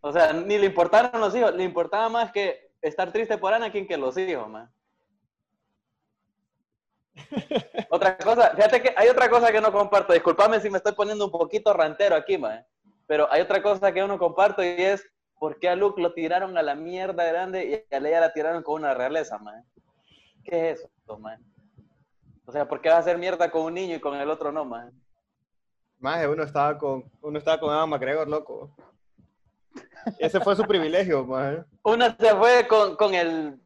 O 0.00 0.12
sea, 0.12 0.32
ni 0.32 0.56
le 0.56 0.66
importaron 0.66 1.20
los 1.20 1.34
hijos, 1.34 1.52
le 1.56 1.64
importaba 1.64 2.08
más 2.08 2.30
que 2.30 2.70
estar 2.80 3.10
triste 3.10 3.36
por 3.36 3.52
Anakin 3.52 3.86
que 3.86 3.96
los 3.96 4.16
hijos, 4.16 4.48
man. 4.48 4.72
Otra 7.90 8.16
cosa, 8.16 8.52
fíjate 8.54 8.80
que 8.80 8.94
hay 8.96 9.08
otra 9.08 9.28
cosa 9.28 9.50
que 9.50 9.60
no 9.60 9.72
comparto, 9.72 10.12
discúlpame 10.12 10.60
si 10.60 10.70
me 10.70 10.78
estoy 10.78 10.92
poniendo 10.92 11.24
un 11.24 11.32
poquito 11.32 11.72
rantero 11.72 12.14
aquí, 12.14 12.38
man, 12.38 12.64
pero 13.08 13.30
hay 13.30 13.40
otra 13.40 13.60
cosa 13.60 13.92
que 13.92 13.98
yo 13.98 14.06
no 14.06 14.18
comparto 14.18 14.62
y 14.62 14.68
es 14.68 15.04
por 15.38 15.58
qué 15.58 15.68
a 15.68 15.76
Luke 15.76 16.00
lo 16.00 16.12
tiraron 16.12 16.56
a 16.56 16.62
la 16.62 16.74
mierda 16.74 17.24
grande 17.24 17.84
y 17.90 17.94
a 17.94 18.00
Leia 18.00 18.20
la 18.20 18.32
tiraron 18.32 18.62
con 18.62 18.76
una 18.76 18.94
realeza, 18.94 19.38
man. 19.38 19.64
¿Qué 20.44 20.70
es 20.70 20.88
eso, 21.02 21.18
man? 21.18 21.42
O 22.46 22.52
sea, 22.52 22.66
¿por 22.66 22.80
qué 22.80 22.88
va 22.88 22.96
a 22.96 23.00
hacer 23.00 23.18
mierda 23.18 23.50
con 23.50 23.62
un 23.62 23.74
niño 23.74 23.96
y 23.96 24.00
con 24.00 24.14
el 24.16 24.30
otro 24.30 24.50
no, 24.52 24.64
man? 24.64 24.92
Más 25.98 26.26
uno 26.26 26.42
estaba 26.42 26.78
con, 26.78 27.04
uno 27.20 27.38
estaba 27.38 27.58
con 27.58 27.74
Evan 27.74 27.90
McGregor, 27.90 28.28
loco. 28.28 28.74
Ese 30.18 30.40
fue 30.40 30.56
su 30.56 30.64
privilegio, 30.64 31.24
más. 31.26 31.58
Una 31.82 32.16
se 32.16 32.34
fue 32.34 32.66
con, 32.68 32.96
con 32.96 33.14
el 33.14 33.60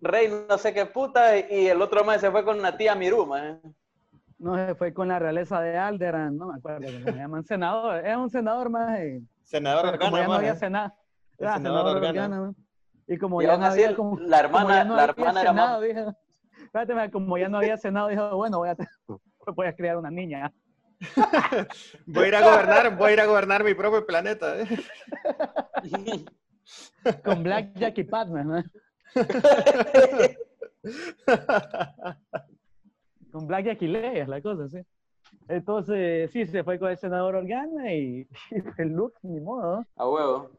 rey 0.00 0.28
no 0.48 0.58
sé 0.58 0.72
qué 0.74 0.86
puta 0.86 1.38
y 1.38 1.68
el 1.68 1.80
otro 1.80 2.04
más 2.04 2.20
se 2.20 2.30
fue 2.30 2.44
con 2.44 2.58
una 2.58 2.76
tía 2.76 2.94
Miru, 2.94 3.26
man. 3.26 3.60
No, 4.38 4.54
se 4.54 4.74
fue 4.76 4.94
con 4.94 5.08
la 5.08 5.18
realeza 5.18 5.60
de 5.60 5.76
Alderan, 5.76 6.36
no 6.36 6.46
me 6.46 6.58
acuerdo 6.58 6.86
cómo 6.86 7.04
se 7.04 7.12
llaman, 7.12 7.44
senador, 7.44 7.96
era 7.96 8.18
un 8.18 8.30
senador 8.30 8.70
más. 8.70 9.00
Senador 9.42 9.82
pero 9.86 9.98
como 9.98 10.16
ya 10.16 10.26
no 10.26 10.34
había 10.34 10.54
senado, 10.54 10.92
El 11.38 11.46
ah, 11.46 11.56
senador 11.56 11.78
senador 11.78 11.96
Organa. 11.96 12.24
Organa, 12.24 12.54
y 13.06 13.16
como 13.16 13.40
Y 13.40 13.46
ya 13.46 13.52
aún 13.52 13.60
no 13.60 13.66
así, 13.66 13.82
había, 13.84 13.96
como, 13.96 14.18
la 14.18 14.42
como 14.50 14.58
hermana, 14.60 14.74
ya 14.74 14.84
no 14.84 14.96
la 14.96 15.04
hermana 15.04 15.40
era 15.40 15.50
cenado, 15.50 15.80
más... 15.80 15.88
dije, 15.88 16.04
espérate, 16.64 17.10
como 17.10 17.38
ya 17.38 17.48
no 17.48 17.58
había 17.58 17.76
cenado, 17.76 18.08
dijo, 18.08 18.36
bueno, 18.36 18.58
voy 18.58 18.68
a, 18.68 18.76
voy 19.54 19.66
a 19.66 19.74
criar 19.74 19.96
una 19.96 20.10
niña. 20.10 20.52
Voy 22.06 22.24
a 22.24 22.28
ir 22.28 22.34
a 22.34 22.42
gobernar, 22.42 22.96
voy 22.96 23.10
a 23.10 23.12
ir 23.12 23.20
a 23.20 23.26
gobernar 23.26 23.62
mi 23.62 23.72
propio 23.72 24.04
planeta, 24.04 24.60
¿eh? 24.60 24.66
Con 27.24 27.44
Black 27.44 27.72
Jack 27.76 27.98
y 27.98 28.02
Padme, 28.04 28.42
man. 28.42 28.64
Con 33.30 33.46
Black 33.46 33.66
y 33.66 33.70
Aquiles, 33.70 34.26
la 34.26 34.42
cosa, 34.42 34.68
sí. 34.68 34.78
Entonces, 35.48 36.30
sí, 36.30 36.46
se 36.46 36.64
fue 36.64 36.78
con 36.78 36.90
el 36.90 36.98
senador 36.98 37.36
Organa 37.36 37.92
y, 37.92 38.26
el 38.78 38.88
look, 38.88 39.14
ni 39.22 39.40
modo. 39.40 39.84
A 39.96 40.08
huevo. 40.08 40.50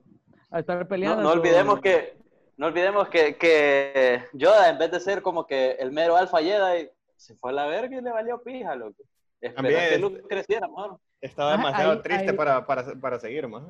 A 0.52 0.60
estar 0.60 0.88
peleando. 0.88 1.18
No, 1.22 1.24
no 1.24 1.32
olvidemos 1.32 1.80
que, 1.80 2.18
no 2.58 2.68
olvidemos 2.68 3.08
que, 3.10 3.36
que 3.38 4.24
Yoda, 4.34 4.70
en 4.70 4.78
vez 4.78 4.92
de 4.92 5.00
ser 5.00 5.22
como 5.22 5.46
que 5.46 5.72
el 5.74 5.92
mero 5.92 6.16
alfa 6.16 6.40
Jedi, 6.40 6.90
se 7.16 7.36
fue 7.36 7.52
a 7.52 7.54
la 7.54 7.66
verga 7.68 7.98
y 7.98 8.02
le 8.02 8.12
valió 8.12 8.42
pija, 8.42 8.76
loco. 8.76 9.04
Esperó 9.42 9.56
También 9.68 9.90
que 9.90 9.98
Luke 10.00 10.22
creciera, 10.28 10.68
mano. 10.68 11.00
Estaba 11.22 11.54
Ah, 11.54 11.58
demasiado 11.58 11.92
ahí- 11.94 12.02
triste 12.02 12.30
ahí- 12.32 12.36
Para, 12.36 12.66
para, 12.66 12.84
para 13.00 13.20
seguir, 13.20 13.48
más. 13.48 13.64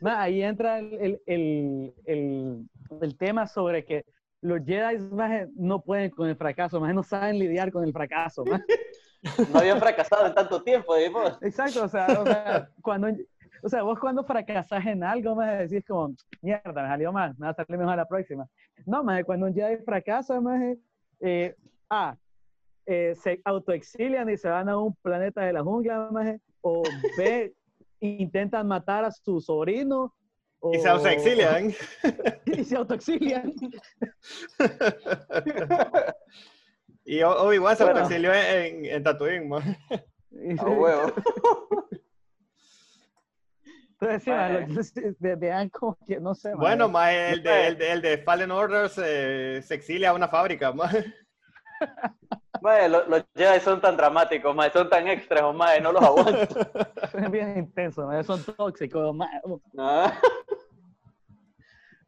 Ma, 0.00 0.22
ahí 0.22 0.42
entra 0.42 0.78
el, 0.80 0.92
el, 0.94 1.22
el, 1.26 1.94
el- 2.06 2.68
el 3.00 3.16
tema 3.16 3.46
sobre 3.46 3.84
que 3.84 4.04
los 4.40 4.60
Jedi 4.66 4.98
maje, 4.98 5.46
no 5.56 5.80
pueden 5.80 6.10
con 6.10 6.28
el 6.28 6.36
fracaso, 6.36 6.80
más 6.80 6.92
no 6.94 7.02
saben 7.02 7.38
lidiar 7.38 7.70
con 7.72 7.84
el 7.84 7.92
fracaso. 7.92 8.44
No 9.50 9.58
habían 9.60 9.78
fracasado 9.80 10.26
en 10.26 10.34
tanto 10.34 10.62
tiempo, 10.62 10.94
digamos. 10.96 11.38
Exacto, 11.40 11.84
o 11.84 11.88
sea, 11.88 12.06
o 12.20 12.26
sea, 12.26 12.68
cuando, 12.82 13.08
o 13.64 13.68
sea, 13.68 13.82
vos 13.82 13.98
cuando 13.98 14.22
fracasás 14.24 14.84
en 14.86 15.02
algo, 15.02 15.34
más 15.34 15.58
decís 15.58 15.84
como, 15.88 16.14
mierda, 16.42 16.82
me 16.82 16.88
salió 16.88 17.12
mal, 17.12 17.34
me 17.38 17.46
va 17.46 17.50
a 17.52 17.54
salir 17.54 17.78
mejor 17.78 17.96
la 17.96 18.06
próxima. 18.06 18.46
No, 18.86 19.02
más 19.02 19.24
cuando 19.24 19.46
un 19.46 19.54
Jedi 19.54 19.82
fracasa, 19.84 20.40
más 20.40 20.60
eh, 21.20 21.54
A, 21.88 22.16
eh, 22.86 23.14
se 23.16 23.40
autoexilian 23.44 24.28
y 24.28 24.36
se 24.36 24.48
van 24.48 24.68
a 24.68 24.76
un 24.78 24.94
planeta 24.96 25.40
de 25.42 25.52
la 25.54 25.62
jungla, 25.62 26.08
maje, 26.12 26.40
o 26.60 26.82
B, 27.16 27.54
intentan 28.00 28.66
matar 28.68 29.04
a 29.06 29.10
su 29.10 29.40
sobrino. 29.40 30.14
Y 30.72 30.78
se 30.78 30.88
o- 30.88 30.92
autoexilian. 30.92 31.72
y 32.46 32.64
se 32.64 32.76
autoexilian. 32.76 33.52
Y 37.06 37.22
O- 37.22 37.36
Obi-Wan 37.46 37.76
se 37.76 37.84
Bueno. 37.84 38.00
autoexilió 38.00 38.32
en, 38.32 38.86
en 38.86 39.02
Tatooine, 39.02 39.46
más. 39.48 39.62
Y- 40.30 40.58
A 40.58 40.64
huevo. 40.64 41.12
Entonces, 44.00 44.92
sí, 44.94 45.00
los- 45.00 45.38
vean 45.38 45.68
como 45.70 45.96
que, 46.06 46.18
no 46.20 46.34
sé. 46.34 46.54
Bueno, 46.54 46.88
más 46.88 47.12
el 47.12 47.42
de, 47.42 47.66
el 47.68 47.78
de, 47.78 47.92
el 47.92 48.02
de 48.02 48.18
Fallen 48.18 48.50
Order 48.50 48.88
se, 48.88 49.62
se 49.62 49.74
exilia 49.74 50.10
a 50.10 50.14
una 50.14 50.28
fábrica, 50.28 50.72
más. 50.72 50.94
Mae, 52.62 52.88
lo- 52.88 53.06
los 53.08 53.24
Jedi 53.34 53.60
son 53.60 53.80
tan 53.80 53.96
dramáticos, 53.96 54.54
mae, 54.56 54.70
son 54.70 54.88
tan 54.88 55.06
extremos, 55.08 55.54
mae, 55.54 55.80
no 55.82 55.92
los 55.92 56.02
aguanto. 56.02 56.60
es 57.18 57.30
bien 57.30 57.58
intenso, 57.58 58.06
ma, 58.06 58.22
son 58.22 58.42
tóxicos. 58.42 59.14
ma. 59.14 59.28
Ah. 59.76 60.12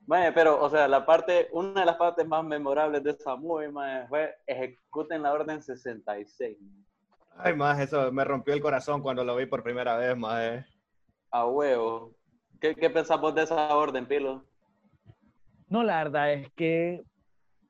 Mae, 0.07 0.33
pero, 0.33 0.59
o 0.63 0.71
sea, 0.71 0.89
la 0.89 1.05
parte, 1.05 1.49
una 1.53 1.81
de 1.81 1.87
las 1.87 1.97
partes 1.97 2.27
más 2.27 2.43
memorables 2.45 3.03
de 3.03 3.11
esa 3.11 3.37
movie, 3.37 3.71
fue 4.09 4.35
ejecuten 4.47 5.23
la 5.23 5.33
orden 5.33 5.63
66. 5.63 6.57
Ay, 7.37 7.55
más, 7.55 7.79
eso 7.81 8.11
me 8.13 8.25
rompió 8.25 8.55
el 8.55 8.63
corazón 8.63 9.03
cuando 9.03 9.25
lo 9.25 9.37
vi 9.37 9.47
por 9.47 9.63
primera 9.63 9.97
vez, 9.97 10.17
más. 10.17 10.65
A 11.37 11.47
huevo. 11.47 12.15
¿Qué, 12.59 12.75
qué 12.75 12.89
pensás 12.89 13.21
vos 13.21 13.35
de 13.35 13.43
esa 13.43 13.77
orden, 13.77 14.07
Pilo? 14.07 14.43
No, 15.69 15.83
la 15.83 16.03
verdad 16.03 16.33
es 16.33 16.51
que 16.53 17.03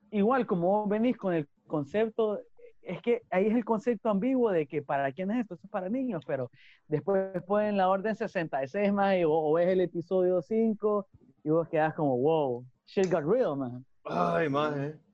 igual 0.09 0.47
como 0.47 0.67
vos 0.67 0.89
venís 0.89 1.17
con 1.17 1.33
el 1.33 1.49
concepto, 1.67 2.39
es 2.81 3.01
que 3.01 3.23
ahí 3.29 3.47
es 3.47 3.53
el 3.53 3.65
concepto 3.65 4.09
ambiguo 4.09 4.51
de 4.51 4.67
que 4.67 4.81
para 4.81 5.11
quién 5.11 5.31
es 5.31 5.41
esto, 5.41 5.55
esto 5.55 5.67
es 5.67 5.71
para 5.71 5.89
niños, 5.89 6.23
pero 6.25 6.49
después 6.87 7.43
ponen 7.43 7.75
la 7.75 7.89
orden 7.89 8.15
66 8.15 8.93
más 8.93 9.17
y 9.17 9.25
vos, 9.25 9.41
o 9.43 9.53
ves 9.55 9.67
el 9.67 9.81
episodio 9.81 10.41
5 10.41 11.05
y 11.43 11.49
vos 11.49 11.67
quedás 11.67 11.93
como, 11.93 12.17
wow, 12.17 12.65
shit 12.85 13.11
got 13.11 13.25
real, 13.25 13.57
man. 13.57 13.85
Ay. 14.05 14.47
Y- 14.47 15.06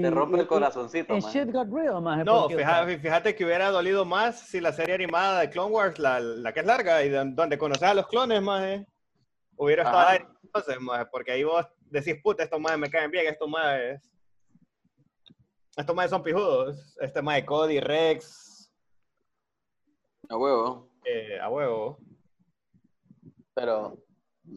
Te 0.00 0.10
rompe 0.10 0.36
y- 0.36 0.40
el 0.40 0.46
corazoncito, 0.46 1.14
y- 1.14 1.18
y 1.18 1.20
mae. 1.22 1.32
shit 1.32 1.50
got 1.52 1.68
real, 1.72 2.00
man. 2.00 2.24
No, 2.24 2.48
fíjate, 2.48 2.98
fíjate 2.98 3.34
que 3.34 3.44
hubiera 3.44 3.70
dolido 3.70 4.04
más 4.04 4.40
si 4.40 4.60
la 4.60 4.72
serie 4.72 4.94
animada 4.94 5.40
de 5.40 5.50
Clone 5.50 5.72
Wars, 5.74 5.98
la, 5.98 6.20
la 6.20 6.52
que 6.52 6.60
es 6.60 6.66
larga 6.66 7.02
y 7.04 7.08
don- 7.08 7.34
donde 7.34 7.58
conoces 7.58 7.82
a 7.84 7.94
los 7.94 8.06
clones, 8.06 8.40
más, 8.42 8.80
hubiera 9.56 9.82
estado 9.82 10.06
ahí 10.08 10.18
entonces, 10.42 10.80
más, 10.80 11.06
porque 11.10 11.32
ahí 11.32 11.44
vos 11.44 11.66
decís, 11.90 12.14
puta, 12.22 12.44
estos 12.44 12.60
más 12.60 12.78
me 12.78 12.88
caen 12.90 13.10
bien, 13.10 13.26
estos 13.26 13.48
más, 13.48 13.78
estos 15.76 15.94
más 15.96 16.10
son 16.10 16.22
pijudos, 16.22 16.96
este 17.00 17.20
más 17.22 17.42
Cody, 17.44 17.80
Rex, 17.80 18.70
A 20.28 20.36
huevo. 20.36 20.90
eh, 21.04 21.38
a 21.40 21.48
huevo. 21.48 21.98
Pero 23.54 23.98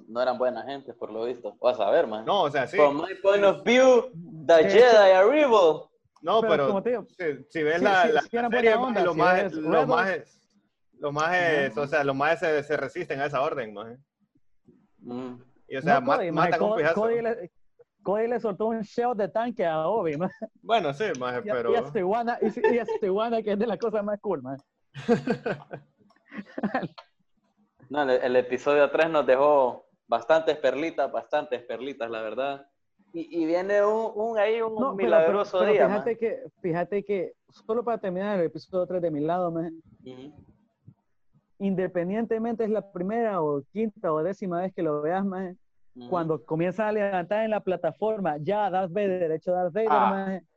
no 0.08 0.22
eran 0.22 0.38
buena 0.38 0.64
gente, 0.64 0.94
por 0.94 1.12
lo 1.12 1.26
visto. 1.26 1.56
Vas 1.62 1.80
a 1.80 1.90
ver, 1.90 2.08
man. 2.08 2.26
No, 2.26 2.44
o 2.44 2.52
sea, 2.52 2.68
sí, 2.68 2.78
From 2.78 2.98
my 2.98 3.16
point 3.22 3.44
of 3.44 3.64
view, 3.64 4.12
the 4.46 4.70
Jedi 4.70 5.14
are 5.14 5.40
evil. 5.40 5.84
no, 6.22 6.42
pero 6.42 6.54
pero, 6.54 6.68
como 6.68 6.84
te 6.84 6.90
digo, 6.92 7.06
si, 7.10 7.46
si 7.50 7.64
ves 7.64 7.78
sí, 7.78 7.84
la, 7.84 8.04
sí, 8.04 8.12
la 8.12 8.22
sí 8.22 8.38
eran 8.38 8.52
serie, 8.52 8.76
onda, 8.76 9.04
los 9.04 9.14
si 9.14 9.20
más, 9.20 9.54
los 9.54 9.64
Rebels. 9.64 9.88
más, 9.88 10.40
los 11.00 11.14
más, 11.14 11.78
o 11.78 11.88
sea, 11.88 12.04
los 12.04 12.16
más 12.16 12.40
se, 12.40 12.64
se 12.64 12.78
resisten 12.78 13.20
a 13.22 13.26
esa 13.26 13.42
orden, 13.42 13.74
más. 13.74 13.98
Mm. 15.00 15.36
Y 15.68 15.78
o 15.78 15.82
sea, 15.82 16.00
no, 16.00 16.14
Cody, 16.14 16.32
man, 16.32 16.50
matan 16.50 16.60
con 16.60 16.70
Cody. 16.72 16.84
Cody 16.94 17.22
le, 17.22 17.52
Cody 18.04 18.28
le 18.28 18.40
soltó 18.40 18.68
un 18.68 18.82
shell 18.82 19.16
de 19.16 19.30
tanque 19.30 19.66
a 19.66 19.88
Obi, 19.88 20.18
man. 20.18 20.30
Bueno, 20.62 20.94
sí, 20.94 21.06
más, 21.20 21.42
pero... 21.44 21.72
y 21.72 21.76
a 21.76 21.84
Tijuana, 21.84 22.38
y, 22.42 22.76
y 22.76 22.80
a 22.80 22.86
Tijuana, 23.00 23.42
que 23.42 23.54
es 23.54 23.60
de 23.60 23.68
las 23.68 23.78
cosas 23.78 24.04
más 24.04 24.20
cool, 24.22 24.42
man. 24.42 24.58
No, 27.92 28.04
el, 28.04 28.10
el 28.12 28.36
episodio 28.38 28.90
3 28.90 29.10
nos 29.10 29.26
dejó 29.26 29.86
bastantes 30.08 30.56
perlitas, 30.58 31.12
bastantes 31.12 31.62
perlitas, 31.64 32.10
la 32.10 32.22
verdad. 32.22 32.66
Y, 33.12 33.42
y 33.42 33.46
viene 33.46 33.84
un, 33.84 34.12
un 34.16 34.38
ahí, 34.38 34.62
un 34.62 34.76
No, 34.76 34.80
pero- 34.80 34.96
milagroso 34.96 35.60
pero, 35.60 35.74
pero 35.74 35.74
día, 35.74 35.88
fíjate 35.90 36.18
que, 36.18 36.44
fíjate 36.62 37.04
que, 37.04 37.34
solo 37.50 37.84
para 37.84 37.98
terminar 37.98 38.40
el 38.40 38.46
episodio 38.46 38.86
3 38.88 39.02
de 39.02 39.12
mi 39.12 39.20
lado, 39.20 39.52
man, 39.52 39.82
man. 40.06 40.14
Ujú. 40.14 40.34
independientemente 41.60 42.64
es 42.64 42.70
la 42.70 42.92
primera 42.94 43.42
o 43.42 43.62
quinta 43.74 44.14
o 44.14 44.24
décima 44.24 44.62
vez 44.62 44.74
que 44.74 44.82
lo 44.84 45.02
veas, 45.02 45.26
man, 45.26 45.60
Ujú. 45.94 46.10
cuando 46.10 46.42
comienza 46.46 46.88
a 46.88 46.92
levantar 46.94 47.44
en 47.44 47.52
la 47.52 47.60
plataforma, 47.60 48.38
ya 48.38 48.70
Darth 48.70 48.94
Vader, 48.94 49.30
hecho 49.34 49.52
Darth 49.52 49.74
Vader, 49.74 49.90
Ah, 49.92 50.10
man, 50.10 50.48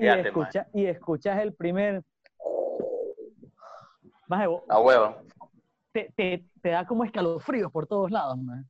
y, 0.00 0.06
escucha, 0.06 0.68
y 0.72 0.86
escuchas 0.86 1.40
el 1.42 1.52
primer... 1.54 2.04
Vos- 4.28 4.62
A 4.68 4.80
huevo. 4.80 5.16
te, 5.92 6.10
te, 6.16 6.44
te 6.62 6.70
da 6.70 6.86
como 6.86 7.04
escalofríos 7.04 7.70
por 7.70 7.86
todos 7.86 8.10
lados, 8.10 8.38
man. 8.38 8.64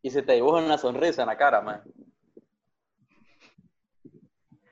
Y 0.00 0.10
se 0.10 0.22
te 0.22 0.32
dibuja 0.32 0.64
una 0.64 0.78
sonrisa 0.78 1.22
en 1.22 1.28
la 1.28 1.36
cara, 1.36 1.60
man. 1.60 1.82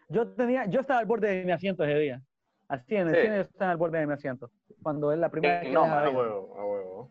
Yo 0.09 0.27
tenía, 0.29 0.67
yo 0.67 0.81
estaba 0.81 1.01
al 1.01 1.07
borde 1.07 1.29
de 1.29 1.45
mi 1.45 1.53
asiento 1.53 1.85
ese 1.85 1.99
día. 1.99 2.23
Así 2.69 2.97
en 2.97 3.09
el 3.09 3.15
Sí. 3.15 3.21
cine 3.23 3.37
yo 3.37 3.43
estaba 3.43 3.71
al 3.73 3.77
borde 3.77 3.99
de 3.99 4.07
mi 4.07 4.13
asiento. 4.13 4.51
Cuando 4.83 5.13
es 5.13 5.19
la 5.19 5.29
primera 5.29 5.61
vez 5.61 5.69
que 5.69 5.73
no, 5.75 5.83
ves 5.83 5.93
a 5.93 6.11
huevo, 6.11 6.57
a 6.59 6.65
huevo. 6.67 7.11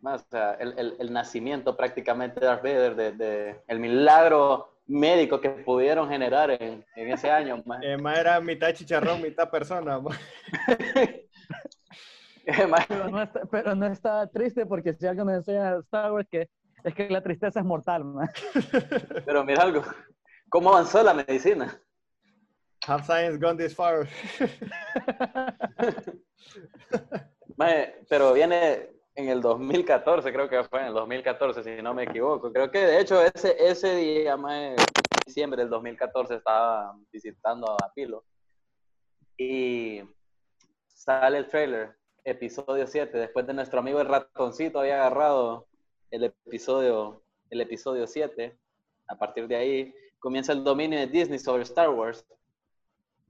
Man, 0.00 0.14
O 0.14 0.18
sea, 0.18 0.54
el, 0.54 0.78
el- 0.78 0.96
el 0.98 1.12
nacimiento 1.12 1.76
prácticamente 1.76 2.40
de 2.40 2.46
Darth 2.46 2.62
Vader, 2.62 2.94
de, 2.96 3.12
de- 3.12 3.60
el 3.66 3.80
milagro 3.80 4.74
médico 4.86 5.40
que 5.40 5.48
pudieron 5.50 6.08
generar 6.10 6.50
en, 6.50 6.84
en 6.96 7.08
ese 7.12 7.30
año, 7.30 7.62
man. 7.66 7.82
Eh, 7.82 7.96
era 8.18 8.40
mitad 8.40 8.72
chicharrón, 8.74 9.22
mitad 9.22 9.50
persona. 9.50 9.98
ma. 9.98 10.10
Man, 10.10 10.18
Pero 12.88 13.08
no, 13.08 13.22
está- 13.22 13.46
pero 13.46 13.74
no 13.74 13.86
estaba 13.86 14.26
triste 14.26 14.66
porque 14.66 14.92
si 14.94 15.06
algo 15.06 15.24
me 15.24 15.34
enseña 15.34 15.76
Star 15.78 16.12
Wars 16.12 16.28
que 16.30 16.50
es 16.82 16.94
que 16.94 17.08
la 17.08 17.22
tristeza 17.22 17.60
es 17.60 17.64
mortal, 17.64 18.04
man. 18.04 18.28
Pero 19.24 19.44
mira 19.44 19.62
algo, 19.62 19.82
¿cómo 20.50 20.68
avanzó 20.70 21.02
la 21.02 21.14
medicina? 21.14 21.80
Have 22.86 23.02
science 23.04 23.38
gone 23.38 23.56
this 23.56 23.74
far? 23.74 24.06
Pero 28.08 28.32
viene 28.34 28.90
en 29.14 29.28
el 29.28 29.40
2014, 29.40 30.32
creo 30.32 30.48
que 30.48 30.64
fue 30.64 30.80
en 30.80 30.86
el 30.88 30.94
2014, 30.94 31.62
si 31.62 31.82
no 31.82 31.94
me 31.94 32.02
equivoco. 32.04 32.52
Creo 32.52 32.70
que 32.70 32.78
de 32.80 33.00
hecho 33.00 33.22
ese, 33.22 33.56
ese 33.58 33.94
día, 33.96 34.36
maje, 34.36 34.72
en 34.72 34.76
diciembre 35.24 35.62
del 35.62 35.70
2014, 35.70 36.34
estaba 36.36 36.94
visitando 37.12 37.70
a 37.72 37.92
Pilo. 37.94 38.24
Y 39.38 40.02
sale 40.88 41.38
el 41.38 41.48
trailer, 41.48 41.96
episodio 42.24 42.86
7, 42.86 43.16
después 43.18 43.46
de 43.46 43.54
nuestro 43.54 43.80
amigo 43.80 44.00
el 44.00 44.08
ratoncito 44.08 44.80
había 44.80 44.96
agarrado 44.96 45.66
el 46.10 46.24
episodio, 46.24 47.22
el 47.50 47.60
episodio 47.60 48.06
7. 48.06 48.56
A 49.08 49.16
partir 49.18 49.46
de 49.46 49.56
ahí 49.56 49.94
comienza 50.18 50.52
el 50.52 50.64
dominio 50.64 50.98
de 50.98 51.06
Disney 51.06 51.38
sobre 51.38 51.62
Star 51.64 51.90
Wars, 51.90 52.26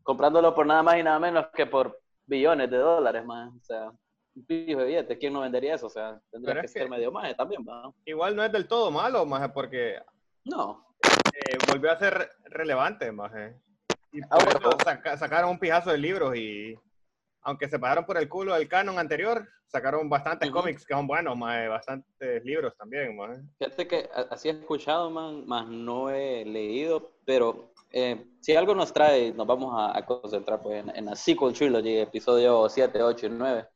comprándolo 0.02 0.54
por 0.54 0.66
nada 0.66 0.82
más 0.82 0.96
y 0.98 1.02
nada 1.02 1.18
menos 1.18 1.46
que 1.54 1.66
por 1.66 2.00
billones 2.26 2.70
de 2.70 2.76
dólares, 2.78 3.24
más. 3.24 3.52
O 3.54 3.60
sea, 3.64 3.90
un 4.36 4.44
pijo 4.46 4.80
de 4.80 4.86
billetes, 4.86 5.18
¿quién 5.18 5.32
no 5.32 5.40
vendería 5.40 5.74
eso? 5.74 5.86
O 5.86 5.90
sea, 5.90 6.20
tendría 6.30 6.60
que 6.60 6.68
ser 6.68 6.88
medio 6.88 7.10
más 7.10 7.36
también, 7.36 7.64
¿va? 7.68 7.92
Igual 8.04 8.36
no 8.36 8.44
es 8.44 8.52
del 8.52 8.68
todo 8.68 8.90
malo, 8.90 9.26
maje, 9.26 9.48
porque 9.48 10.00
No. 10.44 10.86
eh, 11.32 11.56
volvió 11.68 11.90
a 11.90 11.98
ser 11.98 12.30
relevante, 12.44 13.10
maje. 13.10 13.56
Y 14.12 14.20
Ah, 14.30 14.38
eso 14.38 14.60
bueno. 14.60 14.76
saca- 14.84 15.16
sacaron 15.16 15.50
un 15.50 15.58
pijazo 15.58 15.90
de 15.90 15.98
libros 15.98 16.36
y, 16.36 16.78
aunque 17.44 17.68
se 17.68 17.78
pararon 17.78 18.04
por 18.04 18.16
el 18.18 18.28
culo 18.28 18.54
del 18.54 18.68
canon 18.68 18.98
anterior, 18.98 19.46
sacaron 19.66 20.08
bastantes 20.08 20.48
Ujú. 20.48 20.58
cómics 20.58 20.86
que 20.86 20.94
son 20.94 21.06
buenos, 21.06 21.36
más 21.36 21.68
bastantes 21.68 22.44
libros 22.44 22.76
también, 22.76 23.16
más. 23.16 23.38
Fíjate 23.58 23.86
que 23.86 24.08
así 24.30 24.48
he 24.48 24.52
escuchado, 24.52 25.10
man, 25.10 25.46
más 25.46 25.66
no 25.68 26.10
he 26.10 26.44
leído, 26.44 27.12
pero 27.24 27.70
eh, 27.90 28.24
si 28.40 28.56
algo 28.56 28.74
nos 28.74 28.92
trae, 28.92 29.32
nos 29.32 29.46
vamos 29.46 29.74
a, 29.76 29.96
a 29.96 30.04
concentrar 30.04 30.60
pues, 30.60 30.82
en, 30.82 30.96
en 30.96 31.04
la 31.06 31.14
sequel 31.14 31.52
trilogy, 31.52 31.98
episodio 31.98 32.68
7, 32.68 33.02
8 33.02 33.26
y 33.26 33.30
9. 33.30 33.68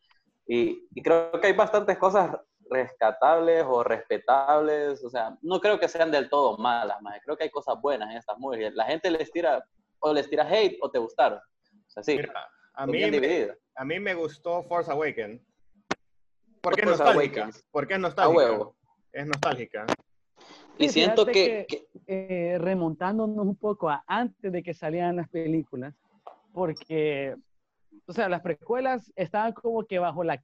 Y, 0.47 0.89
y 0.95 1.03
creo 1.03 1.33
que 1.41 1.49
hay 1.49 1.53
bastantes 1.53 1.99
cosas 1.99 2.31
rescatables 2.71 3.65
o 3.67 3.83
respetables, 3.83 5.03
o 5.05 5.11
sea, 5.11 5.37
no 5.43 5.61
creo 5.61 5.79
que 5.79 5.89
sean 5.89 6.11
del 6.11 6.29
todo 6.29 6.57
malas, 6.59 7.01
más 7.01 7.19
creo 7.25 7.37
que 7.37 7.45
hay 7.45 7.51
cosas 7.51 7.81
buenas 7.81 8.11
en 8.11 8.17
estas 8.19 8.39
movies. 8.39 8.73
La 8.75 8.85
gente 8.85 9.11
les 9.11 9.31
tira, 9.31 9.65
o 10.01 10.13
les 10.13 10.29
tira 10.29 10.47
hate 10.49 10.79
o 10.81 10.91
te 10.91 10.99
gustaron. 10.99 11.39
O 11.39 11.91
sea, 11.91 12.03
sí, 12.03 12.17
Mira, 12.17 12.49
a 12.79 12.87
mí, 12.87 13.01
me, 13.01 13.11
divididas. 13.11 13.59
a 13.75 13.85
mí 13.85 13.99
me 13.99 14.15
gustó 14.15 14.63
Force 14.63 14.91
Awakens. 14.91 15.43
Porque 16.61 16.81
es 16.83 16.87
Force 16.87 17.03
nostálgica. 17.05 17.41
Awakens. 17.43 17.65
Porque 17.73 17.93
es 17.95 17.99
A 17.99 18.01
nostálgica. 18.03 18.37
huevo. 18.37 18.77
Es 19.13 19.27
nostálgica. 19.27 19.87
Y 20.79 20.85
Sí, 20.89 21.01
siento 21.01 21.27
que, 21.27 21.67
que- 21.69 21.89
que- 22.07 22.53
eh, 22.55 22.59
remontándonos 22.59 23.45
un 23.45 23.57
poco 23.57 23.91
a 23.91 24.05
antes 24.07 24.53
de 24.53 24.63
que 24.63 24.73
salieran 24.75 25.17
las 25.17 25.29
películas, 25.29 25.93
porque, 26.53 27.35
o 28.07 28.13
sea, 28.13 28.29
las 28.29 28.43
precuelas 28.43 29.13
estaban 29.17 29.53
como 29.53 29.85
que 29.85 29.99
bajo 29.99 30.23
la, 30.23 30.41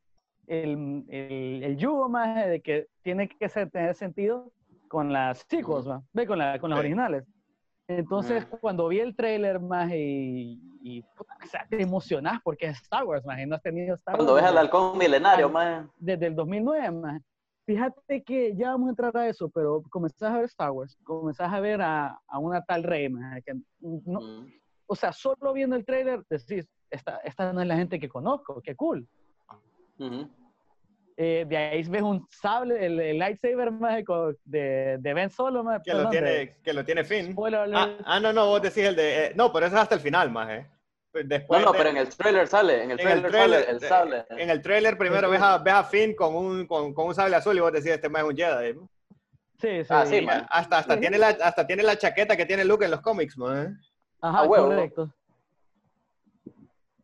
el, 0.49 1.05
el, 1.09 1.63
el 1.63 1.77
yugo 1.77 2.09
más 2.09 2.47
de 2.49 2.61
que 2.61 2.89
tiene 3.03 3.29
que 3.29 3.49
ser, 3.49 3.71
tener 3.71 3.95
sentido 3.95 4.53
con 4.89 5.13
las 5.13 5.45
sequels, 5.49 5.89
¿va? 5.89 6.03
Ve, 6.13 6.27
con, 6.27 6.39
la, 6.39 6.59
con 6.59 6.71
las 6.71 6.79
Sí. 6.79 6.81
originales. 6.81 7.25
Entonces, 7.87 8.45
Ujú. 8.45 8.59
cuando 8.61 8.89
vi 8.89 9.01
el 9.01 9.15
trailer 9.15 9.61
más 9.61 9.91
y, 9.93 10.59
y 10.81 11.03
puta, 11.03 11.37
o 11.43 11.47
sea, 11.47 11.67
te 11.69 11.83
emocionás 11.83 12.41
porque 12.43 12.67
es 12.67 12.81
Star 12.81 13.05
Wars, 13.05 13.25
más 13.27 13.39
y 13.39 13.47
no 13.47 13.57
has 13.57 13.63
tenido 13.63 13.95
Star 13.97 14.15
cuando 14.17 14.33
Wars 14.33 14.43
ves 14.43 14.51
al 14.53 14.59
halcón 14.59 14.97
milenario, 14.97 15.47
Ah, 15.47 15.53
man, 15.53 15.91
desde 15.99 16.27
el 16.27 16.35
2009, 16.35 16.91
más. 16.93 17.23
Fíjate 17.67 18.23
que 18.23 18.55
ya 18.57 18.71
vamos 18.71 18.89
a 18.89 18.91
entrar 18.91 19.17
a 19.17 19.29
eso, 19.29 19.49
pero 19.49 19.83
comenzás 19.91 20.31
a 20.33 20.37
ver 20.37 20.45
Star 20.47 20.71
Wars, 20.71 20.97
comenzás 21.03 21.53
a 21.53 21.61
ver 21.61 21.81
a, 21.83 22.19
a 22.27 22.39
una 22.39 22.63
tal 22.63 22.83
Rey, 22.85 23.09
maje, 23.09 23.43
que 23.43 23.55
no, 23.81 24.21
mm, 24.21 24.47
o 24.87 24.95
sea, 24.97 25.13
solo 25.13 25.53
viendo 25.53 25.77
el 25.77 25.85
trailer 25.85 26.23
decís, 26.29 26.67
esta, 26.91 27.19
esta 27.19 27.53
no 27.53 27.61
es 27.63 27.67
la 27.67 27.77
gente 27.77 27.99
que 27.99 28.09
conozco, 28.09 28.61
qué 28.63 28.75
cool. 28.77 29.07
ujú. 29.99 30.29
Eh, 31.17 31.45
de 31.49 31.57
ahí 31.57 31.83
ves 31.85 32.03
un 32.03 32.27
sable, 32.29 32.85
el, 32.85 32.99
el 32.99 33.19
lightsaber 33.19 33.71
maje, 33.71 34.03
co- 34.05 34.33
de, 34.45 34.97
de 34.99 35.15
Ben 35.15 35.31
Solo, 35.31 35.63
maje, 35.63 35.81
Que 35.85 35.93
lo 35.95 36.03
de- 36.05 36.09
tiene, 36.11 36.57
que 36.65 36.73
lo 36.73 36.85
tiene 36.85 37.05
Finn. 37.05 37.37
Ah, 37.73 37.89
ah, 38.05 38.19
no, 38.21 38.33
no, 38.33 38.47
vos 38.47 38.61
decís 38.61 38.83
el 38.85 38.97
de. 38.97 39.27
eh, 39.27 39.33
no, 39.37 39.53
pero 39.53 39.67
eso 39.67 39.77
es 39.77 39.83
hasta 39.83 39.95
el 39.95 40.01
final, 40.01 40.31
más, 40.33 40.51
eh. 40.51 40.67
No, 41.15 41.21
Después 41.25 41.65
no, 41.65 41.71
de- 41.71 41.79
pero 41.79 41.91
en 41.91 41.97
el 41.99 42.09
trailer 42.09 42.49
sale, 42.49 42.83
en 42.83 42.91
el 42.91 43.01
en 43.01 43.09
el 43.09 43.23
trailer, 43.23 43.31
trailer, 43.31 43.61
sale 43.65 43.71
el 43.71 43.77
eh, 43.85 43.89
sable. 43.89 44.25
En 44.43 44.51
el 44.51 44.61
trailer 44.61 44.99
primero 44.99 45.31
ves 45.31 45.41
a, 45.41 45.59
ves 45.59 45.75
a 45.75 45.85
Finn 45.85 46.17
con 46.17 46.35
un, 46.35 46.67
con, 46.67 46.93
con 46.93 47.07
un 47.07 47.15
sable 47.15 47.37
azul 47.37 47.57
y 47.57 47.61
vos 47.61 47.73
decís, 47.73 47.93
este 47.93 48.09
más 48.09 48.23
es 48.25 48.29
un 48.31 48.37
Jedi. 48.37 48.75
¿no? 48.75 48.89
Sí, 49.61 49.85
sí. 49.85 49.87
Ah, 49.91 50.05
sí, 50.05 50.21
man. 50.21 50.45
hasta, 50.51 50.79
hasta, 50.79 50.95
Sí. 50.95 51.01
tiene 51.01 51.17
la, 51.19 51.29
hasta 51.29 51.65
tiene 51.65 51.85
la 51.85 51.97
chaqueta 51.97 52.37
que 52.37 52.45
tiene 52.45 52.65
Luke 52.65 52.85
en 52.85 52.91
los 52.91 53.01
cómics, 53.01 53.39
¿no? 53.39 53.57
eh? 53.57 53.69
Ajá, 54.21 54.41
a 54.41 54.43
huevo. 54.47 54.67
correcto. 54.67 55.15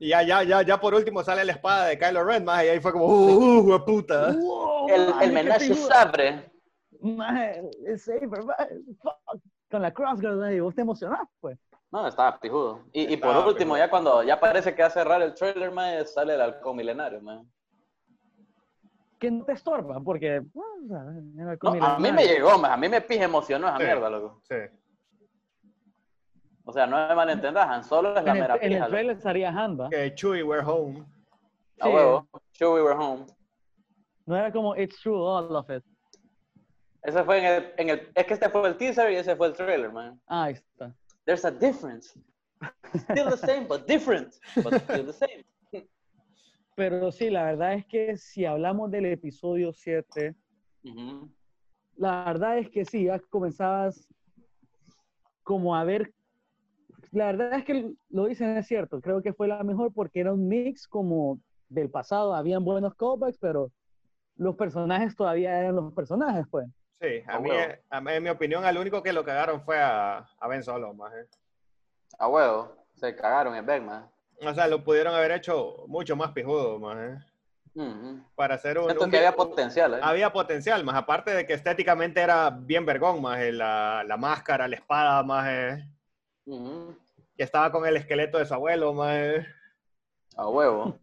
Y 0.02 0.08
ya, 0.08 0.22
ya, 0.22 0.42
ya, 0.42 0.62
ya 0.62 0.80
por 0.80 0.94
último 0.94 1.22
sale 1.22 1.44
la 1.44 1.52
espada 1.52 1.84
de 1.86 1.98
Kylo 1.98 2.24
Ren, 2.24 2.42
más, 2.44 2.64
y 2.64 2.68
ahí 2.68 2.80
fue 2.80 2.90
como, 2.92 3.04
¡uh, 3.06 3.74
uh, 3.74 3.84
puta! 3.84 4.32
Wow, 4.32 4.88
El, 4.88 5.08
maje, 5.10 5.24
el 5.26 5.32
menaje. 5.32 6.50
Maje, 7.02 7.70
el 7.86 7.98
saber, 7.98 8.28
maje, 8.44 8.78
fuck, 9.02 9.40
con 9.70 9.82
la 9.82 9.92
crossguard, 9.92 10.52
y 10.52 10.60
vos 10.60 10.74
te 10.74 10.80
emocionás, 10.80 11.28
pues. 11.38 11.58
No, 11.92 12.06
estaba 12.08 12.38
pijudo. 12.40 12.84
Y, 12.92 13.12
y 13.12 13.16
por 13.18 13.28
Estaba 13.30 13.46
último, 13.46 13.74
pijudo. 13.74 13.76
ya 13.78 13.90
cuando 13.90 14.22
ya 14.22 14.40
parece 14.40 14.74
que 14.74 14.80
va 14.82 14.88
a 14.88 14.92
cerrar 14.92 15.20
el 15.22 15.34
trailer, 15.34 15.70
man, 15.70 16.06
sale 16.06 16.34
el 16.34 16.40
halcón 16.40 16.76
milenario, 16.76 17.20
man. 17.20 17.46
que 19.18 19.30
no 19.30 19.44
te 19.44 19.52
estorba, 19.52 20.00
porque 20.00 20.40
bueno, 20.54 21.12
No, 21.62 21.86
a 21.86 21.98
mí 21.98 22.10
me 22.10 22.24
llegó, 22.26 22.56
man. 22.58 22.72
A 22.72 22.76
mí 22.78 22.88
me 22.88 23.02
pije 23.02 23.24
emocionó 23.24 23.68
esa 23.68 23.76
Sí. 23.76 23.82
mierda, 23.84 24.08
loco. 24.08 24.40
Sí. 24.48 24.54
O 26.70 26.72
sea, 26.72 26.86
no 26.86 26.96
me 27.08 27.14
malentendas, 27.16 27.68
Han 27.68 27.82
Solo 27.82 28.16
es 28.16 28.24
la 28.24 28.30
en 28.30 28.36
el, 28.36 28.42
mera 28.42 28.54
en 28.56 28.62
el 28.62 28.68
pija. 28.68 28.78
loco. 28.80 28.90
trailer 28.92 29.16
estaría 29.16 29.50
Hanba. 29.50 29.90
Que 29.90 30.14
Chewie, 30.14 30.42
we're 30.44 30.64
home. 30.64 31.04
A 31.80 31.86
Sí. 31.86 31.92
huevo. 31.92 32.28
We 32.60 32.82
were 32.82 32.94
home. 32.94 33.26
No 34.26 34.36
era 34.36 34.52
como 34.52 34.76
It's 34.76 35.00
True, 35.00 35.16
all 35.18 35.56
of 35.56 35.68
it. 35.70 35.82
Ese 37.02 37.24
fue 37.24 37.38
en 37.38 37.44
el, 37.46 37.74
en 37.78 37.88
el... 37.90 38.08
Es 38.14 38.26
que 38.26 38.34
este 38.34 38.48
fue 38.50 38.68
el 38.68 38.76
teaser 38.76 39.10
y 39.10 39.16
ese 39.16 39.34
fue 39.34 39.48
el 39.48 39.54
trailer, 39.54 39.90
man. 39.90 40.20
Ah, 40.28 40.44
ahí 40.44 40.52
está. 40.52 40.94
There's 41.24 41.44
a 41.44 41.50
difference. 41.50 42.12
Still 43.10 43.30
the 43.30 43.36
same, 43.38 43.66
but 43.66 43.86
different. 43.88 44.34
But 44.62 44.74
still 44.82 45.06
the 45.06 45.12
same. 45.14 45.44
Pero 46.76 47.10
sí, 47.10 47.30
la 47.30 47.44
verdad 47.46 47.74
es 47.74 47.86
que 47.86 48.16
si 48.16 48.44
hablamos 48.44 48.90
del 48.92 49.06
episodio 49.06 49.72
7, 49.72 50.34
Ujú. 50.84 51.28
la 51.96 52.24
verdad 52.26 52.58
es 52.58 52.68
que 52.70 52.84
sí, 52.84 53.04
ya 53.06 53.18
comenzabas 53.18 54.06
como 55.42 55.74
a 55.74 55.82
ver. 55.84 56.12
La 57.12 57.26
verdad 57.26 57.54
es 57.54 57.64
que 57.64 57.92
lo 58.10 58.26
dicen 58.26 58.56
es 58.56 58.66
cierto, 58.66 59.00
creo 59.00 59.20
que 59.20 59.32
fue 59.32 59.48
la 59.48 59.62
mejor 59.64 59.92
porque 59.92 60.20
era 60.20 60.32
un 60.32 60.46
mix 60.46 60.86
como 60.86 61.40
del 61.68 61.90
pasado, 61.90 62.34
habían 62.34 62.64
buenos 62.64 62.94
callbacks, 62.94 63.38
pero 63.38 63.70
los 64.36 64.54
personajes 64.56 65.14
todavía 65.16 65.58
eran 65.58 65.76
los 65.76 65.92
personajes, 65.92 66.46
pues. 66.50 66.66
Sí, 67.00 67.22
a 67.26 67.36
A 67.36 67.40
mí, 67.40 67.50
a 67.90 68.00
mí, 68.00 68.12
en 68.12 68.22
mi 68.22 68.28
opinión, 68.28 68.64
al 68.64 68.76
único 68.78 69.02
que 69.02 69.12
lo 69.12 69.24
cagaron 69.24 69.62
fue 69.62 69.78
a, 69.78 70.18
a 70.38 70.48
Ben 70.48 70.62
Solo, 70.62 70.92
más. 70.94 71.12
eh. 71.14 71.26
A 72.18 72.28
huevo. 72.28 72.76
Se 72.94 73.14
cagaron 73.16 73.54
en 73.56 73.64
Ben, 73.66 73.84
man. 73.86 74.06
O 74.46 74.54
sea, 74.54 74.66
lo 74.68 74.84
pudieron 74.84 75.14
haber 75.14 75.32
hecho 75.32 75.84
mucho 75.88 76.14
más 76.16 76.32
pijudo, 76.32 76.78
más. 76.78 76.96
eh. 76.98 77.18
Ujú. 77.74 78.22
Para 78.34 78.56
hacer 78.56 78.78
un... 78.78 78.90
Un 78.90 79.10
que 79.10 79.16
había 79.16 79.34
potencial, 79.34 79.94
¿eh? 79.94 80.00
había 80.02 80.32
potencial, 80.32 80.84
más 80.84 80.96
aparte 80.96 81.32
de 81.32 81.46
que 81.46 81.54
estéticamente 81.54 82.20
era 82.20 82.50
bien 82.50 82.84
vergón, 82.84 83.22
más 83.22 83.38
eh, 83.40 83.52
la, 83.52 84.04
la 84.06 84.16
máscara, 84.16 84.66
la 84.68 84.76
espada, 84.76 85.22
más 85.22 85.46
eh, 86.50 86.54
Ujú. 86.54 86.94
que 87.36 87.42
estaba 87.44 87.70
con 87.72 87.86
el 87.86 87.96
esqueleto 87.96 88.38
de 88.38 88.46
su 88.46 88.54
abuelo, 88.54 88.92
más 88.94 89.14
eh. 89.16 89.46
A 90.36 90.48
huevo. 90.48 90.98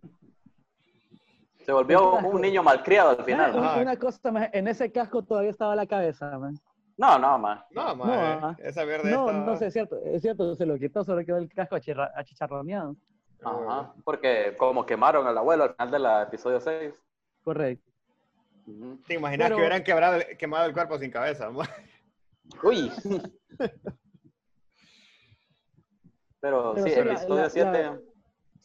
Se 1.66 1.72
volvió 1.74 2.14
un 2.14 2.42
niño 2.42 2.64
malcriado 2.64 3.10
al 3.12 3.24
final, 3.26 3.52
Ah. 3.56 3.78
Una 3.82 3.98
cosa 3.98 4.32
más, 4.32 4.50
en 4.54 4.68
ese 4.68 4.92
casco 4.92 5.22
todavía 5.22 5.52
estaba 5.52 5.76
la 5.76 5.86
cabeza, 5.86 6.38
man. 6.40 6.58
No, 6.96 7.20
no, 7.20 7.38
man. 7.38 7.62
No, 7.72 7.96
más 7.96 8.08
No, 8.08 8.52
eh, 8.52 8.56
esa 8.60 8.84
verde 8.86 9.12
No, 9.12 9.28
estaba- 9.30 9.46
no 9.46 9.58
sé, 9.58 9.68
es 9.68 9.74
cierto, 9.74 9.98
es 10.04 10.22
cierto, 10.22 10.56
se 10.56 10.66
lo 10.66 10.78
quitó, 10.80 11.04
solo 11.04 11.24
quedó 11.26 11.38
el 11.38 11.52
casco 11.54 11.76
achicharroneado. 11.76 12.96
Ajá. 13.44 13.94
Porque 14.04 14.56
como 14.58 14.86
quemaron 14.86 15.28
al 15.28 15.38
abuelo 15.38 15.66
al 15.66 15.74
final 15.76 15.92
del 15.92 16.06
episodio 16.28 16.60
6. 16.60 16.94
Correcto. 17.44 17.92
¿Te 19.06 19.14
imaginas 19.16 19.46
Pero- 19.48 19.56
que 19.58 19.62
hubieran 19.62 19.84
quebrado, 19.84 20.20
quemado 20.40 20.66
el 20.66 20.74
cuerpo 20.74 20.98
sin 20.98 21.12
cabeza? 21.12 21.50
ma? 21.52 21.66
Uy. 22.64 22.92
Pero, 26.40 26.74
Pero 26.76 26.86
sí, 26.88 26.94
sí, 26.94 27.00
episodio 27.00 27.36
la- 27.44 27.50
7, 27.50 27.72
la- 27.72 28.00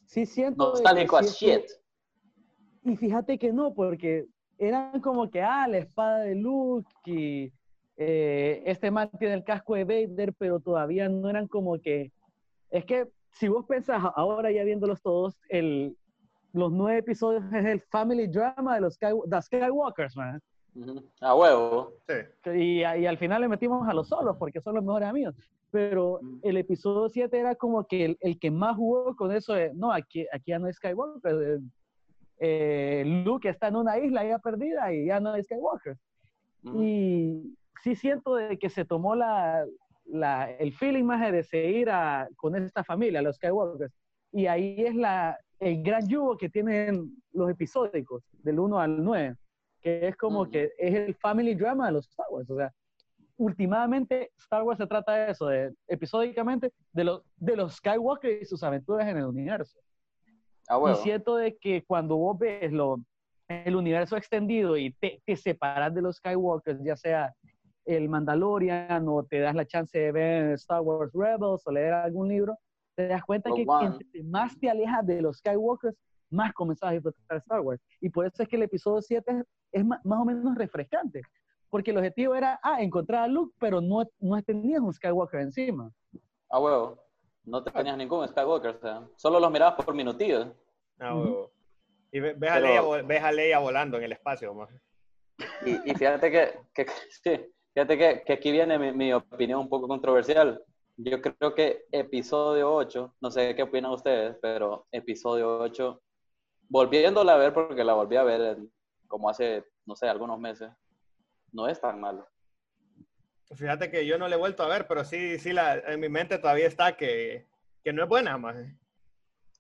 Sí 0.07 0.27
siento... 0.27 0.71
nostálgico 0.71 1.17
as 1.17 1.35
shit. 1.37 1.63
Y 2.85 2.97
fíjate 2.97 3.39
que 3.39 3.53
no, 3.53 3.73
porque 3.73 4.27
eran 4.59 5.01
como 5.01 5.31
que, 5.31 5.41
ah, 5.41 5.67
la 5.69 5.79
espada 5.79 6.19
de 6.21 6.35
Luke 6.35 6.91
y 7.07 7.53
eh, 7.97 8.63
este 8.67 8.91
man 8.91 9.11
tiene 9.19 9.35
el 9.35 9.45
casco 9.45 9.75
de 9.75 9.85
Vader, 9.85 10.35
pero 10.35 10.61
todavía 10.61 11.09
no 11.09 11.29
eran 11.31 11.47
como 11.49 11.79
que... 11.81 12.13
Es 12.71 12.85
que 12.85 13.09
si 13.31 13.49
vos 13.49 13.65
pensás, 13.67 14.03
ahora 14.17 14.51
ya 14.51 14.65
viéndolos 14.65 15.01
todos, 15.01 15.39
el, 15.49 15.97
los 16.53 16.71
nueve 16.73 16.99
episodios 16.99 17.45
es 17.53 17.65
el 17.65 17.81
family 17.83 18.27
drama 18.27 18.75
de 18.75 18.81
los 18.83 18.95
Sky, 18.95 19.07
the 19.31 19.41
Skywalkers, 19.41 20.17
man. 20.17 20.41
Ujú. 20.75 21.03
A 21.21 21.35
huevo. 21.35 21.93
Sí. 22.09 22.51
Y, 22.55 22.79
y 22.81 22.85
al 23.07 23.19
final 23.19 23.43
le 23.43 23.49
metimos 23.49 23.87
a 23.89 23.93
los 23.95 24.09
solos 24.09 24.37
porque 24.39 24.61
son 24.61 24.75
los 24.77 24.85
mejores 24.85 25.09
amigos. 25.09 25.35
Pero 25.71 26.19
Mm. 26.23 26.39
el 26.43 26.57
episodio 26.59 27.09
7 27.09 27.39
era 27.39 27.55
como 27.55 27.85
que 27.87 28.05
el, 28.05 28.19
el 28.21 28.39
que 28.39 28.51
más 28.51 28.77
jugó 28.77 29.15
con 29.17 29.33
eso 29.33 29.55
de, 29.55 29.73
no, 29.75 29.93
aquí, 29.93 30.27
aquí 30.33 30.51
ya 30.51 30.59
no 30.59 30.67
hay 30.67 30.73
Skywalker. 30.73 31.35
eh, 31.35 31.61
eh, 32.39 33.23
Luke 33.25 33.49
está 33.49 33.69
en 33.69 33.77
una 33.77 33.99
isla 33.99 34.25
ya 34.25 34.39
perdida 34.39 34.93
y 34.93 35.07
ya 35.07 35.21
no 35.21 35.31
hay 35.33 35.43
Skywalker. 35.45 35.97
Ujú. 36.65 36.83
Y 36.83 37.57
sí 37.83 37.95
siento 37.95 38.35
de 38.37 38.59
que 38.59 38.69
se 38.69 38.85
tomó 38.85 39.15
la, 39.15 39.65
la- 40.07 40.51
el 40.53 40.73
feeling 40.73 41.05
más 41.05 41.31
de 41.33 41.43
seguir 41.43 41.91
a, 41.91 42.29
con 42.37 42.57
esta 42.57 42.83
familia, 42.85 43.23
los 43.23 43.37
Skywalkers. 43.37 43.93
Y 44.33 44.47
ahí 44.47 44.77
es 44.79 44.95
la, 44.95 45.39
el 45.61 45.83
gran 45.83 46.09
yugo 46.09 46.37
que 46.37 46.49
tienen 46.49 47.13
los 47.33 47.51
episódicos, 47.51 48.25
del 48.43 48.59
1 48.59 48.79
al 48.81 49.03
9, 49.05 49.37
que 49.83 50.09
es 50.09 50.17
como 50.17 50.49
que 50.49 50.73
es 50.79 50.95
el 50.95 51.15
family 51.17 51.55
drama 51.55 51.87
de 51.87 51.93
los 51.93 52.09
Star 52.09 52.27
Wars. 52.31 52.49
O 52.49 52.57
sea, 52.57 52.73
últimamente 53.37 54.31
Star 54.39 54.63
Wars 54.63 54.79
se 54.79 54.87
trata 54.87 55.13
de 55.13 55.33
eso, 55.33 55.47
de, 55.47 55.75
episódicamente, 55.89 56.73
de, 56.93 57.05
los 57.05 57.23
de 57.37 57.57
los 57.57 57.75
Skywalker 57.75 58.43
y 58.43 58.45
sus 58.45 58.63
aventuras 58.63 59.09
en 59.09 59.19
el 59.19 59.25
universo. 59.25 59.79
A 60.69 60.79
huevo. 60.79 60.99
Y 60.99 61.03
siento 61.03 61.37
de 61.37 61.57
que 61.57 61.85
cuando 61.85 62.17
vos 62.17 62.39
ves 62.39 62.73
lo, 62.73 62.99
el 63.49 63.77
universo 63.77 64.17
extendido 64.17 64.77
y 64.77 64.93
te, 64.93 65.21
te 65.27 65.37
separas 65.37 65.93
de 65.95 66.03
los 66.03 66.17
Skywalkers, 66.17 66.83
ya 66.83 66.97
sea 66.97 67.35
el 67.85 68.09
Mandalorian 68.09 69.07
o 69.09 69.25
te 69.25 69.41
das 69.41 69.55
la 69.55 69.67
chance 69.67 69.99
de 69.99 70.13
ver 70.13 70.53
Star 70.53 70.81
Wars 70.81 71.13
Rebels 71.13 71.67
o 71.67 71.73
leer 71.73 71.93
algún 71.93 72.29
libro, 72.29 72.57
te 72.95 73.09
das 73.09 73.25
cuenta 73.25 73.51
Rogue 73.51 73.67
que 73.67 73.87
entre 73.87 74.23
más 74.23 74.59
te 74.59 74.71
alejas 74.71 75.05
de 75.07 75.21
los 75.21 75.39
Skywalkers, 75.39 75.97
más 76.33 76.53
comenzabas 76.53 76.93
a 76.93 76.95
disfrutar 76.95 77.39
Star 77.39 77.61
Wars. 77.61 77.81
Y 78.01 78.11
por 78.11 78.27
eso 78.27 78.43
es 78.43 78.49
que 78.49 78.57
el 78.57 78.63
episodio 78.63 79.03
7 79.03 79.45
es, 79.73 79.85
más, 79.85 80.01
o 80.05 80.25
menos 80.25 80.57
refrescante. 80.57 81.23
Porque 81.71 81.91
el 81.91 81.99
objetivo 81.99 82.35
era, 82.35 82.61
ah, 82.63 82.83
encontrar 82.83 83.25
a 83.25 83.29
Luke, 83.29 83.55
pero 83.59 83.81
no, 83.81 84.05
no 84.21 84.43
tenías 84.43 84.81
un 84.81 84.93
Skywalker 84.93 85.41
encima. 85.41 85.91
Ah, 86.51 86.61
huevo. 86.61 87.03
No 87.45 87.63
tenías 87.63 87.97
ningún 87.97 88.27
Skywalker, 88.29 88.77
o 88.77 88.79
sea, 88.79 89.09
solo 89.17 89.41
los 89.41 89.51
mirabas 89.51 89.83
por 89.83 89.95
minutillos. 89.95 90.49
Ah, 90.99 91.15
huevo. 91.15 91.51
Y 92.13 92.21
ves, 92.21 92.37
a 92.51 92.61
Leia, 92.61 92.83
ves, 92.83 93.23
a 93.23 93.33
Leia, 93.33 93.59
volando 93.59 93.97
en 93.97 94.05
el 94.05 94.13
espacio, 94.13 94.53
más. 94.55 94.69
Y, 95.65 95.91
y 95.91 95.95
fíjate 95.95 96.31
que, 96.31 96.59
que, 96.75 96.87
sí, 97.25 97.53
fíjate 97.73 97.99
que, 97.99 98.23
que, 98.25 98.33
aquí 98.35 98.53
viene 98.53 98.79
mi, 98.79 98.93
mi 98.93 99.13
opinión 99.15 99.61
un 99.61 99.69
poco 99.69 99.89
controversial. 99.89 100.63
Yo 100.99 101.23
creo 101.23 101.55
que 101.55 101.87
episodio 101.91 102.73
8, 102.73 103.17
no 103.21 103.31
sé 103.31 103.55
qué 103.57 103.63
opinan 103.63 103.93
ustedes, 103.93 104.37
pero 104.43 104.87
episodio 104.93 105.59
8, 105.59 106.03
volviéndola 106.73 107.35
a 107.35 107.37
ver, 107.37 107.53
porque 107.53 107.85
la 107.85 107.93
volví 107.93 108.17
a 108.17 108.23
ver 108.23 108.57
como 109.07 109.29
hace, 109.29 109.63
no 109.85 109.95
sé, 109.95 110.09
algunos 110.09 110.39
meses, 110.39 110.71
no 111.53 111.69
es 111.69 111.79
tan 111.79 112.01
malo. 112.01 112.27
Fíjate 113.55 113.91
que 113.91 114.07
yo 114.07 114.17
no 114.17 114.27
la 114.27 114.37
he 114.37 114.39
vuelto 114.39 114.63
a 114.63 114.69
ver, 114.69 114.87
pero 114.87 115.05
sí, 115.05 115.39
sí, 115.39 115.53
la, 115.53 115.75
en 115.75 116.01
mi 116.01 116.09
mente 116.09 116.39
todavía 116.39 116.67
está 116.67 116.97
que, 116.97 117.47
que 117.85 117.93
no 117.93 118.03
es 118.03 118.09
buena, 118.09 118.39
más. 118.39 118.57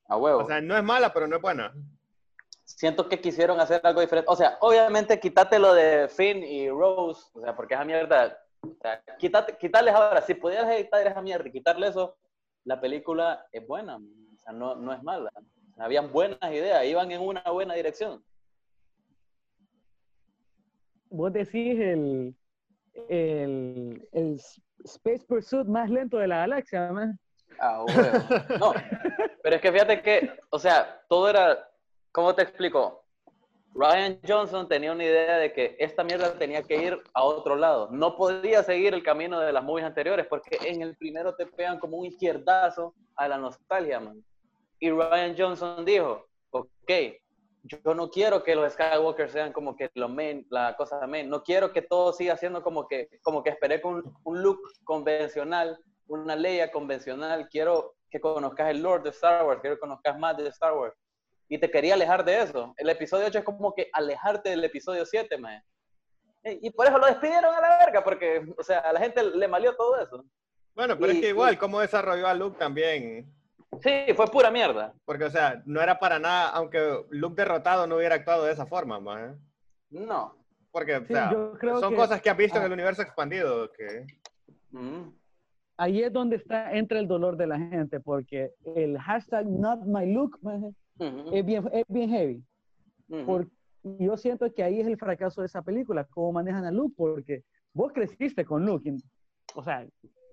A 0.08 0.16
huevo. 0.16 0.40
O 0.40 0.46
sea, 0.46 0.62
no 0.62 0.74
es 0.74 0.82
mala, 0.82 1.12
pero 1.12 1.26
no 1.26 1.36
es 1.36 1.42
buena. 1.42 1.74
Siento 2.64 3.06
que 3.06 3.20
quisieron 3.20 3.60
hacer 3.60 3.82
algo 3.84 4.00
diferente. 4.00 4.30
O 4.32 4.36
sea, 4.36 4.56
obviamente 4.60 5.20
quítate 5.20 5.58
lo 5.58 5.74
de 5.74 6.08
Finn 6.08 6.42
y 6.42 6.70
Rose, 6.70 7.28
o 7.34 7.42
sea, 7.42 7.54
porque 7.54 7.74
esa 7.74 7.84
mierda 7.84 8.38
o 8.62 8.74
sea, 8.80 9.04
quitarles 9.58 9.94
ahora, 9.94 10.22
si 10.22 10.32
pudieras 10.32 10.70
editar 10.70 11.06
esa 11.06 11.20
mierda 11.20 11.46
y 11.46 11.52
quitarle 11.52 11.88
eso, 11.88 12.16
la 12.64 12.80
película 12.80 13.46
es 13.52 13.66
buena, 13.66 13.96
o 13.96 14.38
sea, 14.38 14.54
no, 14.54 14.76
no 14.76 14.94
es 14.94 15.02
mala. 15.02 15.30
Habían 15.78 16.12
buenas 16.12 16.52
ideas, 16.52 16.84
iban 16.84 17.10
en 17.10 17.20
una 17.20 17.42
buena 17.42 17.74
dirección. 17.74 18.24
Vos 21.10 21.32
decís 21.32 21.78
el, 21.78 22.34
el, 23.08 24.08
el 24.12 24.40
Space 24.84 25.24
Pursuit 25.26 25.66
más 25.66 25.90
lento 25.90 26.18
de 26.18 26.28
la 26.28 26.38
galaxia, 26.38 26.92
man. 26.92 27.18
Ah, 27.58 27.84
bueno. 27.84 28.58
No, 28.58 28.72
pero 29.42 29.56
es 29.56 29.62
que 29.62 29.72
fíjate 29.72 30.02
que, 30.02 30.30
o 30.50 30.58
sea, 30.58 31.02
todo 31.08 31.28
era, 31.28 31.68
¿cómo 32.10 32.34
te 32.34 32.42
explico? 32.42 33.04
Ryan 33.74 34.20
Johnson 34.26 34.68
tenía 34.68 34.92
una 34.92 35.04
idea 35.04 35.38
de 35.38 35.52
que 35.52 35.76
esta 35.78 36.04
mierda 36.04 36.34
tenía 36.38 36.62
que 36.62 36.76
ir 36.76 37.02
a 37.14 37.24
otro 37.24 37.56
lado. 37.56 37.88
No 37.90 38.16
podía 38.16 38.62
seguir 38.62 38.92
el 38.92 39.02
camino 39.02 39.40
de 39.40 39.52
las 39.52 39.64
movies 39.64 39.86
anteriores 39.86 40.26
porque 40.26 40.58
en 40.66 40.82
el 40.82 40.96
primero 40.96 41.34
te 41.34 41.46
pegan 41.46 41.78
como 41.78 41.96
un 41.96 42.06
izquierdazo 42.06 42.94
a 43.16 43.28
la 43.28 43.38
nostalgia, 43.38 44.00
man. 44.00 44.22
Y 44.82 44.90
Ryan 44.90 45.36
Johnson 45.38 45.84
dijo, 45.84 46.26
ok, 46.50 46.90
yo 47.62 47.94
no 47.94 48.10
quiero 48.10 48.42
que 48.42 48.56
los 48.56 48.72
Skywalker 48.72 49.30
sean 49.30 49.52
como 49.52 49.76
que 49.76 49.88
lo 49.94 50.08
main, 50.08 50.44
la 50.50 50.74
cosa 50.76 51.06
main. 51.06 51.30
No 51.30 51.44
quiero 51.44 51.72
que 51.72 51.82
todo 51.82 52.12
siga 52.12 52.36
siendo 52.36 52.64
como 52.64 52.88
que, 52.88 53.08
como 53.22 53.44
que 53.44 53.50
esperé 53.50 53.80
con 53.80 54.02
un 54.24 54.42
look 54.42 54.58
convencional, 54.82 55.78
una 56.08 56.34
ley 56.34 56.60
convencional. 56.72 57.48
Quiero 57.48 57.94
que 58.10 58.20
conozcas 58.20 58.70
el 58.70 58.82
Lord 58.82 59.04
de 59.04 59.10
Star 59.10 59.46
Wars, 59.46 59.60
quiero 59.60 59.76
que 59.76 59.80
conozcas 59.82 60.18
más 60.18 60.36
de 60.36 60.48
Star 60.48 60.76
Wars 60.76 60.96
y 61.48 61.58
te 61.58 61.70
quería 61.70 61.94
alejar 61.94 62.24
de 62.24 62.42
eso. 62.42 62.74
El 62.76 62.90
episodio 62.90 63.28
8 63.28 63.38
es 63.38 63.44
como 63.44 63.72
que 63.72 63.88
alejarte 63.92 64.50
del 64.50 64.64
episodio 64.64 65.06
7, 65.06 65.38
man. 65.38 65.62
Y 66.42 66.70
por 66.70 66.88
eso 66.88 66.98
lo 66.98 67.06
despidieron 67.06 67.54
a 67.54 67.60
la 67.60 67.78
verga, 67.78 68.02
porque, 68.02 68.44
o 68.58 68.64
sea, 68.64 68.80
a 68.80 68.92
la 68.92 68.98
gente 68.98 69.22
le 69.22 69.46
malió 69.46 69.76
todo 69.76 69.96
eso. 70.00 70.24
Bueno, 70.74 70.98
pero 70.98 71.12
es 71.12 71.20
que 71.20 71.28
igual, 71.28 71.56
¿cómo 71.56 71.78
desarrolló 71.78 72.26
a 72.26 72.34
Luke 72.34 72.58
también? 72.58 73.32
Sí, 73.80 74.12
fue 74.14 74.26
pura 74.26 74.50
mierda. 74.50 74.92
Porque, 75.04 75.24
o 75.24 75.30
sea, 75.30 75.62
no 75.64 75.80
era 75.80 75.98
para 75.98 76.18
nada, 76.18 76.50
aunque 76.50 77.04
Luke 77.10 77.36
derrotado 77.36 77.86
no 77.86 77.96
hubiera 77.96 78.16
actuado 78.16 78.44
de 78.44 78.52
esa 78.52 78.66
forma, 78.66 79.00
man. 79.00 79.38
No. 79.90 80.36
Porque, 80.70 80.96
o 80.96 81.04
sea, 81.04 81.30
son 81.80 81.94
cosas 81.94 82.20
que 82.20 82.30
has 82.30 82.36
visto 82.36 82.58
en 82.58 82.64
el 82.64 82.72
universo 82.72 83.02
expandido. 83.02 83.70
Que... 83.72 84.06
Ahí 85.76 86.02
es 86.02 86.12
donde 86.12 86.36
está, 86.36 86.72
entra 86.72 86.98
el 86.98 87.06
dolor 87.06 87.36
de 87.36 87.46
la 87.46 87.58
gente, 87.58 88.00
porque 88.00 88.52
el 88.76 88.98
hashtag 88.98 89.46
not 89.46 89.80
my 89.84 90.10
look, 90.12 90.38
man, 90.42 90.74
es, 91.32 91.44
bien, 91.44 91.68
es 91.72 91.84
bien 91.88 92.10
heavy. 92.10 92.44
yo 93.82 94.16
siento 94.16 94.52
que 94.52 94.62
ahí 94.62 94.80
es 94.80 94.86
el 94.86 94.96
fracaso 94.96 95.40
de 95.40 95.46
esa 95.46 95.62
película, 95.62 96.04
cómo 96.04 96.32
manejan 96.32 96.64
a 96.64 96.70
Luke, 96.70 96.94
porque 96.96 97.42
vos 97.74 97.92
creciste 97.92 98.44
con 98.44 98.64
Luke, 98.64 98.94
o 99.54 99.62
sea, 99.62 99.86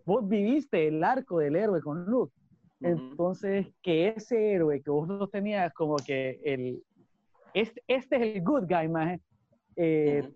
vos 0.05 0.27
viviste 0.27 0.87
el 0.87 1.03
arco 1.03 1.39
del 1.39 1.55
héroe 1.55 1.81
con 1.81 2.05
Luke. 2.05 2.33
Entonces, 2.81 3.67
que 3.81 4.09
ese 4.09 4.53
héroe 4.53 4.81
que 4.81 4.89
vos 4.89 5.07
no 5.07 5.27
tenías 5.27 5.73
como 5.73 5.97
que 5.97 6.39
el, 6.43 6.81
este, 7.53 7.83
este 7.87 8.15
es 8.15 8.35
el 8.35 8.43
good 8.43 8.65
guy, 8.67 8.87
más, 8.87 9.19
eh, 9.75 10.29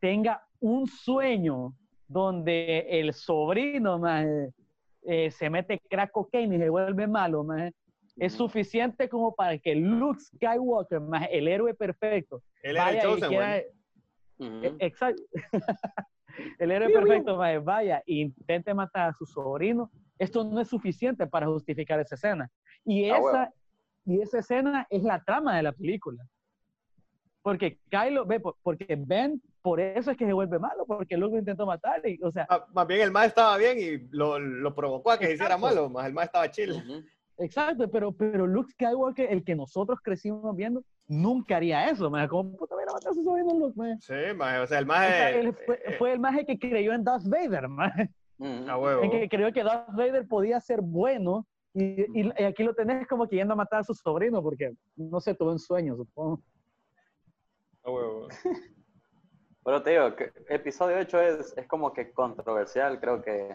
tenga 0.00 0.42
un 0.60 0.86
sueño 0.86 1.74
donde 2.06 2.86
el 2.88 3.12
sobrino 3.12 3.98
más, 3.98 4.26
eh, 5.02 5.30
se 5.30 5.50
mete 5.50 5.80
crack 5.88 6.10
cocaine 6.10 6.56
y 6.56 6.58
se 6.58 6.68
vuelve 6.68 7.06
malo, 7.06 7.44
más, 7.44 7.72
es 8.16 8.32
suficiente 8.32 9.08
como 9.08 9.34
para 9.34 9.58
que 9.58 9.74
Luke 9.74 10.20
Skywalker, 10.20 11.00
más 11.00 11.28
el 11.30 11.48
héroe 11.48 11.74
perfecto, 11.74 12.42
el 12.62 12.76
vaya 12.76 13.02
e, 13.58 14.74
Exacto. 14.80 15.22
el 16.58 16.70
héroe 16.70 16.90
perfecto, 16.90 17.36
vaya 17.36 18.02
e 18.06 18.14
intente 18.14 18.74
matar 18.74 19.10
a 19.10 19.12
su 19.12 19.24
sobrino. 19.26 19.90
Esto 20.18 20.44
no 20.44 20.60
es 20.60 20.68
suficiente 20.68 21.26
para 21.26 21.46
justificar 21.46 22.00
esa 22.00 22.14
escena. 22.14 22.50
Y 22.84 23.10
ah, 23.10 23.18
esa, 23.18 23.54
y 24.04 24.20
esa 24.20 24.38
escena 24.38 24.86
es 24.90 25.02
la 25.02 25.22
trama 25.22 25.56
de 25.56 25.62
la 25.62 25.72
película. 25.72 26.24
Porque 27.42 27.78
Kylo, 27.88 28.26
ve, 28.26 28.40
porque 28.62 28.96
Ben, 28.98 29.40
por 29.62 29.80
eso 29.80 30.10
es 30.10 30.16
que 30.16 30.26
se 30.26 30.32
vuelve 30.32 30.58
malo, 30.58 30.84
porque 30.86 31.16
Luke 31.16 31.32
lo 31.32 31.38
intentó 31.38 31.66
matar. 31.66 32.06
Y, 32.06 32.18
o 32.22 32.30
sea, 32.30 32.46
ah, 32.48 32.66
más 32.72 32.86
bien 32.86 33.00
el 33.00 33.10
más 33.10 33.26
estaba 33.26 33.56
bien 33.56 33.78
y 33.78 34.08
lo, 34.10 34.38
lo 34.38 34.74
provocó 34.74 35.12
a 35.12 35.18
que 35.18 35.26
se 35.26 35.34
hiciera 35.34 35.56
malo, 35.56 35.88
más 35.88 36.06
el 36.06 36.14
más 36.14 36.26
estaba 36.26 36.50
chill. 36.50 37.04
Exacto, 37.38 37.88
pero, 37.88 38.12
pero 38.12 38.46
Luke 38.46 38.72
Skywalker, 38.72 39.30
el 39.30 39.44
que 39.44 39.54
nosotros 39.54 40.00
crecimos 40.02 40.54
viendo, 40.56 40.82
nunca 41.06 41.56
haría 41.56 41.88
eso, 41.88 42.10
man. 42.10 42.26
Como 42.28 42.56
puta 42.56 42.74
a 42.74 42.92
matar 42.92 43.10
a 43.10 43.14
su 43.14 43.22
sobrino 43.22 43.54
Luke, 43.54 43.78
man. 43.78 44.00
Sí, 44.00 44.14
man. 44.36 44.60
O 44.60 44.66
sea, 44.66 44.78
el 44.80 44.86
maje... 44.86 45.48
Eh, 45.48 45.54
fue, 45.98 46.12
el 46.12 46.18
maje 46.20 46.44
que 46.44 46.58
creyó 46.58 46.92
en 46.92 47.04
Darth 47.04 47.26
Vader, 47.26 47.68
man. 47.68 47.92
Mm. 48.38 48.68
A 48.68 48.78
huevo. 48.78 49.02
En 49.02 49.10
que 49.10 49.28
creyó 49.28 49.52
que 49.52 49.64
Darth 49.64 49.90
Vader 49.92 50.26
podía 50.26 50.60
ser 50.60 50.80
bueno 50.80 51.46
y, 51.74 52.20
y, 52.20 52.42
aquí 52.42 52.62
lo 52.62 52.74
tenés 52.74 53.06
como 53.06 53.28
que 53.28 53.36
yendo 53.36 53.52
a 53.52 53.56
matar 53.56 53.80
a 53.80 53.84
su 53.84 53.94
sobrino 53.94 54.42
porque, 54.42 54.72
no 54.96 55.20
sé, 55.20 55.34
tuvo 55.34 55.52
un 55.52 55.58
sueño, 55.58 55.96
supongo. 55.96 56.40
A 57.84 57.90
huevo. 57.90 58.28
Pero 59.64 59.82
te 59.82 59.90
digo, 59.90 60.16
que 60.16 60.32
episodio 60.48 60.96
8 60.98 61.20
es, 61.20 61.54
es 61.56 61.68
como 61.68 61.92
que 61.92 62.12
controversial, 62.12 62.98
creo 63.00 63.20
que 63.20 63.54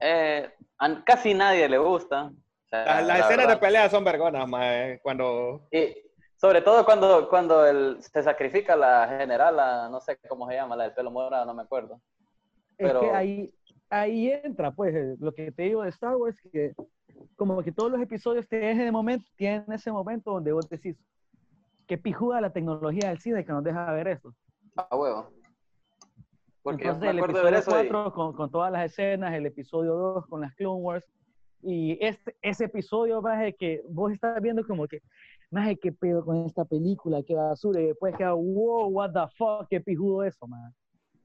eh, 0.00 0.50
a 0.78 1.04
casi 1.04 1.34
nadie 1.34 1.68
le 1.68 1.78
gusta. 1.78 2.32
Las, 2.70 3.20
escenas 3.20 3.48
de 3.48 3.56
pelea 3.56 3.88
son 3.90 4.04
vergonas, 4.04 4.48
más 4.48 4.98
cuando... 5.02 5.66
Y 5.70 5.94
sobre 6.36 6.62
todo 6.62 6.84
cuando, 6.84 7.28
cuando 7.28 7.66
el, 7.66 8.02
se 8.02 8.22
sacrifica 8.22 8.76
la 8.76 9.08
general, 9.08 9.90
no 9.90 10.00
sé 10.00 10.18
cómo 10.28 10.48
se 10.48 10.54
llama, 10.54 10.76
la 10.76 10.84
del 10.84 10.94
pelo 10.94 11.10
morado, 11.10 11.44
no 11.44 11.54
me 11.54 11.62
acuerdo. 11.62 12.00
Pero... 12.78 13.02
Es 13.02 13.08
que 13.08 13.14
ahí, 13.14 13.54
ahí 13.90 14.30
entra, 14.30 14.70
pues, 14.70 14.94
eh, 14.94 15.16
lo 15.18 15.32
que 15.34 15.52
te 15.52 15.64
digo 15.64 15.82
de 15.82 15.90
Star 15.90 16.16
Wars, 16.16 16.40
que 16.50 16.74
como 17.36 17.62
que 17.62 17.72
todos 17.72 17.90
los 17.90 18.00
episodios 18.00 18.48
tienen 18.48 18.80
ese 18.80 18.92
momento, 18.92 19.26
tienen 19.36 19.64
ese 19.72 19.92
momento 19.92 20.32
donde 20.32 20.52
vos 20.52 20.68
decís, 20.68 20.96
que 21.86 21.98
pijuda 21.98 22.40
la 22.40 22.50
tecnología 22.50 23.08
del 23.08 23.18
cine 23.18 23.44
que 23.44 23.52
nos 23.52 23.64
deja 23.64 23.90
ver 23.92 24.08
eso. 24.08 24.34
Ah, 24.76 24.96
huevo. 24.96 25.30
Porque 26.62 26.84
Entonces, 26.84 27.10
el 27.10 27.18
episodio 27.18 27.62
4 27.64 28.12
con, 28.12 28.32
con, 28.34 28.50
todas 28.50 28.70
las 28.70 28.84
escenas, 28.84 29.34
el 29.34 29.46
episodio 29.46 29.94
2 29.94 30.26
con 30.26 30.40
las 30.42 30.54
Clone 30.54 30.82
Wars, 30.82 31.06
y 31.62 31.98
este, 32.04 32.36
ese 32.42 32.64
episodio, 32.64 33.20
más 33.20 33.52
que 33.58 33.82
vos 33.88 34.12
estás 34.12 34.40
viendo 34.40 34.64
como 34.66 34.86
que, 34.86 35.02
más 35.50 35.68
qué 35.80 35.92
pedo 35.92 36.24
con 36.24 36.44
esta 36.44 36.64
película, 36.64 37.22
qué 37.22 37.34
basura, 37.34 37.80
y 37.80 37.86
después 37.86 38.14
queda, 38.16 38.32
wow, 38.32 38.88
what 38.88 39.12
the 39.12 39.34
fuck, 39.36 39.66
qué 39.68 39.80
pijudo 39.80 40.22
eso, 40.24 40.46
man. 40.46 40.72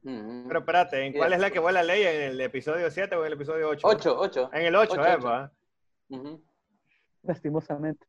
Pero 0.04 0.60
espérate, 0.60 1.06
¿en 1.06 1.14
cuál 1.14 1.34
es 1.34 1.39
la 1.39 1.49
que 1.49 1.60
vuela 1.60 1.82
ley? 1.82 2.04
¿En 2.04 2.32
el 2.32 2.41
episodio 2.41 2.91
7 2.91 3.16
o 3.16 3.22
en 3.22 3.28
el 3.28 3.34
episodio 3.34 3.70
8? 3.70 3.88
8, 3.88 4.16
8. 4.20 4.49
En 4.54 4.66
el 4.66 4.76
8, 4.76 4.93
8 4.99 5.51
eh, 6.10 6.38
Lastimosamente. 7.24 8.06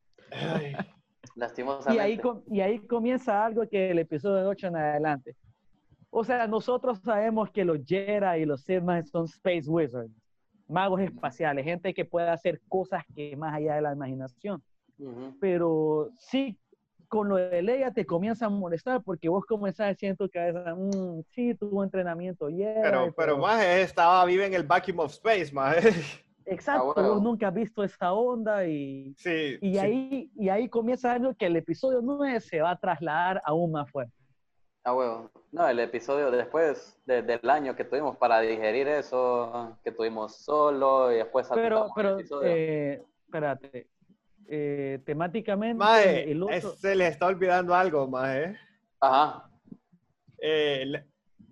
Lastimosamente. 1.36 1.94
Y 1.94 1.98
ahí, 1.98 2.20
y 2.50 2.60
ahí 2.60 2.78
comienza 2.80 3.44
algo 3.44 3.68
que 3.68 3.90
el 3.90 4.00
episodio 4.00 4.48
8 4.48 4.66
en 4.66 4.76
adelante. 4.76 5.36
O 6.10 6.24
sea, 6.24 6.46
nosotros 6.46 7.00
sabemos 7.00 7.50
que 7.50 7.64
los 7.64 7.78
Jedi 7.86 8.42
y 8.42 8.44
los 8.44 8.62
Sith 8.62 8.82
son 9.10 9.26
Space 9.26 9.68
Wizards 9.68 10.12
magos 10.68 11.00
espaciales, 11.00 11.64
gente 11.64 11.94
que 11.94 12.04
pueda 12.04 12.32
hacer 12.32 12.60
cosas 12.68 13.04
que 13.14 13.36
más 13.36 13.54
allá 13.54 13.76
de 13.76 13.82
la 13.82 13.92
imaginación. 13.92 14.62
Pero 15.40 16.10
sí, 16.18 16.58
con 17.14 17.28
lo 17.28 17.36
de 17.36 17.62
Leia 17.62 17.92
te 17.92 18.04
comienza 18.04 18.46
a 18.46 18.48
molestar 18.48 19.00
porque 19.00 19.28
vos 19.28 19.44
comenzás 19.46 19.90
diciendo 19.90 20.28
que 20.28 20.52
mmm, 20.52 21.20
sí, 21.30 21.54
tuvo 21.54 21.84
entrenamiento, 21.84 22.48
Pero, 22.48 23.14
pero, 23.16 23.38
más 23.38 23.64
estaba 23.64 24.24
vive 24.24 24.46
en 24.46 24.54
el 24.54 24.64
vacuum 24.64 24.98
of 24.98 25.12
space, 25.12 25.52
más. 25.52 25.76
Exacto, 26.44 26.90
Ah, 26.90 26.92
bueno. 26.94 27.14
vos 27.14 27.22
nunca 27.22 27.48
has 27.48 27.54
visto 27.54 27.84
esa 27.84 28.12
onda 28.12 28.66
y, 28.66 29.14
Sí. 29.16 29.58
y, 29.60 29.74
sí. 29.74 29.78
ahí, 29.78 30.30
y 30.34 30.48
ahí 30.48 30.68
comienza 30.68 31.12
algo 31.12 31.34
que 31.36 31.46
el 31.46 31.54
episodio 31.56 32.00
9 32.02 32.40
se 32.40 32.60
va 32.60 32.72
a 32.72 32.76
trasladar 32.80 33.40
aún 33.44 33.70
más 33.70 33.88
fuerte. 33.90 34.12
Ah, 34.82 34.92
huevo. 34.92 35.30
No, 35.52 35.68
el 35.68 35.78
episodio 35.78 36.32
después 36.32 36.98
de- 37.06 37.22
del 37.22 37.48
año 37.48 37.76
que 37.76 37.84
tuvimos 37.84 38.16
para 38.16 38.40
digerir 38.40 38.88
eso, 38.88 39.78
que 39.84 39.92
tuvimos 39.92 40.34
solo 40.34 41.12
y 41.12 41.16
después 41.18 41.48
Pero, 41.54 41.84
el 41.86 41.90
pero, 41.94 42.18
episodio. 42.18 42.48
eh, 42.50 43.02
espérate, 43.24 43.86
eh, 44.48 45.00
temáticamente 45.04 45.74
Maje, 45.76 46.30
el 46.30 46.42
otro... 46.42 46.54
es- 46.54 46.80
se 46.80 46.94
les 46.94 47.10
está 47.12 47.26
olvidando 47.26 47.74
algo, 47.74 48.06
maje. 48.08 48.56
Ajá. 49.00 49.50
Eh, 50.38 50.84
la, 50.86 51.04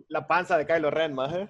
la 0.08 0.26
panza 0.26 0.56
de 0.58 0.66
Kylo 0.66 0.90
Ren, 0.90 1.14
maje. 1.14 1.48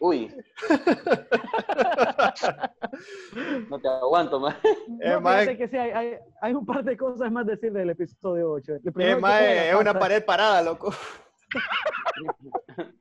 Uy. 0.00 0.28
no 3.70 3.78
te 3.80 3.88
aguanto, 3.88 4.40
man. 4.40 4.56
Eh, 5.00 5.10
No, 5.12 5.20
maje, 5.20 5.40
fíjate 5.40 5.58
que 5.58 5.68
sí, 5.68 5.76
hay, 5.76 5.90
hay, 5.92 6.16
hay 6.42 6.52
un 6.54 6.66
par 6.66 6.84
de 6.84 6.96
cosas 6.96 7.30
más 7.32 7.46
decir 7.46 7.72
del 7.72 7.90
episodio 7.90 8.50
8. 8.52 8.74
El 8.74 8.80
eh, 9.00 9.20
la 9.20 9.70
es 9.70 9.74
una 9.76 9.98
pared 9.98 10.24
parada, 10.24 10.62
loco. 10.62 10.92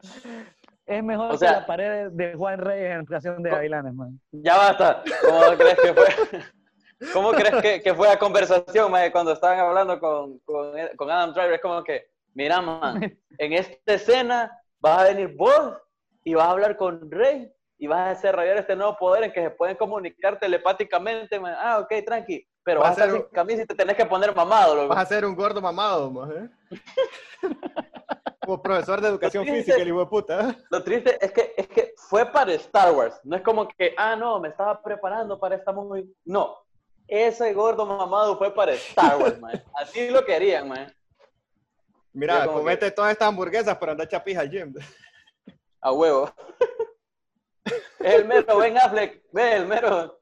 Es 0.88 1.04
mejor 1.04 1.32
O 1.34 1.36
sea- 1.38 1.48
que 1.54 1.60
la 1.60 1.66
pared 1.66 2.10
de 2.12 2.34
Juan 2.34 2.58
Reyes 2.58 2.90
en 2.98 3.04
creación 3.04 3.42
de 3.42 3.50
Gavilanes, 3.50 3.94
man. 3.94 4.18
Ya 4.32 4.56
basta. 4.56 5.02
¿Cómo 5.22 5.56
crees 5.56 5.76
que 5.80 5.94
fue? 5.94 6.06
¿Cómo 7.12 7.30
crees 7.32 7.62
que, 7.62 7.82
que 7.82 7.94
fue 7.94 8.08
la 8.08 8.18
conversación, 8.18 8.90
man, 8.90 9.10
cuando 9.12 9.32
estaban 9.32 9.58
hablando 9.60 10.00
con, 10.00 10.38
con, 10.40 10.72
con 10.96 11.10
Adam 11.10 11.32
Driver? 11.32 11.52
Es 11.52 11.60
como 11.60 11.84
que, 11.84 12.06
mira, 12.34 12.60
man, 12.60 13.00
en 13.38 13.52
esta 13.52 13.92
escena 13.94 14.50
vas 14.80 14.98
a 15.00 15.04
venir 15.04 15.36
vos 15.36 15.76
y 16.24 16.34
vas 16.34 16.46
a 16.46 16.50
hablar 16.50 16.76
con 16.76 17.08
Rey 17.10 17.52
y 17.78 17.86
vas 17.86 18.00
a 18.00 18.08
desarrollar 18.10 18.56
este 18.56 18.74
nuevo 18.74 18.96
poder 18.96 19.24
en 19.24 19.32
que 19.32 19.42
se 19.42 19.50
pueden 19.50 19.76
comunicar 19.76 20.38
telepáticamente. 20.40 21.38
man. 21.38 21.54
Ah, 21.56 21.78
ok, 21.78 21.92
tranqui. 22.04 22.44
Pero 22.68 22.80
vas 22.80 22.90
a 22.90 22.92
estar 22.92 23.10
ser 23.10 23.20
sin 23.22 23.30
camisa 23.30 23.62
y 23.62 23.66
te 23.66 23.74
tenés 23.74 23.96
que 23.96 24.04
poner 24.04 24.36
mamado, 24.36 24.74
loco. 24.74 24.88
Vas 24.88 24.98
a 24.98 25.06
ser 25.06 25.24
un 25.24 25.34
gordo 25.34 25.58
mamado, 25.58 26.10
maje. 26.10 26.50
Como 28.44 28.60
profesor 28.60 29.00
de 29.00 29.08
educación 29.08 29.46
física, 29.46 29.78
el 29.78 29.88
hijo 29.88 30.00
de 30.00 30.06
puta. 30.06 30.54
Lo 30.68 30.84
triste 30.84 31.16
es 31.18 31.32
que, 31.32 31.54
es 31.56 31.66
que 31.66 31.94
fue 31.96 32.30
para 32.30 32.52
Star 32.52 32.92
Wars. 32.92 33.18
No 33.24 33.36
es 33.36 33.42
como 33.42 33.66
que, 33.68 33.94
ah, 33.96 34.16
no, 34.16 34.38
me 34.38 34.48
estaba 34.48 34.82
preparando 34.82 35.40
para 35.40 35.56
esta 35.56 35.72
movie. 35.72 36.04
No. 36.26 36.58
Ese 37.06 37.54
gordo 37.54 37.86
mamado 37.86 38.36
fue 38.36 38.54
para 38.54 38.72
Star 38.72 39.16
Wars, 39.16 39.38
man. 39.40 39.64
Así 39.74 40.10
lo 40.10 40.22
querían, 40.26 40.68
man. 40.68 40.94
Mira, 42.12 42.46
comete 42.46 42.90
todas 42.90 43.12
estas 43.12 43.28
hamburguesas, 43.28 43.78
pero 43.78 43.92
anda 43.92 44.06
chapija 44.06 44.42
al 44.42 44.50
gym. 44.50 44.74
A 45.80 45.90
huevo. 45.90 46.30
Es 47.98 48.14
el 48.14 48.26
mero 48.26 48.58
Ben 48.58 48.76
Affleck. 48.76 49.22
Ve, 49.32 49.56
el 49.56 49.66
mero. 49.66 50.20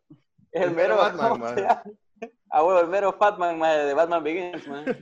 El 0.52 0.62
El 0.62 0.70
mero 0.70 0.94
mero. 0.94 0.96
Batman, 0.96 1.28
¿cómo 1.28 1.44
man. 1.44 1.82
A 2.50 2.64
huevo, 2.64 2.80
el 2.80 2.88
mero 2.88 3.12
Fatman, 3.12 3.58
man, 3.58 3.86
de 3.86 3.94
Batman 3.94 4.22
Begins, 4.24 4.66
man. 4.68 4.84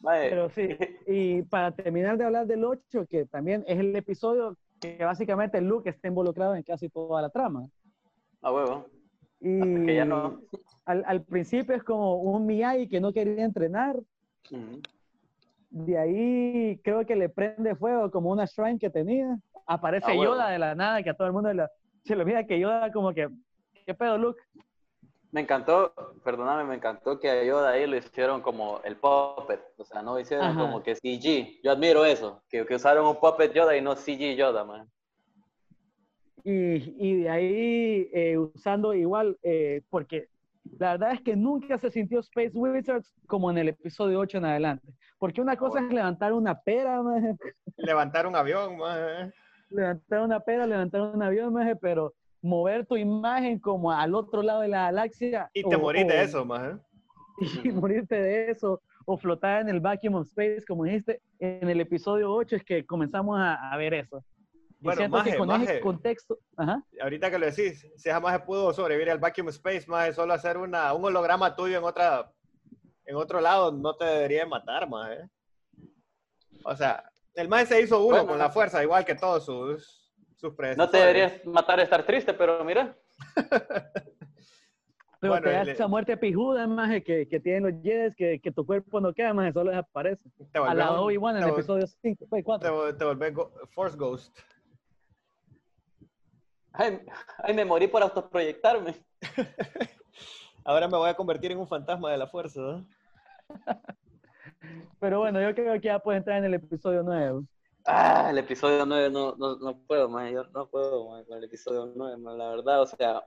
Mae, 0.00 0.30
Pero 0.30 0.50
sí, 0.50 0.68
y 1.06 1.42
para 1.42 1.70
terminar 1.70 2.18
de 2.18 2.24
hablar 2.24 2.46
del 2.46 2.64
8, 2.64 3.06
que 3.08 3.24
también 3.26 3.62
es 3.68 3.78
el 3.78 3.94
episodio 3.94 4.56
que 4.80 4.96
básicamente 5.04 5.60
Luke 5.60 5.88
está 5.90 6.08
involucrado 6.08 6.56
en 6.56 6.64
casi 6.64 6.88
toda 6.88 7.22
la 7.22 7.30
trama. 7.30 7.68
A 8.40 8.52
huevo. 8.52 8.86
Y 9.40 9.86
Que 9.86 9.94
ya 9.94 10.04
no. 10.04 10.40
al, 10.84 11.04
al 11.06 11.22
principio 11.22 11.76
es 11.76 11.84
como 11.84 12.16
un 12.16 12.46
Miyagi 12.46 12.88
que 12.88 13.00
no 13.00 13.12
quería 13.12 13.44
entrenar. 13.44 13.96
De 15.70 15.96
ahí 15.98 16.80
creo 16.82 17.06
que 17.06 17.14
le 17.14 17.28
prende 17.28 17.76
fuego 17.76 18.10
como 18.10 18.30
una 18.30 18.44
shrine 18.46 18.78
que 18.80 18.90
tenía. 18.90 19.38
Aparece 19.66 20.10
Ah. 20.10 20.14
Yoda 20.16 20.48
de 20.50 20.58
la 20.58 20.74
nada, 20.74 21.00
que 21.04 21.10
a 21.10 21.14
todo 21.14 21.28
el 21.28 21.32
mundo 21.32 21.52
le- 21.52 21.68
se 22.04 22.16
le 22.16 22.22
olvida 22.22 22.44
que 22.44 22.58
Yoda 22.58 22.90
como 22.90 23.14
que, 23.14 23.28
¿qué 23.86 23.94
pedo, 23.94 24.18
Luke? 24.18 24.40
Me 25.30 25.40
encantó, 25.40 25.94
perdóname, 26.22 26.64
me 26.64 26.74
encantó 26.74 27.18
que 27.18 27.30
a 27.30 27.42
Yoda 27.42 27.70
ahí 27.70 27.86
lo 27.86 27.96
hicieron 27.96 28.42
como 28.42 28.80
el 28.84 28.96
puppet, 28.96 29.62
o 29.78 29.84
sea, 29.84 30.02
no 30.02 30.18
hicieron 30.20 30.46
Ajá. 30.46 30.60
como 30.60 30.82
que 30.82 30.94
CG. 30.94 31.60
Yo 31.62 31.72
admiro 31.72 32.04
eso, 32.04 32.42
que, 32.50 32.66
que 32.66 32.74
usaron 32.74 33.06
un 33.06 33.16
puppet 33.18 33.52
Yoda 33.54 33.74
y 33.74 33.80
no 33.80 33.96
CG 33.96 34.36
Yoda, 34.36 34.64
man. 34.64 34.90
Y, 36.44 36.50
y 36.98 37.22
de 37.22 37.30
ahí 37.30 38.10
eh, 38.12 38.36
usando 38.36 38.92
igual, 38.92 39.38
eh, 39.42 39.80
porque 39.88 40.28
la 40.78 40.92
verdad 40.92 41.12
es 41.12 41.22
que 41.22 41.34
nunca 41.34 41.78
se 41.78 41.90
sintió 41.90 42.20
Space 42.20 42.50
Wizards 42.52 43.14
como 43.26 43.50
en 43.50 43.58
el 43.58 43.68
episodio 43.68 44.18
8 44.20 44.38
en 44.38 44.44
adelante. 44.44 44.86
Porque 45.18 45.40
una 45.40 45.56
cosa 45.56 45.74
bueno. 45.74 45.88
es 45.88 45.94
levantar 45.94 46.32
una 46.32 46.60
pera, 46.60 47.00
maje, 47.02 47.36
Levantar 47.76 48.26
un 48.26 48.36
avión, 48.36 48.76
maje. 48.76 49.32
levantar 49.70 50.20
una 50.20 50.40
pera, 50.40 50.66
levantar 50.66 51.00
un 51.00 51.22
avión, 51.22 51.52
maje, 51.52 51.76
pero 51.76 52.12
mover 52.42 52.84
tu 52.86 52.96
imagen 52.96 53.58
como 53.58 53.90
al 53.92 54.14
otro 54.14 54.42
lado 54.42 54.60
de 54.60 54.68
la 54.68 54.82
galaxia. 54.86 55.48
Y 55.54 55.62
te 55.62 55.76
o- 55.76 55.80
o- 55.82 55.92
de 55.92 56.22
eso, 56.22 56.44
maje. 56.44 56.76
Y 57.64 57.72
morirte 57.72 58.20
de 58.20 58.50
eso, 58.50 58.82
o 59.06 59.16
flotar 59.16 59.62
en 59.62 59.68
el 59.68 59.80
vacuum 59.80 60.16
of 60.16 60.26
space, 60.28 60.64
como 60.66 60.84
dijiste, 60.84 61.20
en 61.38 61.68
el 61.68 61.80
episodio 61.80 62.30
8 62.32 62.56
es 62.56 62.64
que 62.64 62.84
comenzamos 62.84 63.38
a, 63.40 63.72
a 63.72 63.76
ver 63.76 63.94
eso. 63.94 64.22
Y 64.80 64.84
Bueno, 64.84 64.98
siento 64.98 65.16
maje, 65.16 65.30
que 65.32 65.38
con 65.38 65.48
maje. 65.48 65.64
ese 65.64 65.80
contexto, 65.80 66.38
ajá, 66.56 66.84
Ahorita 67.00 67.30
que 67.30 67.38
lo 67.38 67.46
decís, 67.46 67.86
si 67.96 68.10
jamás 68.10 68.40
pudo 68.42 68.72
sobrevivir 68.72 69.10
al 69.10 69.18
vacuum 69.18 69.48
space, 69.48 69.86
maje, 69.88 70.12
solo 70.12 70.34
hacer 70.34 70.58
una, 70.58 70.92
un 70.92 71.04
holograma 71.04 71.54
tuyo 71.56 71.78
en 71.78 71.84
otra 71.84 72.30
en 73.04 73.16
otro 73.16 73.40
lado 73.40 73.72
no 73.72 73.96
te 73.96 74.04
debería 74.04 74.46
matar, 74.46 74.88
maje. 74.88 75.28
O 76.64 76.76
sea, 76.76 77.02
el 77.34 77.48
maje 77.48 77.66
se 77.66 77.80
hizo 77.80 77.98
uno 78.00 78.08
Bueno. 78.18 78.26
con 78.28 78.38
la 78.38 78.50
fuerza, 78.50 78.82
igual 78.82 79.04
que 79.04 79.14
todos 79.16 79.44
sus, 79.44 80.01
sus 80.42 80.54
No 80.76 80.90
te 80.90 80.98
deberías 80.98 81.46
matar 81.46 81.80
a 81.80 81.84
estar 81.84 82.04
triste, 82.04 82.34
pero 82.34 82.62
mira, 82.64 82.94
Pero 85.20 85.34
Bueno, 85.34 85.44
te 85.46 85.52
da 85.52 85.62
el- 85.62 85.68
esa 85.68 85.86
muerte 85.86 86.16
pijuda, 86.16 86.66
maje, 86.66 87.04
que, 87.04 87.28
que 87.28 87.38
tienen 87.38 87.62
los 87.62 87.80
Jedi, 87.80 88.12
que, 88.16 88.40
que 88.40 88.50
tu 88.50 88.66
cuerpo 88.66 89.00
no 89.00 89.14
queda, 89.14 89.32
maje, 89.32 89.52
solo 89.52 89.70
desaparece. 89.70 90.28
Te 90.52 90.58
A 90.58 90.74
la 90.74 91.00
Obi-Wan 91.00 91.36
en 91.36 91.42
te 91.44 91.48
el 91.48 91.54
episodio 91.54 91.86
5, 91.86 92.26
te, 92.28 92.42
4. 92.42 92.74
vol- 92.76 92.98
te 92.98 93.04
volvés 93.04 93.32
go- 93.32 93.52
Force 93.70 93.96
Ghost. 93.96 94.36
ay, 96.72 96.98
ay, 97.38 97.54
me 97.54 97.64
morí 97.64 97.86
por 97.86 98.02
autoproyectarme. 98.02 98.96
Ahora 100.64 100.88
me 100.88 100.96
voy 100.96 101.08
a 101.08 101.14
convertir 101.14 101.52
en 101.52 101.58
un 101.58 101.68
fantasma 101.68 102.10
de 102.10 102.18
la 102.18 102.26
fuerza. 102.26 102.60
¿no? 102.60 102.86
Pero 104.98 105.20
bueno, 105.20 105.40
yo 105.40 105.54
creo 105.54 105.74
que 105.80 105.86
ya 105.86 106.00
puede 106.00 106.18
entrar 106.18 106.38
en 106.38 106.46
el 106.46 106.54
episodio 106.54 107.04
9. 107.04 107.42
Ah, 107.84 108.28
el 108.30 108.38
episodio 108.38 108.86
9 108.86 109.10
no, 109.10 109.34
no, 109.36 109.56
no 109.56 109.78
puedo, 109.86 110.08
man, 110.08 110.32
yo 110.32 110.44
no 110.44 110.68
puedo 110.68 111.10
man, 111.10 111.24
con 111.24 111.38
el 111.38 111.44
episodio 111.44 111.92
9, 111.94 112.16
man, 112.16 112.38
la 112.38 112.50
verdad, 112.50 112.82
o 112.82 112.86
sea, 112.86 113.26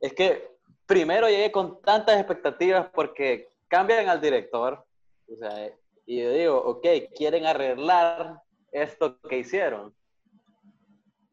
es 0.00 0.12
que 0.12 0.50
primero 0.84 1.28
llegué 1.28 1.50
con 1.50 1.80
tantas 1.80 2.16
expectativas 2.18 2.88
porque 2.94 3.48
cambian 3.68 4.08
al 4.08 4.20
director, 4.20 4.84
o 5.28 5.36
sea, 5.36 5.72
y 6.06 6.22
yo 6.22 6.30
digo, 6.30 6.56
ok, 6.58 6.86
quieren 7.16 7.46
arreglar 7.46 8.40
esto 8.70 9.18
que 9.22 9.38
hicieron. 9.38 9.94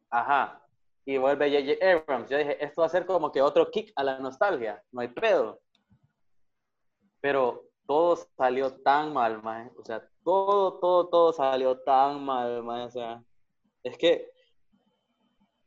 Ajá. 0.09 0.59
Y 1.05 1.17
vuelve 1.17 1.51
J.J. 1.51 1.85
Abrams. 1.85 2.29
Yo 2.29 2.37
dije, 2.37 2.63
esto 2.63 2.81
va 2.81 2.87
a 2.87 2.89
ser 2.89 3.05
como 3.05 3.31
que 3.31 3.41
otro 3.41 3.69
kick 3.69 3.91
a 3.95 4.03
la 4.03 4.17
nostalgia, 4.19 4.81
no 4.91 5.01
hay 5.01 5.09
pedo. 5.09 5.59
Pero 7.21 7.65
todo 7.85 8.15
salió 8.15 8.73
tan 8.81 9.13
mal, 9.13 9.43
man. 9.43 9.71
O 9.77 9.83
sea, 9.83 10.07
todo, 10.23 10.79
todo, 10.79 11.07
todo 11.09 11.33
salió 11.33 11.77
tan 11.79 12.23
mal, 12.23 12.63
man. 12.63 12.81
O 12.81 12.89
sea, 12.89 13.23
es 13.83 13.97
que. 13.97 14.29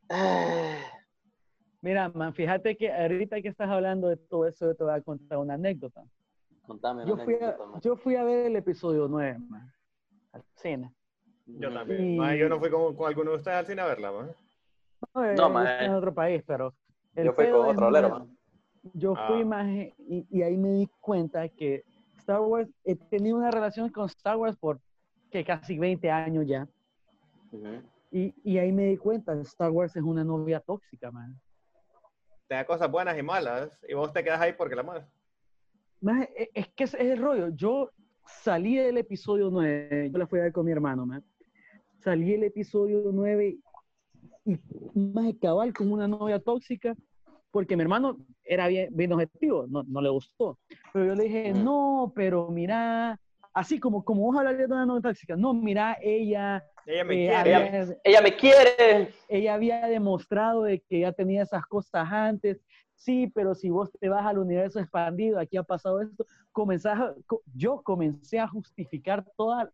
Mira, 1.81 2.09
man, 2.09 2.33
fíjate 2.33 2.75
que 2.75 2.91
ahorita 2.91 3.41
que 3.41 3.49
estás 3.49 3.69
hablando 3.69 4.07
de 4.07 4.17
todo 4.17 4.47
eso, 4.47 4.65
yo 4.65 4.75
te 4.75 4.83
voy 4.83 4.93
a 4.93 5.01
contar 5.01 5.37
una 5.37 5.53
anécdota. 5.53 6.03
Contame 6.63 7.05
Yo 7.05 7.13
una 7.13 7.23
fui 7.23 7.33
a, 7.35 7.37
anécdota, 7.37 7.65
man. 7.71 7.81
yo 7.81 7.95
fui 7.95 8.15
a 8.15 8.23
ver 8.23 8.47
el 8.47 8.55
episodio 8.55 9.07
9, 9.07 9.37
man, 9.47 9.71
al 10.33 10.43
cine. 10.55 10.93
Yo 11.45 11.69
Ujú. 11.69 11.77
también. 11.77 12.01
Y- 12.21 12.37
yo 12.39 12.49
no 12.49 12.59
fui 12.59 12.69
con, 12.69 12.95
con 12.95 13.07
alguno 13.07 13.31
de 13.31 13.37
ustedes 13.37 13.57
al 13.57 13.65
cine 13.67 13.81
a 13.81 13.85
verla, 13.85 14.11
maje. 14.11 14.33
No, 15.13 15.23
eh, 15.25 15.35
No, 15.35 15.49
man. 15.49 15.67
en 15.83 15.93
otro 15.93 16.13
país, 16.13 16.43
pero... 16.45 16.73
el 17.15 17.25
Yo 17.25 17.33
fui 17.33 17.49
con 17.49 17.69
otro 17.69 17.87
olero, 17.87 18.09
man, 18.09 18.27
man. 18.27 18.37
Yo 18.93 19.15
fui 19.15 19.41
Ah. 19.41 19.45
más 19.45 19.67
y, 19.69 20.25
y 20.29 20.41
ahí 20.41 20.57
me 20.57 20.69
di 20.69 20.87
cuenta 20.99 21.47
que 21.49 21.83
Star 22.27 22.41
Wars, 22.41 22.69
he 22.83 22.93
tenido 22.93 23.37
una 23.37 23.49
relación 23.49 23.89
con 23.89 24.05
Star 24.07 24.35
Wars 24.35 24.57
por 24.57 24.81
que 25.31 25.45
casi 25.45 25.79
20 25.79 26.11
años 26.11 26.45
ya. 26.45 26.67
Ujú. 27.53 27.81
Y, 28.11 28.33
y 28.43 28.57
ahí 28.57 28.73
me 28.73 28.87
di 28.87 28.97
cuenta, 28.97 29.33
Star 29.43 29.71
Wars 29.71 29.95
es 29.95 30.03
una 30.03 30.25
novia 30.25 30.59
tóxica, 30.59 31.09
man. 31.09 31.39
Te 32.49 32.55
da 32.55 32.65
cosas 32.65 32.91
buenas 32.91 33.17
y 33.17 33.23
malas. 33.23 33.79
Y 33.87 33.93
vos 33.93 34.11
te 34.11 34.25
quedas 34.25 34.41
ahí 34.41 34.51
porque 34.51 34.75
la 34.75 34.81
amas. 34.81 35.07
Maje, 36.01 36.29
e- 36.35 36.51
es 36.53 36.67
que 36.75 36.83
ese 36.83 36.97
es 36.97 37.11
el 37.13 37.19
rollo. 37.19 37.47
Yo 37.55 37.91
salí 38.25 38.75
del 38.75 38.97
episodio 38.97 39.49
9, 39.49 40.09
yo 40.11 40.17
la 40.17 40.27
fui 40.27 40.39
a 40.39 40.43
ver 40.43 40.51
con 40.51 40.65
mi 40.65 40.73
hermano, 40.73 41.05
man. 41.05 41.23
Salí 41.99 42.31
del 42.33 42.43
episodio 42.43 43.03
9 43.13 43.57
y 44.43 44.59
más 44.93 45.33
cabal 45.41 45.73
con 45.73 45.93
una 45.93 46.09
novia 46.09 46.39
tóxica, 46.41 46.93
porque 47.57 47.75
mi 47.75 47.81
hermano 47.81 48.17
era 48.43 48.67
bien, 48.67 48.87
bien 48.91 49.11
objetivo, 49.13 49.65
no, 49.67 49.81
no 49.81 49.99
le 49.99 50.09
gustó. 50.09 50.59
Pero 50.93 51.05
yo 51.07 51.15
le 51.15 51.23
dije, 51.23 51.53
Ujú. 51.53 51.63
no, 51.63 52.13
pero 52.15 52.49
mira, 52.49 53.19
así 53.51 53.79
como, 53.79 54.05
como 54.05 54.21
vos 54.21 54.37
hablarías 54.37 54.69
de 54.69 54.75
una 54.75 54.85
novia 54.85 55.01
tóxica, 55.01 55.35
no, 55.35 55.55
mira, 55.55 55.97
ella... 55.99 56.63
Ella 56.85 57.03
me 57.03 57.13
eh, 57.15 57.27
quiere. 57.27 57.35
había- 57.55 57.95
Ella 58.03 58.21
me 58.21 58.35
quiere. 58.35 59.09
ella 59.27 59.55
había 59.55 59.87
demostrado 59.87 60.61
de 60.65 60.81
que 60.87 60.99
ya 60.99 61.11
tenía 61.11 61.41
esas 61.41 61.65
cosas 61.65 62.07
antes. 62.11 62.61
Sí, 62.93 63.25
pero 63.33 63.55
si 63.55 63.71
vos 63.71 63.89
te 63.99 64.07
vas 64.07 64.23
al 64.23 64.37
universo 64.37 64.79
expandido, 64.79 65.39
aquí 65.39 65.57
ha 65.57 65.63
pasado 65.63 65.99
esto. 65.99 66.27
Comenzás 66.51 66.99
yo 67.55 67.81
comencé 67.81 68.37
a 68.39 68.47
justificar 68.47 69.25
toda 69.35 69.71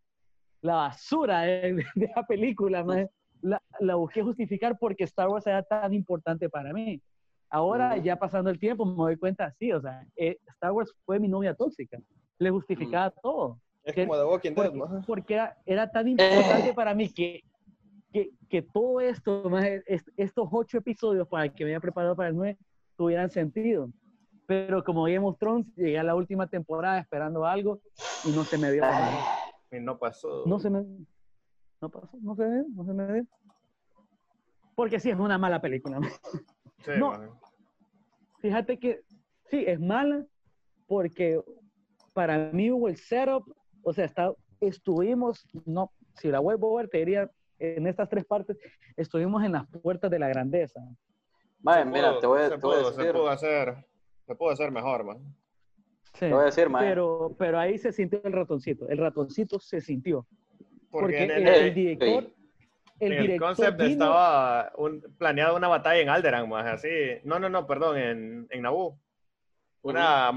la 0.62 0.76
basura 0.76 1.42
de, 1.42 1.84
de 1.96 2.12
la 2.16 2.26
película. 2.26 2.86
La, 3.42 3.62
la 3.82 3.96
busqué 3.96 4.22
justificar 4.24 4.78
porque 4.80 5.04
Star 5.04 5.28
Wars 5.28 5.46
era 5.48 5.62
tan 5.64 5.94
importante 5.94 6.50
para 6.50 6.72
mí. 6.72 7.02
Ahora, 7.58 7.98
ya 7.98 8.16
pasando 8.16 8.50
el 8.50 8.58
tiempo, 8.58 8.84
me 8.84 8.96
doy 8.96 9.16
cuenta, 9.16 9.52
sí, 9.60 9.72
o 9.72 9.80
sea, 9.80 10.04
eh, 10.16 10.40
Star 10.56 10.72
Wars 10.72 10.92
fue 11.06 11.20
mi 11.20 11.28
novia 11.28 11.54
tóxica. 11.54 12.00
Le 12.40 12.50
justificaba 12.50 13.12
todo 13.12 13.60
Es 13.84 13.94
que- 13.94 14.08
como 14.08 14.18
The 14.18 14.24
Walking 14.26 14.50
Dead, 14.50 14.56
porque, 14.56 14.78
maje. 14.80 14.96
porque 15.06 15.34
era, 15.36 15.58
era 15.68 15.92
tan 15.92 16.08
importante 16.08 16.74
para 16.74 16.96
mí 16.96 17.14
que, 17.14 17.44
que, 18.12 18.32
que 18.50 18.64
todo 18.64 19.00
esto, 19.02 19.48
más 19.52 19.66
est- 19.86 20.10
estos 20.18 20.50
ocho 20.52 20.80
episodios 20.80 21.28
para 21.28 21.48
que 21.48 21.64
me 21.64 21.70
había 21.70 21.80
preparado 21.80 22.16
para 22.16 22.30
el 22.30 22.36
9, 22.36 22.58
tuvieran 22.98 23.30
sentido. 23.30 23.88
Pero 24.48 24.84
como 24.84 25.04
Game 25.04 25.20
of 25.20 25.38
Thrones, 25.38 25.68
llegué 25.76 26.00
a 26.00 26.04
la 26.04 26.16
última 26.16 26.48
temporada 26.48 26.98
esperando 26.98 27.46
algo 27.46 27.80
y 28.26 28.32
no 28.32 28.44
se 28.46 28.58
me 28.58 28.72
dio. 28.72 28.84
Y 29.72 29.80
no 29.80 30.00
pasó. 30.00 30.44
No 30.48 30.58
se 30.60 30.72
me 30.72 30.84
no 31.82 31.90
pasó, 31.90 32.18
no 32.20 32.36
se 32.36 32.46
me 32.48 32.56
dio, 32.56 32.66
no 32.74 32.84
se 32.84 32.94
me 32.94 33.14
dio. 33.14 33.26
Porque 34.76 35.00
sí, 35.00 35.12
es 35.12 35.20
una 35.20 35.38
mala 35.38 35.62
película. 35.62 36.00
Sí, 36.84 36.92
no. 36.98 37.14
Fíjate 38.44 38.78
que 38.78 39.00
sí, 39.50 39.64
es 39.66 39.80
mala 39.80 40.26
porque 40.86 41.40
para 42.12 42.52
mí 42.52 42.70
hubo 42.72 42.90
el 42.90 42.98
setup, 42.98 43.46
o 43.84 43.94
sea, 43.94 44.04
está, 44.04 44.34
estuvimos, 44.60 45.48
no, 45.66 45.94
si 46.16 46.28
la 46.28 46.40
vuelvo 46.40 46.78
a 46.78 46.82
ver, 46.82 46.90
te 46.90 46.98
diría, 46.98 47.32
en 47.58 47.88
estas 47.88 48.10
tres 48.10 48.26
partes, 48.26 48.58
estuvimos 48.98 49.42
en 49.46 49.54
las 49.54 49.66
puertas 49.68 50.12
de 50.12 50.20
la 50.20 50.28
grandeza. 50.28 50.82
Mae, 51.62 51.86
Se 51.86 51.90
mira, 51.90 52.10
pudo, 52.10 52.20
te 52.20 52.28
voy, 52.28 52.42
a- 52.42 52.50
se 52.50 52.50
te 52.50 52.58
voy 52.58 52.76
a 52.76 52.80
pudo, 52.82 52.92
se 52.92 52.98
decir. 52.98 53.14
pudo 53.14 53.30
hacer, 53.30 53.76
se 54.28 54.36
pudo 54.36 54.50
hacer 54.50 54.72
mejor, 54.72 55.06
man. 55.06 55.20
Sí, 56.16 56.20
Te 56.20 56.34
voy 56.34 56.42
a 56.42 56.46
decir, 56.46 56.68
mae. 56.70 56.86
pero, 56.90 57.34
pero 57.40 57.58
ahí 57.60 57.78
se 57.78 57.94
sintió 57.94 58.20
el 58.26 58.34
ratoncito, 58.34 58.90
el 58.90 58.98
ratoncito 58.98 59.58
se 59.58 59.80
sintió. 59.80 60.28
Porque, 60.92 61.18
Porque 61.18 61.24
en 61.24 61.32
el, 61.32 61.48
el, 61.48 61.64
el 61.68 61.74
director, 61.74 62.30
el 63.00 63.12
en 63.12 63.18
el 63.20 63.22
director 63.28 63.48
concept 63.56 63.78
vino- 63.78 63.92
estaba 63.92 64.72
un, 64.78 65.02
planeada 65.18 65.54
una 65.54 65.68
batalla 65.68 66.02
en 66.02 66.10
Alderaan, 66.10 66.48
más 66.50 66.66
así. 66.66 66.90
No, 67.24 67.40
no, 67.40 67.50
no, 67.50 67.66
perdón, 67.68 67.98
en, 67.98 68.48
en 68.50 68.62
Naboo. 68.62 69.00
Una 69.82 70.32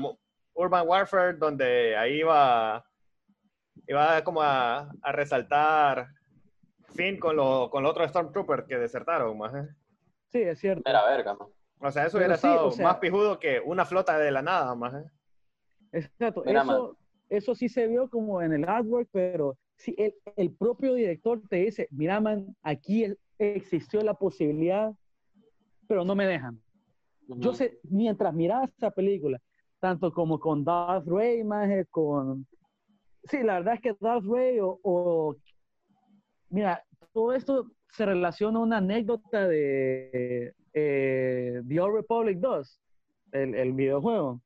Urban 0.55 0.89
Warfare 0.89 1.35
donde 1.35 1.97
ahí 1.97 2.21
iba, 2.21 2.85
iba 3.87 4.25
como 4.25 4.43
a, 4.43 4.91
a 5.03 5.13
resaltar 5.13 6.09
Finn 6.95 7.19
con, 7.21 7.37
lo, 7.37 7.69
con 7.71 7.83
los 7.83 7.93
otros 7.93 8.09
Stormtroopers 8.11 8.65
que 8.67 8.79
desertaron, 8.79 9.37
más. 9.39 9.53
Sí, 10.33 10.41
es 10.41 10.59
cierto. 10.59 10.83
Era 10.89 11.05
verga, 11.05 11.35
man. 11.35 11.49
O 11.79 11.91
sea, 11.91 12.07
eso 12.07 12.13
Pero 12.19 12.27
hubiera 12.27 12.37
sí, 12.39 12.47
estado 12.49 12.69
o 12.69 12.71
sea- 12.73 12.85
más 12.87 12.97
pijudo 12.97 13.39
que 13.39 13.61
una 13.61 13.85
flota 13.85 14.19
de 14.19 14.31
la 14.31 14.41
nada, 14.43 14.75
más. 14.75 14.95
Exacto, 15.93 16.43
Mira, 16.45 16.63
eso, 16.63 16.97
eso 17.29 17.55
sí 17.55 17.69
se 17.69 17.87
vio 17.87 18.09
como 18.11 18.41
en 18.43 18.53
el 18.55 18.69
artwork, 18.69 19.09
pero 19.13 19.57
sí, 19.77 19.95
el, 19.99 20.15
el 20.37 20.51
propio 20.53 20.95
director 20.95 21.41
te 21.49 21.57
dice, 21.57 21.89
mira, 21.91 22.21
man, 22.21 22.55
aquí 22.63 23.07
existió 23.39 24.01
la 24.03 24.15
posibilidad, 24.15 24.93
pero 25.87 26.05
no 26.05 26.15
me 26.15 26.27
dejan. 26.27 26.61
Yo 27.29 27.53
sé, 27.53 27.79
mientras 27.85 28.33
miraba 28.35 28.65
esta 28.67 28.91
película, 28.91 29.41
tanto 29.81 30.13
como 30.13 30.39
con 30.39 30.65
Darth 30.65 31.07
Ray, 31.07 31.43
maje, 31.45 31.85
con... 31.87 32.47
Sí, 33.25 33.43
la 33.43 33.55
verdad 33.55 33.75
es 33.75 33.81
que 33.81 33.97
Darth 34.01 34.25
Ray 34.25 34.61
o, 34.61 34.79
o- 34.83 35.37
Mira, 36.49 36.83
todo 37.13 37.33
esto 37.33 37.71
se 37.91 38.07
relaciona 38.07 38.59
a 38.59 38.63
una 38.63 38.77
anécdota 38.79 39.49
de 39.49 40.55
eh, 40.73 41.63
The 41.67 41.81
Old 41.81 41.95
Republic 41.97 42.39
2, 42.39 42.81
el, 43.33 43.55
el 43.55 43.73
videojuego 43.73 44.41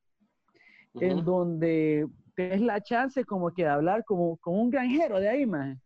en 0.95 1.25
donde 1.25 2.09
tienes 2.41 2.63
la 2.63 2.81
chance 2.81 3.25
como 3.25 3.53
que 3.53 3.65
de 3.65 3.69
hablar 3.69 4.05
como, 4.05 4.37
con 4.39 4.59
un 4.59 4.71
granjero 4.71 5.21
de 5.21 5.29
ahí, 5.29 5.47
más. 5.47 5.79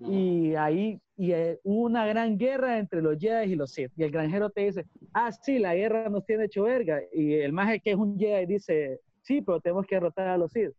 Y 0.00 0.54
ahí 0.54 1.00
y, 1.16 1.32
eh, 1.32 1.60
hubo 1.62 1.84
una 1.84 2.06
gran 2.06 2.36
guerra 2.36 2.78
entre 2.78 3.00
los 3.00 3.18
Jedi 3.18 3.52
y 3.52 3.56
los 3.56 3.72
Sith. 3.72 3.92
Y 3.96 4.02
el 4.02 4.10
granjero 4.10 4.50
te 4.50 4.62
dice, 4.62 4.86
ah, 5.12 5.30
sí, 5.30 5.58
la 5.58 5.74
guerra 5.74 6.08
nos 6.08 6.24
tiene 6.26 6.46
hecho 6.46 6.64
verga. 6.64 7.00
Y 7.12 7.34
el 7.34 7.52
maje 7.52 7.80
que 7.80 7.92
es 7.92 7.96
un 7.96 8.18
Jedi 8.18 8.46
dice, 8.46 9.00
sí, 9.22 9.40
pero 9.40 9.60
tenemos 9.60 9.86
que 9.86 9.94
derrotar 9.96 10.28
a 10.28 10.36
los 10.36 10.50
Sith. 10.52 10.72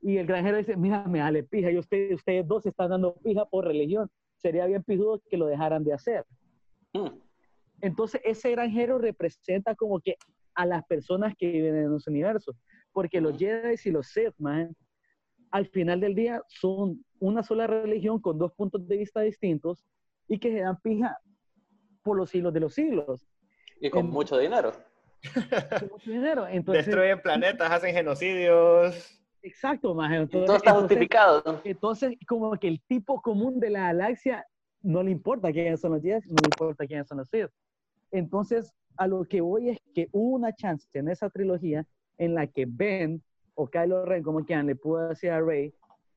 Y 0.00 0.16
el 0.16 0.26
granjero 0.26 0.56
dice, 0.56 0.76
mira, 0.76 1.04
me 1.06 1.18
dale 1.18 1.44
pija, 1.44 1.70
y 1.70 1.78
ustedes, 1.78 2.14
ustedes 2.14 2.46
dos 2.46 2.64
están 2.66 2.90
dando 2.90 3.14
pija 3.14 3.44
por 3.44 3.64
religión. 3.64 4.08
Sería 4.36 4.66
bien 4.66 4.82
pijudo 4.82 5.20
que 5.30 5.36
lo 5.36 5.46
dejaran 5.46 5.84
de 5.84 5.92
hacer. 5.92 6.24
Mm. 6.92 7.18
Entonces, 7.80 8.20
ese 8.24 8.50
granjero 8.50 8.98
representa 8.98 9.74
como 9.74 10.00
que 10.00 10.16
a 10.54 10.66
las 10.66 10.84
personas 10.84 11.34
que 11.36 11.50
viven 11.50 11.76
en 11.76 11.90
los 11.90 12.06
universos, 12.06 12.56
porque 12.94 13.20
los 13.20 13.36
Jedi 13.36 13.74
y 13.84 13.90
los 13.90 14.06
Sith, 14.06 14.32
man, 14.38 14.74
al 15.50 15.66
final 15.66 16.00
del 16.00 16.14
día 16.14 16.40
son 16.48 17.04
una 17.18 17.42
sola 17.42 17.66
religión 17.66 18.18
con 18.20 18.38
dos 18.38 18.52
puntos 18.54 18.86
de 18.88 18.96
vista 18.96 19.20
distintos 19.20 19.84
y 20.26 20.38
que 20.38 20.50
se 20.52 20.60
dan 20.60 20.80
pija 20.80 21.18
por 22.02 22.16
los 22.16 22.30
siglos 22.30 22.54
de 22.54 22.60
los 22.60 22.72
siglos. 22.72 23.26
Y 23.80 23.90
con 23.90 24.06
En- 24.06 24.10
mucho 24.12 24.38
dinero. 24.38 24.72
Con 25.80 25.88
mucho 25.90 26.10
dinero. 26.10 26.46
Entonces, 26.46 26.84
Destruyen 26.86 27.20
planetas, 27.20 27.70
hacen 27.70 27.94
genocidios. 27.94 29.20
exacto, 29.42 29.92
Entonces, 29.92 30.30
todo 30.30 30.56
está 30.56 30.70
entonces- 30.70 30.80
justificado. 30.82 31.60
Entonces, 31.64 32.14
como 32.28 32.52
que 32.58 32.68
el 32.68 32.80
tipo 32.86 33.20
común 33.22 33.58
de 33.58 33.70
la 33.70 33.80
galaxia 33.88 34.46
no 34.82 35.02
le 35.02 35.10
importa 35.10 35.50
quiénes 35.50 35.80
son 35.80 35.92
los 35.92 36.02
Jedi, 36.02 36.20
no 36.28 36.34
le 36.42 36.46
importa 36.52 36.86
quiénes 36.86 37.08
son 37.08 37.18
los 37.18 37.28
Sith. 37.28 37.48
Entonces, 38.10 38.72
a 38.96 39.06
lo 39.06 39.24
que 39.24 39.40
voy 39.40 39.70
es 39.70 39.78
que 39.94 40.08
hubo 40.12 40.36
una 40.36 40.52
chance 40.54 40.86
en 40.92 41.08
esa 41.08 41.28
trilogía 41.30 41.86
en 42.18 42.34
la 42.34 42.46
que 42.46 42.66
Ben 42.68 43.22
o 43.54 43.66
Kylo 43.66 44.04
Ren, 44.04 44.22
como 44.22 44.44
quieran, 44.44 44.66
le 44.66 44.76
pudo 44.76 45.08
decir 45.08 45.30
a 45.30 45.40
Rey, 45.40 45.72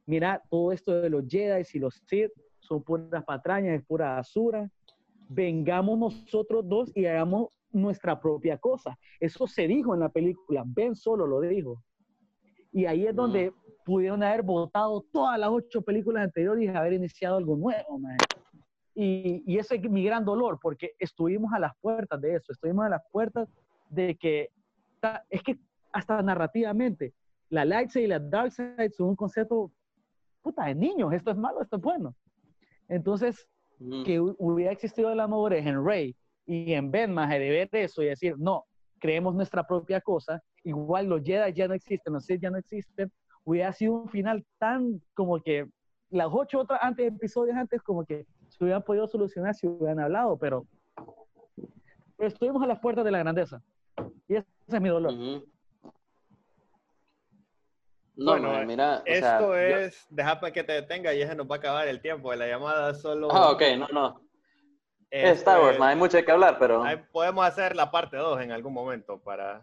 mira, 0.06 0.42
todo 0.50 0.72
esto 0.72 1.02
de 1.02 1.10
los 1.10 1.26
Jedi 1.28 1.64
y 1.74 1.80
los 1.80 2.02
Sith 2.08 2.32
son 2.60 2.84
puras 2.84 3.24
patrañas, 3.24 3.80
es 3.80 3.86
pura 3.86 4.16
basura. 4.16 4.70
Vengamos 5.30 5.98
nosotros 6.00 6.68
dos 6.68 6.92
y 6.96 7.06
hagamos 7.06 7.50
nuestra 7.72 8.20
propia 8.20 8.58
cosa. 8.58 8.98
Eso 9.20 9.46
se 9.48 9.68
dijo 9.68 9.94
en 9.94 10.02
la 10.02 10.10
película, 10.10 10.64
Ben 10.66 10.96
solo 10.96 11.28
lo 11.28 11.42
dijo. 11.42 11.84
Y 12.72 12.86
ahí 12.86 13.08
es 13.08 13.16
donde 13.16 13.54
pudieron 13.86 14.22
haber 14.24 14.44
votado 14.44 15.06
todas 15.12 15.40
las 15.40 15.50
ocho 15.50 15.82
películas 15.82 16.26
anteriores 16.26 16.64
y 16.64 16.68
haber 16.68 16.94
iniciado 16.94 17.38
algo 17.38 17.56
nuevo, 17.56 18.00
man. 18.00 18.18
Y, 18.94 19.44
y 19.46 19.60
ese 19.60 19.76
es 19.76 19.90
mi 19.90 20.04
gran 20.04 20.26
dolor, 20.26 20.58
porque 20.62 20.94
estuvimos 21.00 21.54
a 21.54 21.60
las 21.60 21.72
puertas 21.80 22.20
de 22.20 22.36
eso, 22.36 22.52
estuvimos 22.52 22.86
a 22.86 22.90
las 22.90 23.02
puertas 23.12 23.48
de 23.90 24.16
que, 24.16 24.50
es 25.30 25.44
que 25.44 25.58
hasta 25.98 26.22
narrativamente, 26.22 27.14
la 27.50 27.66
light 27.66 27.90
side 27.90 28.04
y 28.04 28.08
la 28.08 28.20
dark 28.20 28.52
side 28.52 28.92
son 28.92 29.10
un 29.10 29.16
concepto, 29.16 29.72
puta, 30.44 30.66
de 30.66 30.76
niños, 30.76 31.12
esto 31.12 31.32
es 31.32 31.38
malo, 31.38 31.62
esto 31.62 31.78
es 31.78 31.82
bueno. 31.82 32.16
Entonces, 32.88 33.48
Ujú. 33.80 34.04
que 34.04 34.22
hu- 34.22 34.36
hubiera 34.38 34.72
existido 34.72 35.14
la 35.16 35.28
madurez 35.28 35.66
en 35.66 35.84
Rey 35.84 36.16
y 36.46 36.74
en 36.74 36.92
Ben, 36.92 37.12
maje, 37.14 37.40
de 37.40 37.50
ver 37.50 37.70
eso 37.72 38.04
y 38.04 38.08
decir, 38.08 38.36
no, 38.38 38.66
creemos 39.00 39.34
nuestra 39.34 39.64
propia 39.66 40.00
cosa, 40.00 40.42
igual 40.64 41.08
los 41.08 41.24
Jedi 41.24 41.54
ya 41.54 41.68
no 41.68 41.74
existen, 41.74 42.14
los 42.14 42.26
Sith 42.26 42.42
ya 42.42 42.52
no 42.52 42.58
existen, 42.58 43.12
hubiera 43.44 43.74
sido 43.74 43.94
un 43.94 44.10
final 44.10 44.46
tan 44.60 45.02
como 45.16 45.40
que 45.42 45.68
las 46.12 46.28
ocho 46.32 46.60
otras 46.60 46.80
antes, 46.84 47.08
episodios 47.08 47.56
antes, 47.58 47.82
como 47.82 48.06
que 48.06 48.26
se 48.50 48.64
hubieran 48.64 48.84
podido 48.84 49.08
solucionar 49.08 49.56
si 49.56 49.68
hubieran 49.68 50.00
hablado, 50.00 50.38
pero, 50.38 50.66
pero 52.16 52.28
estuvimos 52.30 52.62
a 52.62 52.68
las 52.68 52.80
puertas 52.80 53.04
de 53.04 53.12
la 53.12 53.20
grandeza. 53.20 53.62
Y 54.28 54.36
ese 54.36 54.48
es 54.68 54.82
mi 54.82 54.90
dolor. 54.90 55.14
No, 58.18 58.32
Bueno, 58.32 58.52
mae, 58.52 58.66
mira, 58.66 58.98
o 58.98 59.04
sea, 59.06 59.16
Esto 59.38 59.48
yo- 59.52 59.58
es, 59.58 60.06
deja 60.10 60.40
para 60.40 60.52
que 60.52 60.64
te 60.64 60.74
detenga 60.74 61.14
y 61.14 61.22
ese 61.22 61.36
nos 61.36 61.48
va 61.50 61.56
a 61.56 61.60
acabar 61.60 61.88
el 61.88 62.02
tiempo 62.02 62.32
de 62.32 62.38
la 62.38 62.48
llamada 62.48 62.94
solo. 62.96 63.28
Ah, 63.32 63.52
ok, 63.52 63.62
no, 63.78 63.88
no. 63.90 64.22
Es 65.12 65.24
Esto 65.24 65.52
Star 65.52 65.62
Wars, 65.62 65.74
es- 65.74 65.80
mae, 65.80 65.90
hay 65.92 65.96
mucho 65.96 66.24
que 66.26 66.32
hablar, 66.32 66.58
pero 66.60 66.84
ahí 66.84 66.98
podemos 67.12 67.46
hacer 67.46 67.76
la 67.76 67.92
parte 67.92 68.18
2 68.18 68.42
en 68.42 68.52
algún 68.52 68.74
momento 68.74 69.22
para 69.22 69.62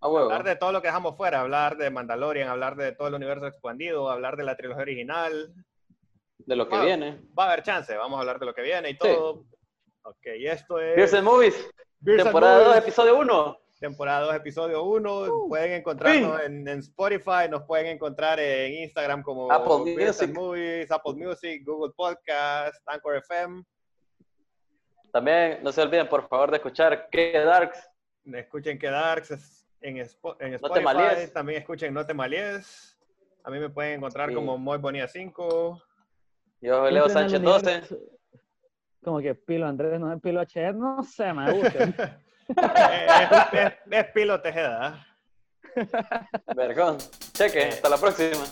a 0.00 0.08
huevo. 0.08 0.24
hablar 0.24 0.42
de 0.42 0.56
todo 0.56 0.72
lo 0.72 0.82
que 0.82 0.88
dejamos 0.88 1.16
fuera, 1.16 1.40
hablar 1.40 1.76
de 1.76 1.90
Mandalorian, 1.90 2.48
hablar 2.48 2.74
de 2.74 2.90
todo 2.92 3.06
el 3.06 3.14
universo 3.14 3.46
expandido, 3.46 4.10
hablar 4.10 4.36
de 4.36 4.44
la 4.44 4.56
trilogía 4.56 4.82
original. 4.82 5.54
De 6.38 6.56
lo 6.56 6.68
que 6.68 6.74
Ah, 6.74 6.82
viene. 6.84 7.20
Va 7.38 7.44
a 7.44 7.52
haber 7.52 7.62
chance, 7.62 7.96
vamos 7.96 8.16
a 8.16 8.20
hablar 8.22 8.40
de 8.40 8.46
lo 8.46 8.52
que 8.54 8.62
viene 8.62 8.90
y 8.90 8.92
Sí. 8.94 8.98
todo. 8.98 9.44
Ok, 10.02 10.26
y 10.38 10.46
esto 10.48 10.80
es 10.80 10.96
Beers 10.96 11.14
and 11.14 11.22
Movies, 11.24 11.54
Beers 12.00 12.18
and 12.22 12.26
temporada 12.26 12.58
2, 12.58 12.66
Movies, 12.66 12.82
episodio 12.82 13.16
1 13.20 13.58
temporada 13.82 14.26
2, 14.26 14.36
episodio 14.36 14.84
1. 14.84 15.22
Uh. 15.22 15.48
Pueden 15.48 15.72
encontrarnos 15.72 16.40
en, 16.40 16.68
Spotify, 16.68 17.48
nos 17.50 17.64
pueden 17.64 17.88
encontrar 17.88 18.38
en 18.38 18.84
Instagram 18.84 19.22
como 19.22 19.50
Apple 19.52 19.92
Music. 19.94 20.30
Apple 20.88 21.14
Music, 21.14 21.62
Google 21.66 21.92
Podcast, 21.94 22.80
Anchor 22.86 23.16
FM. 23.16 23.64
También 25.12 25.58
no 25.62 25.72
se 25.72 25.82
olviden, 25.82 26.08
por 26.08 26.26
favor, 26.28 26.50
de 26.50 26.56
escuchar 26.58 27.08
Que 27.10 27.32
Darks. 27.32 27.90
Escuchen 28.24 28.78
Que 28.78 28.86
Darks 28.86 29.66
en, 29.80 29.98
Spotify. 29.98 31.30
También 31.34 31.58
escuchen 31.58 31.92
No 31.92 32.06
Te 32.06 32.14
Malies. 32.14 32.96
A 33.42 33.50
mí 33.50 33.58
me 33.58 33.68
pueden 33.68 33.94
encontrar 33.94 34.32
como 34.32 34.56
Muy 34.56 34.78
Bonía 34.78 35.08
5. 35.08 35.82
Yo 36.60 36.88
Leo 36.88 37.08
Sánchez 37.08 37.42
12. 37.42 37.82
Como 39.02 39.18
que 39.18 39.34
Pilo 39.34 39.66
Andrés, 39.66 39.98
no 39.98 40.12
es 40.12 40.20
Pilo 40.20 40.40
HR, 40.40 40.74
no 40.76 41.02
sé, 41.02 41.32
me 41.32 41.52
gusta. 41.52 42.20
es, 42.48 43.52
es, 43.52 43.72
es, 43.90 44.04
pilo 44.12 44.40
Tejeda. 44.40 45.06
Vergón. 46.54 46.98
Cheque, 47.32 47.68
hasta 47.68 47.88
la 47.88 47.96
próxima. 47.96 48.44